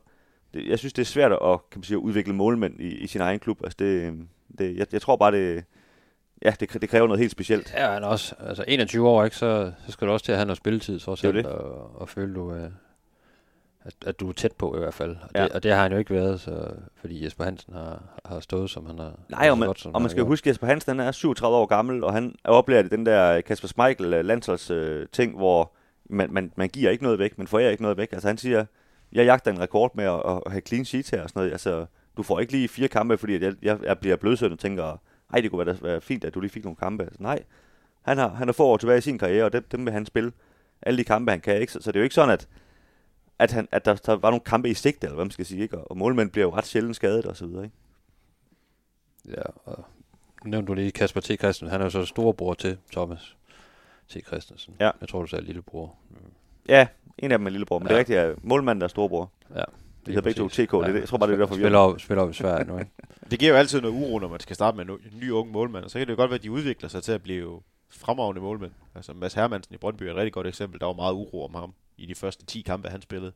det, 0.54 0.68
jeg 0.68 0.80
synes, 0.80 0.94
det 0.94 1.02
er 1.02 1.06
svært 1.06 1.32
at 1.32 1.40
kan 1.72 1.80
man 1.80 1.84
sige, 1.84 1.98
at 1.98 2.02
udvikle 2.02 2.34
målmænd 2.34 2.80
i, 2.80 2.88
i 2.88 3.08
sin 3.08 3.22
egen 3.22 3.40
klub. 3.40 3.64
Altså 3.64 3.76
det, 3.80 4.14
det, 4.58 4.78
jeg, 4.78 4.88
jeg 4.92 5.02
tror 5.02 5.16
bare, 5.16 5.32
det, 5.32 5.64
ja, 6.46 6.54
det, 6.60 6.82
det 6.82 6.90
kræver 6.90 7.08
noget 7.08 7.20
helt 7.20 7.32
specielt. 7.32 7.74
Ja, 7.78 7.92
han 7.92 8.04
også, 8.04 8.36
altså 8.40 8.66
21 8.68 9.08
år, 9.10 9.24
ikke, 9.24 9.36
så, 9.36 9.72
så 9.86 9.92
skal 9.92 10.08
du 10.08 10.14
også 10.14 10.26
til 10.26 10.32
at 10.32 10.38
have 10.38 10.46
noget 10.46 10.58
spilletid, 10.58 11.00
Det 11.00 11.20
selv, 11.20 11.34
det. 11.38 11.46
og, 11.46 12.02
og 12.02 12.10
føle, 12.10 12.36
du, 12.36 12.54
øh, 12.54 12.70
at, 13.86 13.94
at 14.06 14.20
du 14.20 14.30
er 14.30 14.34
tæt 14.34 14.52
på 14.52 14.76
i 14.76 14.80
hvert 14.80 14.94
fald. 14.94 15.12
Og, 15.24 15.30
Ja. 15.36 15.44
det, 15.44 15.52
og 15.52 15.64
det 15.64 15.72
har 15.72 15.82
han 15.82 15.92
jo 15.92 15.98
ikke 15.98 16.14
været, 16.14 16.42
så, 16.42 16.68
fordi 17.02 17.26
Jesper 17.26 17.44
Hansen 17.44 17.74
har, 17.74 18.04
har 18.26 18.40
stået, 18.40 18.70
som 18.70 18.86
han 18.86 19.00
har 19.00 19.12
Nej, 19.30 19.50
og 19.50 19.58
man, 19.58 19.66
godt, 19.68 19.80
som 19.80 19.96
og 19.96 20.02
man 20.02 20.10
skal 20.10 20.22
jo 20.22 20.28
huske, 20.28 20.48
at 20.48 20.52
Jesper 20.52 20.68
Hansen 20.68 21.00
han 21.00 21.08
er 21.08 21.12
37 21.12 21.56
år 21.58 21.66
gammel, 21.66 22.04
og 22.04 22.14
han 22.14 22.36
er 22.46 22.50
oplært 22.50 22.86
i 22.86 22.90
den 22.90 23.06
der 23.06 23.42
Kasper 23.42 23.68
Schmeichel 23.68 24.14
øh, 24.14 24.26
landsholds 24.26 24.72
øh, 24.72 25.08
ting, 25.12 25.36
hvor 25.38 25.72
man, 26.10 26.34
man, 26.34 26.52
man 26.56 26.70
giver 26.70 26.92
ikke 26.92 27.04
noget 27.04 27.20
væk, 27.20 27.38
man 27.38 27.48
forærer 27.48 27.70
ikke 27.70 27.84
noget 27.84 27.98
væk. 27.98 28.10
Altså 28.12 28.28
han 28.28 28.38
siger, 28.38 28.66
jeg 29.14 29.26
jagter 29.26 29.52
en 29.52 29.60
rekord 29.60 29.96
med 29.96 30.06
at, 30.06 30.22
at 30.46 30.52
have 30.52 30.62
clean 30.68 30.86
sheets 30.86 31.10
her 31.10 31.24
og 31.24 31.30
sådan 31.30 31.40
noget. 31.40 31.52
Altså, 31.52 31.86
du 32.18 32.24
får 32.24 32.40
ikke 32.40 32.52
lige 32.52 32.68
fire 32.68 32.88
kampe, 32.88 33.18
fordi 33.18 33.36
at 33.36 33.42
jeg, 33.42 33.54
jeg, 33.62 33.78
jeg 33.84 34.00
bliver 34.00 34.16
blødsødt 34.16 34.52
og 34.52 34.60
tænker, 34.60 35.00
ej, 35.34 35.42
det 35.42 35.52
kunne 35.52 35.66
være, 35.66 35.78
være 35.82 36.02
fint, 36.02 36.24
at 36.24 36.34
du 36.34 36.40
lige 36.40 36.52
fik 36.52 36.64
nogle 36.64 36.76
kampe. 36.76 37.04
Altså, 37.04 37.24
nej, 37.24 37.44
han 38.02 38.18
har, 38.18 38.30
han 38.30 38.48
har 38.48 38.54
få 38.54 38.66
år 38.66 38.78
tilbage 38.78 38.98
i 38.98 39.02
sin 39.02 39.18
karriere, 39.18 39.46
og 39.46 39.54
dem, 39.54 39.64
dem 39.72 39.86
vil 39.86 39.94
han 39.94 40.06
spille. 40.06 40.32
Alle 40.82 40.98
de 40.98 41.04
kampe, 41.04 41.32
han 41.32 41.42
kan, 41.42 41.62
ikke? 41.62 41.74
Så, 41.74 41.82
så 41.82 41.92
det 41.92 41.96
er 41.96 42.00
jo 42.00 42.04
ikke 42.04 42.16
sådan, 42.16 42.34
at, 42.34 42.48
at, 43.40 43.52
han, 43.52 43.68
at 43.72 43.86
der, 43.86 43.96
der, 43.96 44.16
var 44.16 44.30
nogle 44.30 44.44
kampe 44.44 44.70
i 44.70 44.74
sigte, 44.74 45.08
eller 45.08 45.16
hvad 45.16 45.26
man 45.26 45.32
skal 45.32 45.46
sige, 45.46 45.62
ikke? 45.62 45.78
Og, 45.78 45.92
og 45.92 45.98
målmænd 45.98 46.32
bliver 46.32 46.46
jo 46.46 46.56
ret 46.56 46.66
sjældent 46.66 46.96
skadet 46.96 47.26
og 47.26 47.38
så 47.38 47.46
videre, 47.46 47.64
ikke? 47.64 47.76
Ja, 49.28 49.42
og 49.66 49.86
nu 50.44 50.50
nævnte 50.50 50.68
du 50.68 50.74
lige 50.74 50.92
Kasper 50.92 51.22
T. 51.22 51.26
Christensen, 51.26 51.68
han 51.68 51.82
er 51.82 51.86
jo 51.86 51.90
så 51.90 52.06
storebror 52.06 52.54
til 52.54 52.78
Thomas 52.92 53.36
T. 54.08 54.18
Christensen. 54.28 54.76
Ja. 54.80 54.92
Jeg 55.02 55.10
tror, 55.10 55.22
du 55.22 55.28
sagde 55.28 55.46
lillebror. 55.46 55.96
Ja, 56.70 56.88
en 57.18 57.32
af 57.32 57.38
dem 57.38 57.46
er 57.46 57.52
lillebror, 57.52 57.80
men 57.80 57.88
ja. 57.88 57.90
det 57.90 57.96
er 57.96 58.00
rigtigt, 58.00 58.20
at 58.20 58.44
målmanden 58.44 58.82
er 58.82 58.88
storebror. 58.88 59.32
Ja. 59.56 59.64
De 60.08 60.12
hedder 60.14 60.22
begge 60.22 60.40
to 60.40 60.48
TK, 60.50 60.58
det 60.58 60.74
er 60.74 60.92
det. 60.92 61.00
Jeg 61.00 61.08
tror 61.08 61.18
bare, 61.18 61.30
det 61.30 61.34
er 61.36 61.40
derfor, 61.40 61.56
vi 61.56 61.62
spiller 61.62 61.80
op, 61.80 62.00
spiller 62.00 62.24
op 62.24 62.30
i 62.30 62.34
Sverige 62.34 62.68
nu, 62.68 62.80
ikke? 62.80 62.92
Det 63.32 63.40
giver 63.40 63.52
jo 63.52 63.58
altid 63.58 63.82
noget 63.82 63.96
uro, 63.96 64.20
når 64.20 64.28
man 64.28 64.40
skal 64.40 64.56
starte 64.56 64.78
med 64.78 64.86
en 64.86 65.00
ny- 65.22 65.30
ung 65.30 65.52
målmand, 65.52 65.84
og 65.86 65.92
så 65.92 65.98
kan 66.00 66.08
det 66.08 66.12
jo 66.14 66.18
godt 66.18 66.30
være, 66.30 66.36
at 66.38 66.44
de 66.44 66.52
udvikler 66.52 66.90
sig 66.90 67.04
til 67.04 67.12
at 67.12 67.24
blive 67.24 67.62
fremragende 67.90 68.42
målmænd. 68.42 68.72
Altså 68.96 69.14
Mads 69.14 69.34
Hermansen 69.34 69.76
i 69.76 69.78
Brøndby 69.78 70.04
er 70.04 70.12
et 70.12 70.16
rigtig 70.16 70.34
godt 70.34 70.48
eksempel. 70.48 70.80
Der 70.80 70.86
var 70.86 70.94
meget 70.94 71.14
uro 71.14 71.46
om 71.46 71.56
ham 71.56 71.74
i 71.98 72.06
de 72.06 72.16
første 72.16 72.46
10 72.46 72.62
kampe, 72.62 72.90
han 72.90 73.02
spillede. 73.02 73.32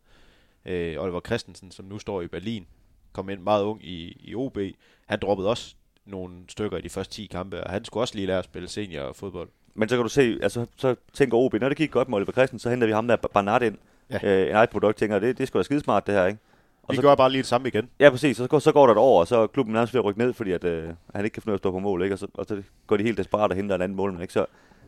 Øh, 0.66 0.96
Oliver 1.04 1.20
Christensen, 1.26 1.72
som 1.72 1.86
nu 1.86 2.00
står 2.00 2.22
i 2.22 2.28
Berlin, 2.28 2.68
kom 3.14 3.30
ind 3.30 3.42
meget 3.42 3.64
ung 3.64 3.86
i, 3.86 4.18
i 4.20 4.36
OB. 4.36 4.58
Han 5.06 5.20
droppede 5.22 5.50
også 5.50 5.76
nogle 6.06 6.36
stykker 6.50 6.78
i 6.78 6.82
de 6.82 6.90
første 6.90 7.14
10 7.14 7.26
kampe, 7.26 7.64
og 7.64 7.72
han 7.72 7.86
skulle 7.86 8.02
også 8.04 8.16
lige 8.16 8.28
lære 8.28 8.40
at 8.40 8.46
spille 8.46 8.68
senior 8.68 9.14
fodbold. 9.14 9.50
Men 9.74 9.90
så 9.90 9.96
kan 9.96 10.04
du 10.04 10.10
se, 10.10 10.38
altså, 10.42 10.66
så 10.76 10.96
tænker 11.14 11.38
OB, 11.38 11.54
når 11.54 11.70
det 11.70 11.78
gik 11.78 11.92
godt 11.92 12.10
med 12.10 12.16
Oliver 12.18 12.32
Christensen, 12.32 12.60
så 12.60 12.70
henter 12.70 12.88
vi 12.88 12.94
ham 12.94 13.08
der 13.08 13.16
Barnard 13.16 13.62
ind. 13.62 13.78
Ja. 14.10 14.20
Ja. 14.24 14.42
Øh, 14.42 14.50
en 14.50 14.56
eget 14.56 14.70
produkt, 14.70 14.98
tænker, 14.98 15.20
det, 15.20 15.38
det 15.38 15.44
er 15.44 15.48
sgu 15.48 15.58
da 15.58 15.64
skidesmart 15.64 16.08
det 16.08 16.16
her, 16.16 16.26
ikke? 16.26 16.40
Vi 16.90 16.96
så- 16.96 17.02
gør 17.02 17.16
bare 17.16 17.30
lige 17.32 17.42
det 17.42 17.48
samme 17.48 17.68
igen. 17.68 17.90
Ja, 18.00 18.10
præcis. 18.10 18.38
Så 18.38 18.48
går, 18.48 18.60
så 18.60 18.72
går 18.72 18.86
der 18.86 18.94
et 18.94 18.98
år, 18.98 19.20
og 19.20 19.28
så 19.28 19.38
er 19.38 19.48
klubben 19.48 19.74
nærmest 19.74 19.94
ved 19.94 20.00
at 20.02 20.06
rykke 20.06 20.20
ned, 20.20 20.34
fordi 20.34 20.52
at, 20.52 20.64
øh, 20.64 20.90
han 21.16 21.26
ikke 21.26 21.34
kan 21.34 21.44
finde 21.44 21.52
ud 21.52 21.54
af 21.54 21.58
at 21.58 21.60
stå 21.62 21.72
på 21.72 21.80
mål, 21.80 22.04
ikke? 22.04 22.16
Og 22.16 22.20
så, 22.20 22.28
og 22.34 22.46
så 22.46 22.62
går 22.88 22.98
de 22.98 23.04
helt 23.04 23.18
desperat 23.18 23.52
og 23.52 23.56
henter 23.58 23.76
en 23.76 23.82
anden 23.82 23.96
målmand, 23.96 24.22
ikke? 24.22 24.34
Så, 24.34 24.46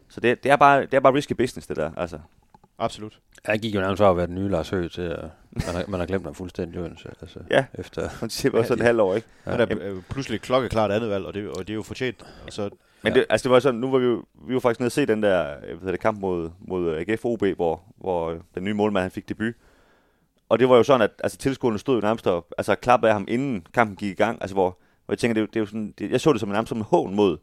så 0.10 0.20
det, 0.20 0.44
det, 0.44 0.52
er 0.52 0.56
bare, 0.56 0.82
det 0.82 0.94
er 0.94 1.00
bare 1.00 1.14
risky 1.14 1.34
business, 1.34 1.68
det 1.68 1.78
der. 1.78 1.92
Altså, 1.98 2.20
Absolut. 2.80 3.20
Han 3.46 3.60
gik 3.60 3.76
jo 3.76 3.80
nærmest 3.82 4.02
over 4.02 4.12
at 4.12 4.18
være 4.18 4.28
den 4.28 4.36
nye 4.36 4.50
Lars 4.50 4.70
Høgh 4.70 4.90
til, 4.92 5.02
at 5.02 5.20
man 5.52 5.76
har, 5.76 5.84
man 5.88 6.00
har 6.00 6.08
glemt 6.08 6.26
ham 6.26 6.36
fuldstændig 6.36 6.82
Odense. 6.82 7.10
Altså, 7.22 7.40
Ja. 7.52 7.66
Efter, 7.80 8.10
man 8.22 8.30
siger 8.30 8.52
bare 8.52 8.64
sådan 8.66 8.82
et 8.82 8.86
halvt 8.86 9.02
år, 9.02 9.16
ikke? 9.16 9.28
Ja. 9.46 9.52
Han 9.52 9.60
er 9.62 9.68
øh, 9.82 10.02
pludselig 10.10 10.42
klokkeklart 10.42 10.92
andet 10.92 11.10
valg, 11.10 11.26
og 11.26 11.34
det, 11.34 11.50
og 11.50 11.58
det 11.60 11.70
er 11.70 11.76
jo 11.76 11.82
fortjent. 11.84 12.26
Og 12.48 12.54
så, 12.54 12.70
Men 13.02 13.14
Ja. 13.14 13.20
det, 13.20 13.26
altså 13.30 13.44
det 13.44 13.52
var 13.54 13.60
sådan, 13.60 13.80
nu 13.80 13.92
var 13.92 13.98
vi 14.00 14.06
jo, 14.06 14.24
vi 14.48 14.54
var 14.54 14.60
faktisk 14.60 14.80
nede 14.80 14.88
og 14.88 14.92
se 14.92 15.06
den 15.06 15.24
der 15.24 15.54
øh, 15.68 15.82
hvad 15.82 15.92
det, 15.92 16.00
kamp 16.00 16.20
mod, 16.20 16.50
mod 16.60 16.96
AGF 17.08 17.26
OB, 17.26 17.44
hvor, 17.56 17.82
hvor 17.98 18.30
øh, 18.32 18.40
den 18.56 18.64
nye 18.64 18.74
målmand 18.74 19.02
han 19.02 19.12
fik 19.12 19.30
debut. 19.30 19.54
Og 20.54 20.60
det 20.60 20.70
var 20.70 20.76
jo 20.76 20.84
sådan, 20.84 21.02
at 21.02 21.12
altså, 21.24 21.38
tilskuerne 21.38 21.80
stod 21.80 21.96
jo 21.96 22.02
nærmest 22.02 22.28
og 22.28 22.46
altså, 22.58 22.76
klappede 22.76 23.10
af 23.10 23.16
ham, 23.16 23.26
inden 23.28 23.66
kampen 23.74 23.96
gik 23.98 24.12
i 24.12 24.16
gang. 24.16 24.38
Altså, 24.42 24.54
hvor, 24.54 24.78
hvor 25.06 25.14
jeg 25.14 25.18
tænker, 25.20 25.34
det, 25.34 25.40
er 25.40 25.42
jo- 25.42 25.48
det 25.48 25.56
er 25.56 25.60
jo 25.60 25.66
sådan, 25.66 25.94
det, 26.00 26.12
jeg 26.12 26.22
så 26.22 26.32
det 26.34 26.40
som 26.40 26.50
nærmest 26.50 26.70
som 26.70 26.78
en 26.78 26.84
hån 26.84 27.16
mod 27.16 27.38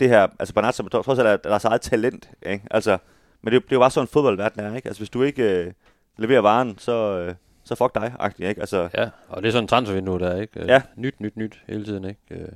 det 0.00 0.08
her, 0.08 0.26
altså 0.38 0.54
Bernat, 0.54 0.74
som 0.74 0.88
trods 0.88 1.18
alt 1.18 1.28
er 1.28 1.36
deres 1.36 1.64
eget 1.64 1.80
talent, 1.80 2.30
ikke? 2.46 2.64
Altså, 2.70 2.98
men 3.42 3.52
det, 3.52 3.62
det 3.62 3.72
er 3.72 3.76
jo 3.76 3.80
bare 3.80 3.90
sådan 3.90 4.04
en 4.04 4.08
fodboldverden 4.08 4.60
er, 4.60 4.74
ikke? 4.76 4.88
Altså, 4.88 5.00
hvis 5.00 5.10
du 5.10 5.22
ikke 5.22 5.64
øh, 5.64 5.72
leverer 6.16 6.40
varen, 6.40 6.78
så, 6.78 6.92
øh, 7.18 7.34
så 7.64 7.74
fuck 7.74 7.94
dig, 7.94 8.12
agtigt, 8.18 8.48
ikke? 8.48 8.60
Altså, 8.60 8.88
ja, 8.94 9.08
og 9.28 9.42
det 9.42 9.48
er 9.48 9.52
sådan 9.52 9.64
en 9.64 9.68
transfervindue, 9.68 10.18
der 10.18 10.28
er, 10.28 10.40
ikke? 10.40 10.60
Øh, 10.60 10.68
Ja. 10.68 10.82
Nyt, 10.96 11.20
nyt, 11.20 11.36
nyt 11.36 11.62
hele 11.66 11.84
tiden, 11.84 12.04
ikke? 12.04 12.20
Øh, 12.30 12.48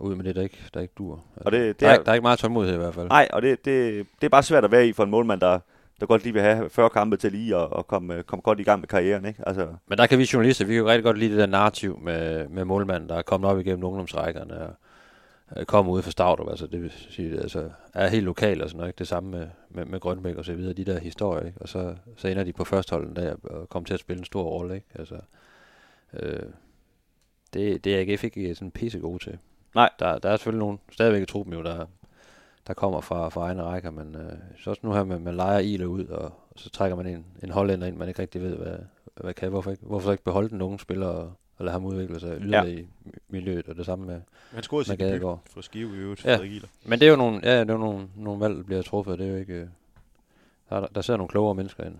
ud 0.00 0.14
med 0.14 0.24
det, 0.24 0.36
der 0.36 0.42
ikke, 0.42 0.58
der 0.74 0.80
ikke 0.80 0.94
dur. 0.98 1.20
og 1.36 1.52
det, 1.52 1.60
det 1.60 1.80
der, 1.80 1.86
er, 1.86 1.90
er, 1.90 1.94
ikke- 1.94 2.04
der 2.04 2.10
er 2.10 2.14
ikke 2.14 2.22
meget 2.22 2.38
tålmodighed 2.38 2.74
i 2.76 2.82
hvert 2.82 2.94
fald. 2.94 3.08
Nej, 3.08 3.28
og 3.32 3.42
det, 3.42 3.64
det, 3.64 4.06
det 4.20 4.26
er 4.26 4.28
bare 4.30 4.42
svært 4.42 4.64
at 4.64 4.70
være 4.70 4.86
i 4.86 4.92
for 4.92 5.04
en 5.04 5.10
målmand, 5.10 5.40
der, 5.40 5.58
der 6.00 6.06
godt 6.06 6.22
lige 6.22 6.32
vil 6.32 6.42
have 6.42 6.70
40 6.70 6.90
kampe 6.90 7.16
til 7.16 7.32
lige 7.32 7.56
at, 7.56 7.68
at 7.78 7.86
komme, 7.86 8.22
komme 8.22 8.42
godt 8.42 8.60
i 8.60 8.62
gang 8.62 8.80
med 8.80 8.88
karrieren. 8.88 9.24
Ikke? 9.24 9.42
Altså, 9.46 9.68
Men 9.86 9.98
der 9.98 10.06
kan 10.06 10.18
vi 10.18 10.28
journalister, 10.32 10.64
vi 10.64 10.72
kan 10.72 10.82
jo 10.82 10.88
rigtig 10.88 11.04
godt 11.04 11.18
lide 11.18 11.30
det 11.30 11.38
der 11.38 11.46
narrativ 11.46 11.98
med, 12.02 12.48
med 12.48 12.64
målmanden, 12.64 13.08
der 13.08 13.14
er 13.14 13.22
kommet 13.22 13.50
op 13.50 13.60
igennem 13.60 13.84
ungdomsrækkerne 13.84 14.60
og 14.60 14.74
øh, 15.56 15.66
kommer 15.66 15.92
ud 15.92 16.02
fra 16.02 16.10
Stavdrup, 16.10 16.48
altså 16.48 16.66
det 16.66 16.82
vil 16.82 16.92
sige, 17.10 17.40
altså, 17.40 17.70
er 17.94 18.08
helt 18.08 18.24
lokal 18.24 18.62
og 18.62 18.68
sådan 18.68 18.78
noget, 18.78 18.88
ikke? 18.88 18.98
det 18.98 19.08
samme 19.08 19.30
med, 19.30 19.46
med, 19.70 19.84
med 19.84 20.00
Grønbæk 20.00 20.36
og 20.36 20.44
så 20.44 20.54
videre, 20.54 20.72
de 20.72 20.84
der 20.84 20.98
historier, 20.98 21.46
ikke? 21.46 21.58
og 21.60 21.68
så, 21.68 21.94
så 22.16 22.28
ender 22.28 22.44
de 22.44 22.52
på 22.52 22.64
førsteholden 22.64 23.16
der 23.16 23.34
og 23.44 23.68
kommer 23.68 23.86
til 23.86 23.94
at 23.94 24.00
spille 24.00 24.18
en 24.18 24.24
stor 24.24 24.42
rolle, 24.42 24.74
ikke? 24.74 24.86
Altså, 24.94 25.16
øh, 26.12 26.42
det, 27.54 27.84
det 27.84 27.94
er 27.94 28.00
AGF 28.00 28.24
ikke 28.24 28.54
sådan 28.54 28.70
pisse 28.70 28.98
gode 28.98 29.24
til. 29.24 29.38
Nej. 29.74 29.90
Der, 29.98 30.18
der 30.18 30.30
er 30.30 30.36
selvfølgelig 30.36 30.58
nogen, 30.58 30.78
stadigvæk 30.90 31.22
i 31.22 31.26
truppen 31.26 31.54
jo, 31.54 31.62
der, 31.62 31.86
der 32.68 32.74
kommer 32.74 33.00
fra, 33.00 33.28
fra 33.28 33.40
egne 33.40 33.62
rækker, 33.62 33.90
men 33.90 34.14
øh, 34.16 34.32
så 34.58 34.70
også 34.70 34.80
nu 34.84 34.92
her 34.92 35.04
med, 35.04 35.18
man 35.18 35.34
leger 35.36 35.58
Ile 35.58 35.88
ud, 35.88 36.04
og 36.04 36.32
så 36.56 36.70
trækker 36.70 36.96
man 36.96 37.06
en, 37.06 37.26
en 37.42 37.50
hollænder 37.50 37.86
ind, 37.86 37.96
man 37.96 38.08
ikke 38.08 38.22
rigtig 38.22 38.42
ved, 38.42 38.56
hvad, 38.56 38.76
hvad 39.20 39.34
kan. 39.34 39.48
Hvorfor, 39.50 39.70
ikke, 39.70 39.86
hvorfor 39.86 40.04
så 40.06 40.12
ikke 40.12 40.24
beholde 40.24 40.48
den 40.48 40.62
unge 40.62 40.78
spiller 40.78 41.06
og, 41.06 41.32
og 41.56 41.64
lade 41.64 41.72
ham 41.72 41.84
udvikle 41.84 42.20
sig 42.20 42.36
yderligere 42.40 42.64
ja. 42.66 42.70
i 42.78 42.86
miljøet, 43.28 43.68
og 43.68 43.76
det 43.76 43.86
samme 43.86 44.06
med... 44.06 44.20
han 44.52 44.62
scorede 44.62 44.84
sin 44.84 44.92
debut 45.14 45.38
for 45.50 45.60
Skive 45.60 45.96
i 45.96 45.98
øvrigt, 45.98 46.24
Ja. 46.24 46.38
Men 46.86 46.98
det 47.00 47.06
er 47.06 47.10
jo 47.10 47.16
nogle, 47.16 47.40
ja, 47.42 47.60
det 47.60 47.70
er 47.70 47.74
jo 47.74 47.80
nogle, 47.80 48.08
nogle 48.16 48.40
valg, 48.40 48.56
der 48.56 48.62
bliver 48.62 48.82
truffet, 48.82 49.18
det 49.18 49.26
er 49.26 49.30
jo 49.30 49.36
ikke... 49.36 49.54
øh, 49.54 49.66
Der, 50.70 50.76
er- 50.76 50.86
der 50.86 51.00
sidder 51.00 51.18
nogle 51.18 51.28
klogere 51.28 51.54
mennesker 51.54 51.84
end, 51.84 51.94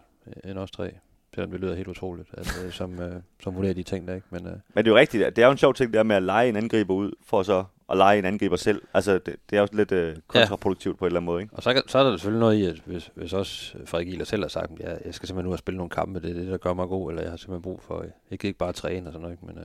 end 0.45 0.59
os 0.59 0.71
tre, 0.71 0.95
selvom 1.39 1.51
det 1.51 1.61
lyder 1.61 1.75
helt 1.75 1.89
utroligt, 1.89 2.29
at, 2.33 2.63
øh, 2.65 2.73
som, 2.73 3.01
øh, 3.01 3.23
som 3.43 3.57
vurderer 3.57 3.75
de 3.75 3.83
ting 3.83 4.09
der, 4.09 4.15
ikke? 4.15 4.27
Men, 4.31 4.47
øh, 4.47 4.53
men 4.53 4.85
det 4.85 4.87
er 4.87 4.91
jo 4.91 4.97
rigtigt, 4.97 5.25
at 5.25 5.37
det 5.37 5.43
er 5.43 5.47
jo 5.47 5.53
en 5.53 5.59
sjov 5.59 5.75
ting, 5.75 5.93
det 5.93 5.97
der 5.99 6.03
med 6.03 6.17
at 6.17 6.23
lege 6.23 6.49
en 6.49 6.57
angriber 6.57 6.95
ud, 6.95 7.13
for 7.23 7.43
så 7.43 7.65
at 7.91 7.97
lege 7.97 8.19
en 8.19 8.25
angriber 8.25 8.57
selv. 8.57 8.83
Altså, 8.95 9.19
det, 9.19 9.37
det 9.51 9.59
er 9.59 9.61
også 9.61 9.77
lidt 9.77 9.93
øh, 9.93 10.17
kontraproduktivt 10.27 10.95
ja. 10.95 10.99
på 10.99 11.05
en 11.05 11.07
eller 11.07 11.21
anden 11.21 11.27
måde. 11.27 11.43
Ikke? 11.43 11.55
Og 11.55 11.63
så, 11.63 11.83
så 11.87 11.99
er 11.99 12.03
der 12.03 12.17
selvfølgelig 12.17 12.41
noget 12.41 12.57
i, 12.57 12.65
at 12.65 12.83
hvis, 12.85 13.11
hvis 13.15 13.33
også 13.33 13.77
Frederik 13.85 14.09
Ihler 14.09 14.25
selv 14.25 14.43
har 14.43 14.49
sagt, 14.49 14.71
at 14.73 14.81
jeg, 14.81 14.99
jeg 15.05 15.15
skal 15.15 15.27
simpelthen 15.27 15.49
ud 15.49 15.53
og 15.53 15.59
spille 15.59 15.77
nogle 15.77 15.91
kampe, 15.91 16.21
det 16.21 16.31
er 16.31 16.35
det, 16.35 16.47
der 16.47 16.57
gør 16.57 16.75
mig 16.75 16.89
god, 16.89 17.11
eller 17.11 17.23
jeg 17.23 17.31
har 17.31 17.37
simpelthen 17.37 17.63
brug 17.63 17.81
for, 17.83 18.05
jeg 18.31 18.39
kan 18.39 18.49
ikke 18.49 18.59
bare 18.59 18.73
træne 18.73 19.07
og 19.07 19.13
sådan 19.13 19.23
noget, 19.23 19.43
men... 19.43 19.59
Øh, 19.59 19.65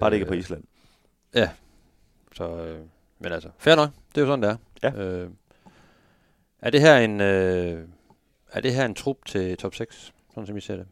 Bare 0.00 0.10
det 0.10 0.16
ikke 0.16 0.24
er 0.24 0.28
på 0.28 0.34
øh, 0.34 0.40
Island. 0.40 0.64
Så, 2.32 2.56
øh, 2.56 2.80
men 3.18 3.32
altså, 3.32 3.48
fair 3.58 3.76
nok, 3.76 3.90
det 4.14 4.20
er 4.20 4.26
jo 4.26 4.26
sådan, 4.26 4.42
det 4.42 4.58
er. 4.82 4.92
Ja. 4.96 5.02
Øh, 5.02 5.30
er 6.60 6.70
det 6.70 6.80
her 6.80 6.96
en, 6.96 7.20
øh, 7.20 7.88
er 8.52 8.60
det 8.60 8.74
her 8.74 8.84
en 8.84 8.94
trup 8.94 9.24
til 9.26 9.56
top 9.56 9.74
6, 9.74 10.12
sådan 10.40 10.46
som 10.46 10.56
I 10.56 10.60
ser 10.60 10.76
det? 10.76 10.86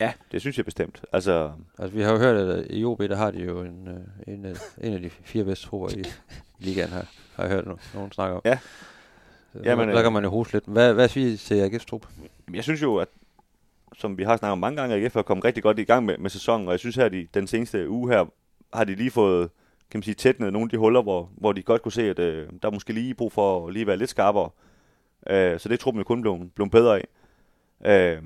Ja, 0.00 0.12
det 0.32 0.40
synes 0.40 0.56
jeg 0.56 0.64
bestemt. 0.64 1.02
Altså, 1.12 1.52
Altså, 1.78 1.96
vi 1.96 2.02
har 2.02 2.12
jo 2.12 2.18
hørt, 2.18 2.36
at 2.36 2.66
i 2.70 2.84
OB, 2.84 3.00
der 3.00 3.16
har 3.16 3.30
de 3.30 3.38
jo 3.44 3.60
en, 3.62 3.88
øh, 3.88 4.34
en, 4.34 4.44
af, 4.44 4.54
en 4.80 4.94
af 4.94 5.00
de 5.00 5.10
fire 5.10 5.44
bedste 5.44 5.66
trupper 5.66 5.88
i, 5.88 6.00
i 6.00 6.04
ligaen 6.64 6.88
her. 6.90 7.02
Har 7.34 7.44
jeg 7.44 7.52
hørt 7.52 7.64
no- 7.64 7.94
nogen 7.94 8.12
snakke 8.12 8.36
om. 8.36 8.42
Ja. 8.44 8.58
Så, 9.52 9.58
Jamen, 9.64 9.88
der 9.88 9.96
øh, 9.96 10.02
kan 10.02 10.12
man 10.12 10.24
jo 10.24 10.30
hoste 10.30 10.52
lidt. 10.52 10.64
Hvad, 10.66 10.94
hvad 10.94 11.08
siger 11.08 11.32
I 11.32 11.36
til 11.36 11.68
AGF's 11.68 11.84
trup? 11.86 12.06
Jeg 12.54 12.62
synes 12.64 12.82
jo, 12.82 12.96
at 12.96 13.08
som 13.98 14.18
vi 14.18 14.22
har 14.24 14.36
snakket 14.36 14.52
om 14.52 14.58
mange 14.58 14.80
gange, 14.80 14.96
AGF 14.96 15.16
er 15.16 15.22
kommet 15.22 15.44
rigtig 15.44 15.62
godt 15.62 15.78
i 15.78 15.84
gang 15.84 16.06
med, 16.06 16.18
med 16.18 16.30
sæsonen, 16.30 16.66
og 16.66 16.72
jeg 16.72 16.80
synes 16.80 16.96
her, 16.96 17.08
de, 17.08 17.28
den 17.34 17.46
seneste 17.46 17.88
uge 17.88 18.12
her, 18.12 18.24
har 18.74 18.84
de 18.84 18.94
lige 18.94 19.10
fået, 19.10 19.50
kan 19.90 19.98
man 19.98 20.02
sige, 20.02 20.14
tætnet 20.14 20.52
nogle 20.52 20.66
af 20.66 20.70
de 20.70 20.76
huller, 20.76 21.02
hvor, 21.02 21.30
hvor 21.36 21.52
de 21.52 21.62
godt 21.62 21.82
kunne 21.82 21.92
se, 21.92 22.10
at 22.10 22.18
øh, 22.18 22.48
der 22.62 22.68
er 22.68 22.72
måske 22.72 22.92
lige 22.92 23.14
brug 23.14 23.32
for 23.32 23.66
at 23.66 23.72
lige 23.72 23.86
være 23.86 23.96
lidt 23.96 24.10
skarpere. 24.10 24.50
Øh, 25.30 25.60
så 25.60 25.68
det 25.68 25.74
er 25.74 25.78
truppen 25.78 26.00
jo 26.00 26.04
kun 26.04 26.20
blevet, 26.20 26.52
blevet 26.54 26.70
bedre 26.70 26.96
af. 26.96 27.04
Øh, 27.84 28.22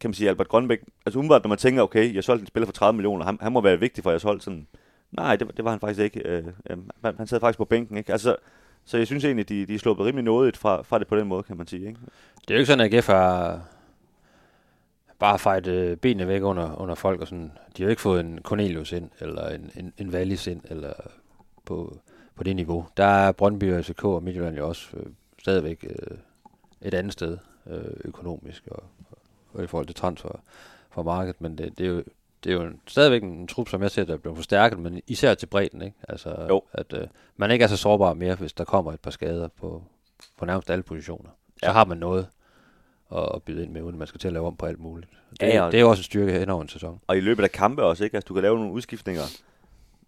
kan 0.00 0.10
man 0.10 0.14
sige, 0.14 0.28
Albert 0.28 0.48
Grønbæk, 0.48 0.80
altså 1.06 1.18
umiddelbart, 1.18 1.42
når 1.42 1.48
man 1.48 1.58
tænker, 1.58 1.82
okay, 1.82 2.14
jeg 2.14 2.24
solgte 2.24 2.42
en 2.42 2.46
spiller 2.46 2.66
for 2.66 2.72
30 2.72 2.96
millioner, 2.96 3.24
han, 3.24 3.38
han 3.40 3.52
må 3.52 3.60
være 3.60 3.80
vigtig 3.80 4.04
for 4.04 4.10
jeres 4.10 4.22
hold, 4.22 4.40
sådan, 4.40 4.66
nej, 5.12 5.36
det, 5.36 5.56
det 5.56 5.64
var 5.64 5.70
han 5.70 5.80
faktisk 5.80 6.00
ikke. 6.00 6.28
Øh, 6.28 6.44
han, 6.70 7.14
han 7.16 7.26
sad 7.26 7.40
faktisk 7.40 7.58
på 7.58 7.64
bænken, 7.64 7.96
ikke? 7.96 8.12
Altså, 8.12 8.36
så 8.84 8.98
jeg 8.98 9.06
synes 9.06 9.24
egentlig, 9.24 9.48
de, 9.48 9.66
de 9.66 9.74
er 9.74 9.78
sluppet 9.78 10.06
rimelig 10.06 10.24
nådigt 10.24 10.56
fra, 10.56 10.82
fra 10.82 10.98
det 10.98 11.06
på 11.06 11.16
den 11.16 11.28
måde, 11.28 11.42
kan 11.42 11.56
man 11.56 11.66
sige, 11.66 11.88
ikke? 11.88 12.00
Det 12.40 12.50
er 12.50 12.54
jo 12.54 12.58
ikke 12.58 12.66
sådan, 12.66 12.86
at 12.86 12.94
AGF 12.94 13.06
har 13.06 13.62
bare 15.20 15.38
fejt 15.38 15.66
øh, 15.66 15.96
benene 15.96 16.28
væk 16.28 16.42
under, 16.42 16.80
under 16.80 16.94
folk. 16.94 17.20
Og 17.20 17.26
sådan. 17.26 17.52
De 17.76 17.82
har 17.82 17.84
jo 17.84 17.90
ikke 17.90 18.02
fået 18.02 18.20
en 18.20 18.38
Cornelius 18.42 18.92
ind, 18.92 19.10
eller 19.20 19.48
en, 19.48 19.70
en, 19.76 19.92
en 19.98 20.10
Wallis 20.10 20.46
ind, 20.46 20.60
eller 20.64 20.92
på, 21.64 21.98
på 22.34 22.44
det 22.44 22.56
niveau. 22.56 22.86
Der 22.96 23.04
er 23.04 23.32
Brøndby 23.32 23.72
og 23.72 23.84
SK 23.84 24.04
og 24.04 24.22
Midtjylland 24.22 24.56
jo 24.56 24.68
også 24.68 24.96
øh, 24.96 25.06
stadigvæk 25.38 25.84
øh, 25.90 26.16
et 26.82 26.94
andet 26.94 27.12
sted 27.12 27.38
øh, 27.66 27.84
økonomisk 28.04 28.68
og, 28.70 28.82
og 29.52 29.64
i 29.64 29.66
forhold 29.66 29.86
til 29.86 29.94
transfer 29.96 30.40
for 30.90 31.02
markedet. 31.02 31.40
Men 31.40 31.58
det, 31.58 31.78
det, 31.78 31.86
er 31.86 31.90
jo, 31.90 32.02
det 32.44 32.50
er 32.50 32.54
jo 32.54 32.62
en, 32.62 32.80
stadigvæk 32.86 33.22
en 33.22 33.46
trup, 33.48 33.68
som 33.68 33.82
jeg 33.82 33.90
ser, 33.90 34.04
der 34.04 34.12
er 34.12 34.18
blevet 34.18 34.36
forstærket, 34.36 34.78
men 34.78 35.00
især 35.06 35.34
til 35.34 35.46
bredden. 35.46 35.82
Ikke? 35.82 35.96
Altså, 36.08 36.46
Jo. 36.48 36.62
at 36.72 36.92
øh, 36.92 37.06
man 37.36 37.50
ikke 37.50 37.62
er 37.62 37.68
så 37.68 37.76
sårbar 37.76 38.14
mere, 38.14 38.34
hvis 38.34 38.52
der 38.52 38.64
kommer 38.64 38.92
et 38.92 39.00
par 39.00 39.10
skader 39.10 39.48
på, 39.48 39.82
på 40.38 40.44
nærmest 40.44 40.70
alle 40.70 40.82
positioner. 40.82 41.30
Så 41.56 41.66
Ja. 41.66 41.72
har 41.72 41.84
man 41.84 41.98
noget 41.98 42.26
at, 43.16 43.42
byde 43.42 43.62
ind 43.64 43.72
med, 43.72 43.82
uden 43.82 43.98
man 43.98 44.06
skal 44.06 44.20
til 44.20 44.28
at 44.28 44.32
lave 44.32 44.46
om 44.46 44.56
på 44.56 44.66
alt 44.66 44.78
muligt. 44.80 45.10
Det, 45.30 45.42
Ja, 45.42 45.62
ja, 45.62 45.66
det 45.66 45.74
er 45.74 45.80
jo 45.80 45.90
også 45.90 46.00
en 46.00 46.04
styrke 46.04 46.32
hen 46.32 46.50
over 46.50 46.62
en 46.62 46.68
sæson. 46.68 47.00
Og 47.06 47.16
i 47.16 47.20
løbet 47.20 47.42
af 47.44 47.50
kampe 47.52 47.82
også, 47.82 48.04
ikke? 48.04 48.16
Altså, 48.16 48.28
du 48.28 48.34
kan 48.34 48.42
lave 48.42 48.56
nogle 48.58 48.72
udskiftninger. 48.72 49.22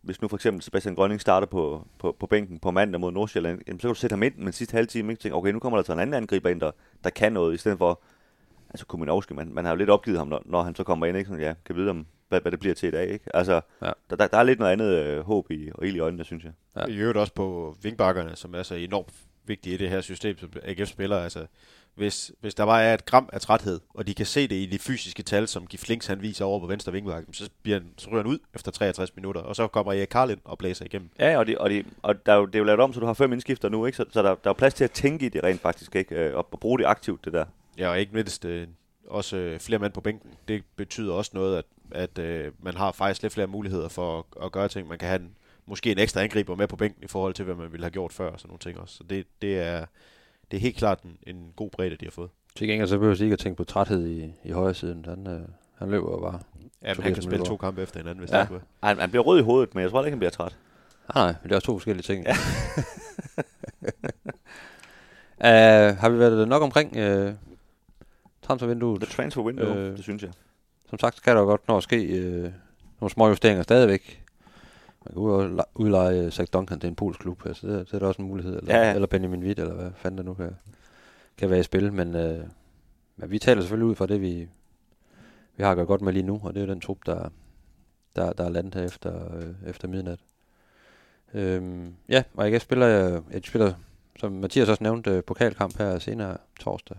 Hvis 0.03 0.23
nu 0.23 0.29
for 0.29 0.37
eksempel 0.37 0.63
Sebastian 0.63 0.95
Grønning 0.95 1.21
starter 1.21 1.47
på, 1.47 1.87
på, 1.99 2.17
på 2.21 2.27
bænken 2.27 2.59
på 2.59 2.71
mandag 2.71 3.01
mod 3.01 3.13
Nordsjælland, 3.13 3.61
jamen, 3.67 3.81
så 3.81 3.89
kan 3.89 3.95
du 3.95 4.01
sætte 4.01 4.15
ham 4.15 4.23
ind 4.23 4.35
med 4.37 4.53
sidste 4.53 4.73
halve 4.75 4.87
time, 4.87 5.13
ikke? 5.13 5.23
Tænke, 5.23 5.37
okay, 5.37 5.53
nu 5.53 5.59
kommer 5.59 5.79
der 5.79 5.85
så 5.85 5.93
en 5.93 5.99
anden 5.99 6.15
angriber 6.15 6.51
ind, 6.51 6.61
der, 6.61 6.71
der 7.05 7.11
kan 7.11 7.33
noget, 7.33 7.55
i 7.55 7.57
stedet 7.57 7.79
for, 7.79 8.01
altså 8.71 8.87
Kuminovski, 8.87 9.35
man, 9.35 9.49
man 9.55 9.65
har 9.65 9.73
jo 9.73 9.77
lidt 9.77 9.91
opgivet 9.91 10.19
ham, 10.19 10.29
når, 10.29 10.43
når 10.45 10.63
han 10.63 10.75
så 10.75 10.85
kommer 10.85 11.07
ind, 11.07 11.17
ikke? 11.17 11.29
Sådan, 11.29 11.43
ja, 11.45 11.55
kan 11.65 11.77
vide, 11.77 11.91
om, 11.91 12.07
hvad, 12.29 12.41
hvad 12.41 12.53
det 12.53 12.61
bliver 12.61 12.75
til 12.75 12.87
i 12.87 12.91
dag, 12.91 13.09
ikke? 13.09 13.37
Altså, 13.37 13.61
Ja. 13.83 13.91
der, 14.11 14.17
der, 14.17 14.27
der, 14.27 14.39
er 14.39 14.43
lidt 14.43 14.59
noget 14.59 14.73
andet 14.73 14.99
øh, 14.99 15.21
håb 15.21 15.51
i, 15.51 15.71
og 15.75 15.87
ild 15.87 15.97
i 15.97 15.99
øjnene, 15.99 16.25
synes 16.25 16.45
jeg. 16.45 16.53
Ja. 16.77 16.81
Ja. 16.81 16.87
I 16.87 16.97
øvrigt 16.97 17.19
også 17.19 17.35
på 17.35 17.77
vingbakkerne, 17.83 18.37
som 18.37 18.55
er 18.55 18.63
så 18.63 18.75
enormt 18.75 19.13
vigtige 19.45 19.75
i 19.75 19.79
det 19.79 19.91
her 19.91 20.01
system, 20.01 20.39
som 20.39 20.51
AGF 20.63 20.89
spiller. 20.89 21.19
Altså, 21.19 21.47
hvis, 21.95 22.33
hvis 22.41 22.55
der 22.55 22.67
bare 22.67 22.83
er 22.83 22.95
et 22.95 23.07
gram 23.07 23.29
af 23.33 23.41
træthed, 23.41 23.81
og 23.95 24.07
de 24.07 24.15
kan 24.15 24.27
se 24.27 24.49
det 24.49 24.57
i 24.57 24.67
de 24.67 24.79
fysiske 24.79 25.23
tal, 25.23 25.49
som 25.49 25.67
Gif 25.67 25.89
Links 25.89 26.07
han 26.07 26.23
viser 26.23 26.45
over 26.45 26.61
på 26.61 26.67
venstre 26.67 26.93
vingbakke, 26.93 27.29
så, 27.33 27.51
bliver 27.63 27.79
han, 27.79 27.89
så 27.97 28.11
ryger 28.11 28.23
han 28.23 28.27
ud 28.27 28.39
efter 28.55 28.71
63 28.71 29.17
minutter, 29.17 29.41
og 29.41 29.57
så 29.57 29.67
kommer 29.67 29.93
Erik 29.93 30.09
Karl 30.09 30.31
ind 30.31 30.41
og 30.45 30.59
blæser 30.59 30.85
igennem. 30.85 31.11
Ja, 31.19 31.39
og, 31.39 31.47
de, 31.47 31.59
og, 31.59 31.71
de, 31.71 31.85
og 32.03 32.27
der 32.27 32.33
er 32.33 32.37
jo, 32.37 32.47
det 32.47 32.55
er 32.55 32.59
jo 32.59 32.65
lavet 32.65 32.81
om, 32.81 32.93
så 32.93 33.01
du 33.01 33.07
har 33.07 33.15
fem 33.15 33.33
indskifter 33.33 33.69
nu, 33.69 33.87
ikke? 33.87 33.97
Så, 33.97 34.05
så 34.11 34.23
der, 34.23 34.35
der 34.35 34.51
er 34.51 34.55
plads 34.55 34.75
til 34.75 34.85
at 34.85 34.91
tænke 34.91 35.27
i 35.27 35.29
det 35.29 35.45
rent 35.45 35.61
faktisk, 35.61 35.97
ikke? 35.97 36.15
Øh, 36.15 36.37
Og, 36.37 36.49
og 36.53 36.61
bruge 36.61 36.79
det 36.79 36.85
aktivt, 36.87 37.25
det 37.25 37.33
der. 37.33 37.45
Ja, 37.79 37.89
og 37.89 38.01
ikke 38.01 38.15
mindst 38.15 38.45
øh, 38.45 38.67
også 39.07 39.37
øh, 39.37 39.61
flere 39.61 39.79
mand 39.79 39.93
på 39.93 40.01
bænken. 40.01 40.31
Det 40.49 40.63
betyder 40.77 41.13
også 41.13 41.31
noget, 41.35 41.59
at, 41.59 41.65
at 41.91 42.19
øh, 42.19 42.53
man 42.63 42.77
har 42.77 42.93
faktisk 42.93 43.23
lidt 43.23 43.33
flere 43.33 43.47
muligheder 43.47 43.89
for 43.89 44.19
at, 44.19 44.45
at 44.45 44.53
gøre 44.53 44.69
ting. 44.69 44.89
Man 44.89 44.99
kan 44.99 45.09
have 45.09 45.21
en, 45.21 45.31
måske 45.67 45.93
en 45.93 45.99
ekstra 45.99 46.21
angriber 46.23 46.55
med 46.57 46.69
på 46.69 46.77
bænken 46.77 47.05
i 47.05 47.07
forhold 47.07 47.35
til, 47.35 47.45
hvad 47.45 47.55
man 47.55 47.73
ville 47.73 47.85
have 47.85 47.91
gjort 47.91 48.13
før 48.13 48.31
og 48.31 48.41
sådan 48.41 48.49
nogle 48.49 48.59
ting 48.59 48.79
også. 48.79 48.97
Så 48.97 49.05
det, 49.11 49.27
det 49.43 49.59
er 49.59 49.87
det 50.53 50.59
er 50.59 50.61
helt 50.61 50.77
klart 50.77 51.03
en, 51.03 51.17
en 51.27 51.53
god 51.57 51.71
bredde, 51.71 51.97
de 51.97 52.05
har 52.07 52.11
fået. 52.11 52.31
Til 52.57 52.69
gengæld 52.69 52.89
så 52.89 52.99
behøver 52.99 53.15
jeg 53.17 53.23
ikke 53.23 53.33
at 53.33 53.39
tænke 53.39 53.57
på 53.57 53.65
træthed 53.65 54.07
i, 54.07 54.33
i 54.45 54.51
højre 54.51 54.75
siden. 54.75 55.05
Han, 55.09 55.27
øh, 55.27 55.41
han 55.79 55.91
løber 55.91 56.11
jo 56.11 56.19
bare. 56.21 56.41
Ja, 56.83 56.95
men 56.95 57.03
han 57.03 57.15
kan 57.15 57.23
spille 57.23 57.39
Mølgaard. 57.39 57.47
to 57.49 57.57
kampe 57.57 57.83
efter 57.83 57.99
hinanden, 58.01 58.19
hvis 58.19 58.31
Ja. 58.33 58.39
det 58.39 58.47
skulle. 58.47 58.63
Han, 58.83 58.99
han 58.99 59.11
bliver 59.11 59.23
rød 59.23 59.41
i 59.41 59.43
hovedet, 59.43 59.75
men 59.75 59.83
jeg 59.83 59.91
tror 59.91 60.01
ikke, 60.05 60.11
han 60.11 60.19
bliver 60.19 60.31
træt. 60.31 60.57
Nej, 61.15 61.25
nej, 61.25 61.35
men 61.43 61.49
det 61.49 61.53
er 61.53 61.57
også 61.57 61.67
to 61.67 61.73
forskellige 61.79 62.03
ting. 62.03 62.27
Ja. 62.27 62.33
uh, 65.39 65.97
har 66.01 66.09
vi 66.09 66.19
været 66.19 66.49
nok 66.49 66.63
omkring 66.63 66.97
uh, 66.97 67.33
transfervinduet? 68.43 69.01
The 69.03 69.11
transfer 69.13 69.43
window, 69.43 69.75
øh. 69.75 69.97
det 69.97 70.03
synes 70.05 70.23
jeg. 70.23 70.31
Som 70.91 70.99
sagt 70.99 71.23
kan 71.23 71.35
der 71.37 71.41
jo 71.43 71.47
godt 71.49 71.69
nå 71.69 71.77
at 71.77 71.83
ske 71.83 71.97
uh, 71.97 72.53
nogle 73.01 73.11
små 73.11 73.29
justeringer 73.29 73.63
stadigvæk. 73.63 74.22
Man 75.05 75.15
kan 75.15 75.57
la- 75.61 75.71
udleje 75.75 76.25
uh, 76.27 76.31
Zach 76.31 76.53
Duncan 76.53 76.81
til 76.81 76.89
en 76.89 76.95
polsk 76.95 77.21
klub. 77.21 77.47
Altså, 77.47 77.67
det, 77.67 77.87
det 77.87 77.95
er 77.95 77.99
da 77.99 78.07
også 78.07 78.23
en 78.23 78.29
mulighed. 78.29 78.57
Eller, 78.57 78.77
Ja, 78.77 78.89
ja. 78.89 78.95
eller 78.95 79.07
Benjamin 79.07 79.43
Witt, 79.43 79.59
eller 79.59 79.75
hvad 79.75 79.91
fanden 79.95 80.19
der 80.19 80.25
nu 80.25 80.35
kan, 80.35 80.57
kan 81.37 81.51
være 81.51 81.61
i 81.61 81.63
spil. 81.63 81.93
Men, 81.93 82.09
uh, 82.09 82.47
men 83.17 83.31
vi 83.31 83.39
taler 83.39 83.61
selvfølgelig 83.63 83.87
ud 83.91 83.95
fra 83.95 84.07
det, 84.07 84.21
vi, 84.21 84.49
vi 85.57 85.63
har 85.63 85.71
at 85.71 85.77
gøre 85.77 85.87
godt 85.87 86.01
med 86.01 86.13
lige 86.13 86.23
nu. 86.23 86.41
Og 86.45 86.55
det 86.55 86.63
er 86.63 86.67
jo 86.67 86.73
den 86.73 86.81
trup, 86.81 86.99
der, 87.07 87.29
der, 88.17 88.33
der 88.33 88.45
er 88.45 88.49
landet 88.49 88.75
her 88.75 88.83
efter, 88.83 89.37
øh, 89.37 89.55
efter 89.67 89.89
midnat. 89.89 90.19
Øhm, 91.35 91.95
ja, 92.09 92.23
og 92.35 92.47
AGF 92.47 92.63
spiller, 92.63 92.87
jeg, 92.87 93.23
jeg 93.31 93.43
spiller, 93.45 93.73
som 94.21 94.33
Mathias 94.33 94.69
også 94.69 94.83
nævnte, 94.83 95.11
øh, 95.11 95.25
pokalkamp 95.25 95.79
her 95.79 95.99
senere 95.99 96.37
torsdag. 96.61 96.97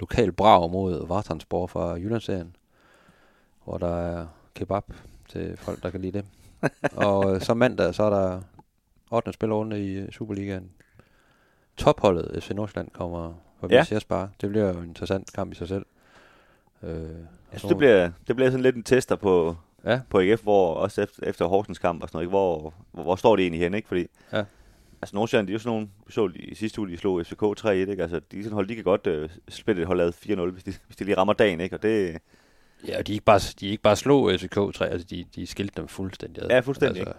Lokal 0.00 0.32
brag 0.32 0.70
mod 0.70 1.06
Vartansborg 1.06 1.70
fra 1.70 1.92
Jyllandsserien, 1.94 2.56
hvor 3.64 3.78
der 3.78 3.96
er 3.96 4.26
kebab 4.54 4.84
til 5.28 5.56
folk, 5.56 5.82
der 5.82 5.90
kan 5.90 6.00
lide 6.00 6.18
det. 6.18 6.24
og 7.06 7.34
øh, 7.34 7.40
så 7.40 7.54
mandag, 7.54 7.94
så 7.94 8.02
er 8.02 8.10
der 8.10 8.40
8. 9.10 9.32
spillerunde 9.32 9.84
i 9.84 9.94
øh, 9.96 10.10
Superligaen. 10.12 10.70
Topholdet 11.76 12.42
FC 12.42 12.50
Nordsjælland 12.50 12.90
kommer 12.90 13.34
forbi 13.60 13.74
Ja. 13.74 13.84
Sjærsbar. 13.84 14.28
Det 14.40 14.48
bliver 14.50 14.72
jo 14.72 14.78
en 14.78 14.88
interessant 14.88 15.32
kamp 15.32 15.52
i 15.52 15.54
sig 15.54 15.68
selv. 15.68 15.86
Øh, 16.82 16.90
og 16.90 16.96
Jeg 16.98 17.06
så- 17.52 17.58
synes, 17.58 17.68
det 17.68 17.76
bliver, 17.78 18.10
det 18.28 18.36
bliver 18.36 18.50
sådan 18.50 18.62
lidt 18.62 18.76
en 18.76 18.82
tester 18.82 19.16
på, 19.16 19.56
Ja. 19.84 20.00
på 20.10 20.20
AGF, 20.20 20.42
hvor 20.42 20.74
også 20.74 21.02
efter, 21.02 21.22
efter 21.26 21.46
Horsens 21.46 21.78
kamp 21.78 22.02
og 22.02 22.08
sådan 22.08 22.16
noget, 22.16 22.24
ikke? 22.24 22.30
Hvor, 22.30 22.74
hvor, 22.92 23.02
hvor 23.02 23.16
står 23.16 23.36
det 23.36 23.42
egentlig 23.42 23.60
hen, 23.60 23.74
ikke? 23.74 23.88
Fordi, 23.88 24.06
Ja. 24.32 24.44
altså 25.02 25.16
Nordsjælland, 25.16 25.46
de 25.46 25.50
er 25.50 25.54
jo 25.54 25.58
sådan 25.58 25.70
nogle, 25.72 25.88
vi 26.06 26.12
så 26.12 26.30
i 26.34 26.54
sidste 26.54 26.80
uge, 26.80 26.88
de 26.90 26.96
slog 26.96 27.26
FCK 27.26 27.42
3-1, 27.60 27.68
ikke? 27.70 28.02
Altså, 28.02 28.20
de 28.32 28.42
sådan 28.42 28.54
hold, 28.54 28.68
de 28.68 28.74
kan 28.74 28.84
godt 28.84 29.06
øh, 29.06 29.28
spille 29.48 29.80
et 29.82 29.86
hold 29.86 29.98
lavet 29.98 30.14
4-0, 30.14 30.50
hvis 30.50 30.64
de, 30.64 30.74
hvis 30.86 30.96
de 30.96 31.04
lige 31.04 31.16
rammer 31.16 31.32
dagen, 31.34 31.60
ikke? 31.60 31.76
Og 31.76 31.82
det, 31.82 32.18
Ja, 32.86 32.98
og 32.98 33.06
de 33.06 33.12
er 33.12 33.14
ikke 33.14 33.24
bare, 33.24 33.40
de 33.60 33.66
er 33.66 33.70
ikke 33.70 33.82
bare 33.82 33.96
slå 33.96 34.30
FCK 34.36 34.74
3, 34.74 34.88
altså 34.88 35.06
de, 35.10 35.24
de 35.34 35.46
skilte 35.46 35.72
dem 35.76 35.88
fuldstændig. 35.88 36.42
Ja, 36.50 36.60
fuldstændig, 36.60 37.00
Altså, 37.00 37.14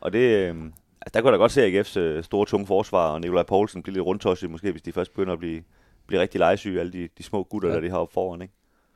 og 0.00 0.12
det, 0.12 0.18
øh, 0.18 0.56
altså, 1.00 1.10
der 1.14 1.20
kunne 1.20 1.26
jeg 1.30 1.32
da 1.32 1.42
godt 1.42 1.52
se 1.52 1.66
AGF's 1.80 1.98
øh, 1.98 2.24
store, 2.24 2.46
tunge 2.46 2.66
forsvar, 2.66 3.12
og 3.12 3.20
Nikolaj 3.20 3.42
Poulsen 3.42 3.82
blive 3.82 3.92
lidt 3.94 4.04
rundtosset, 4.06 4.50
måske 4.50 4.70
hvis 4.70 4.82
de 4.82 4.92
først 4.92 5.10
begynder 5.12 5.32
at 5.32 5.38
blive, 5.38 5.62
blive 6.06 6.20
rigtig 6.20 6.38
legesyge, 6.38 6.80
alle 6.80 6.92
de, 6.92 7.08
de 7.18 7.22
små 7.22 7.42
gutter, 7.42 7.68
Ja. 7.68 7.74
der 7.74 7.80
de 7.80 7.90
har 7.90 7.98
oppe 7.98 8.12
foran, 8.14 8.42
ikke? 8.42 8.54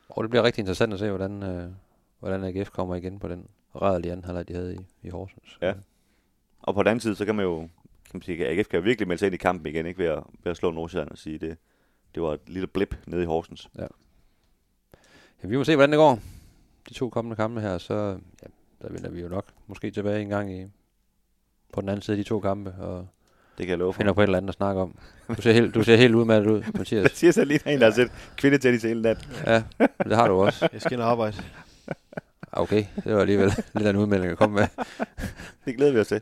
og 0.09 0.25
det 0.25 0.31
bliver 0.31 0.43
rigtig 0.43 0.63
interessant 0.63 0.93
at 0.93 0.99
se, 0.99 1.09
hvordan, 1.11 1.43
øh, 1.43 1.71
hvordan 2.21 2.45
AGF 2.45 2.71
kommer 2.71 2.95
igen 2.95 3.19
på 3.19 3.29
den 3.29 3.47
rædelige 3.83 4.13
anden 4.13 4.25
halvleg, 4.25 4.49
de 4.49 4.55
havde 4.55 4.75
i, 4.75 4.79
i 5.03 5.09
Horsens. 5.09 5.59
Ja. 5.63 5.73
Og 6.63 6.75
på 6.75 6.83
den 6.83 6.89
anden 6.89 7.01
side, 7.01 7.15
så 7.15 7.25
kan 7.25 7.35
man 7.35 7.45
jo, 7.45 7.59
kan 7.61 7.69
man 8.13 8.23
sige, 8.23 8.49
AGF 8.49 8.69
kan 8.69 8.85
virkelig 8.85 9.09
melde 9.09 9.19
sig 9.19 9.27
ind 9.27 9.35
i 9.35 9.39
kampen 9.39 9.67
igen, 9.67 9.87
ikke? 9.87 9.99
Ved 9.99 10.07
at, 10.07 10.23
ved 10.45 10.51
at 10.51 10.57
slå 10.57 10.71
Nordsjælland 10.71 11.11
og 11.11 11.19
sige, 11.19 11.39
det, 11.39 11.57
det 12.15 12.23
var 12.23 12.33
et 12.35 12.41
lille 12.47 12.67
blip 12.67 12.97
nede 13.07 13.23
i 13.23 13.27
Horsens. 13.27 13.69
Ja, 13.79 13.87
vi 15.43 15.57
må 15.57 15.65
se, 15.65 15.75
hvordan 15.77 15.91
det 15.91 15.97
går. 15.97 16.19
De 16.89 16.95
to 16.95 17.09
kommende 17.11 17.37
kampe 17.37 17.61
her, 17.61 17.79
så 17.79 17.95
ja, 18.43 18.47
der 18.83 18.93
vender 18.93 19.11
vi 19.11 19.21
jo 19.21 19.29
nok 19.29 19.45
måske 19.67 19.91
tilbage 19.91 20.23
en 20.23 20.29
gang 20.29 20.53
i, 20.61 20.65
på 21.73 21.81
den 21.81 21.89
anden 21.89 22.03
side 22.03 22.17
af 22.19 22.25
de 22.25 22.29
to 22.29 22.41
kampe, 22.41 22.75
og 22.81 23.09
Det 23.59 23.67
kan 23.67 23.71
jeg 23.71 23.79
love 23.79 23.93
for. 23.93 23.99
finder 23.99 24.13
på 24.13 24.21
et 24.21 24.25
eller 24.25 24.39
andet 24.39 24.49
at 24.49 24.55
snakke 24.55 24.81
om. 24.81 24.99
Du 25.37 25.43
ser 25.43 25.53
helt, 25.53 25.75
du 25.75 25.83
ser 25.83 25.97
helt 25.97 26.15
udmattet 26.15 26.51
ud, 26.51 26.63
Mathias. 26.79 27.11
siger 27.15 27.31
så 27.33 27.45
lige 27.45 27.61
en, 27.67 27.79
der 27.81 27.85
har 27.85 27.93
set 27.93 28.11
kvindetennis 28.37 28.83
hele 28.83 29.03
nat. 29.03 29.29
Ja, 29.47 29.63
det 30.05 30.17
har 30.17 30.29
du 30.29 30.35
også. 30.35 30.69
Jeg 30.73 30.81
skal 30.81 30.93
ind 30.93 31.01
og 31.03 31.11
arbejde. 31.11 31.37
Ah, 32.53 32.63
Okay, 32.63 32.85
det 33.05 33.15
var 33.15 33.21
alligevel 33.21 33.47
lidt 33.75 33.87
af 33.87 33.91
en 33.91 33.97
udmelding 33.97 34.33
at 34.33 34.39
komme 34.39 34.55
med. 34.55 34.67
Det 35.65 35.77
glæder 35.77 35.93
vi 35.93 35.99
os 36.01 36.07
til. 36.09 36.21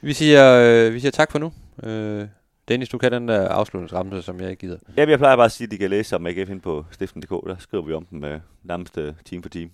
Vi 0.00 0.12
siger, 0.12 0.54
øh, 0.86 0.94
vi 0.94 1.00
siger 1.00 1.10
tak 1.10 1.30
for 1.32 1.38
nu. 1.38 1.52
Øh, 1.82 2.28
Dennis, 2.68 2.88
du 2.88 2.98
kan 2.98 3.12
den 3.12 3.28
der 3.28 3.48
afslutningsramse, 3.48 4.22
som 4.22 4.40
jeg 4.40 4.50
ikke 4.50 4.60
gider. 4.60 4.78
Ja, 4.96 5.08
jeg 5.08 5.18
plejer 5.18 5.36
bare 5.36 5.44
at 5.44 5.52
sige, 5.52 5.66
at 5.66 5.70
de 5.70 5.78
kan 5.78 5.90
læse 5.90 6.16
om 6.16 6.26
AGF 6.26 6.50
ind 6.50 6.60
på 6.60 6.84
stiften.dk. 6.90 7.30
Der 7.30 7.56
skriver 7.58 7.84
vi 7.84 7.92
om 7.92 8.06
dem 8.06 8.24
øh, 8.24 8.40
nærmest 8.64 8.98
øh, 8.98 9.14
time 9.24 9.42
for 9.42 9.48
time. 9.48 9.70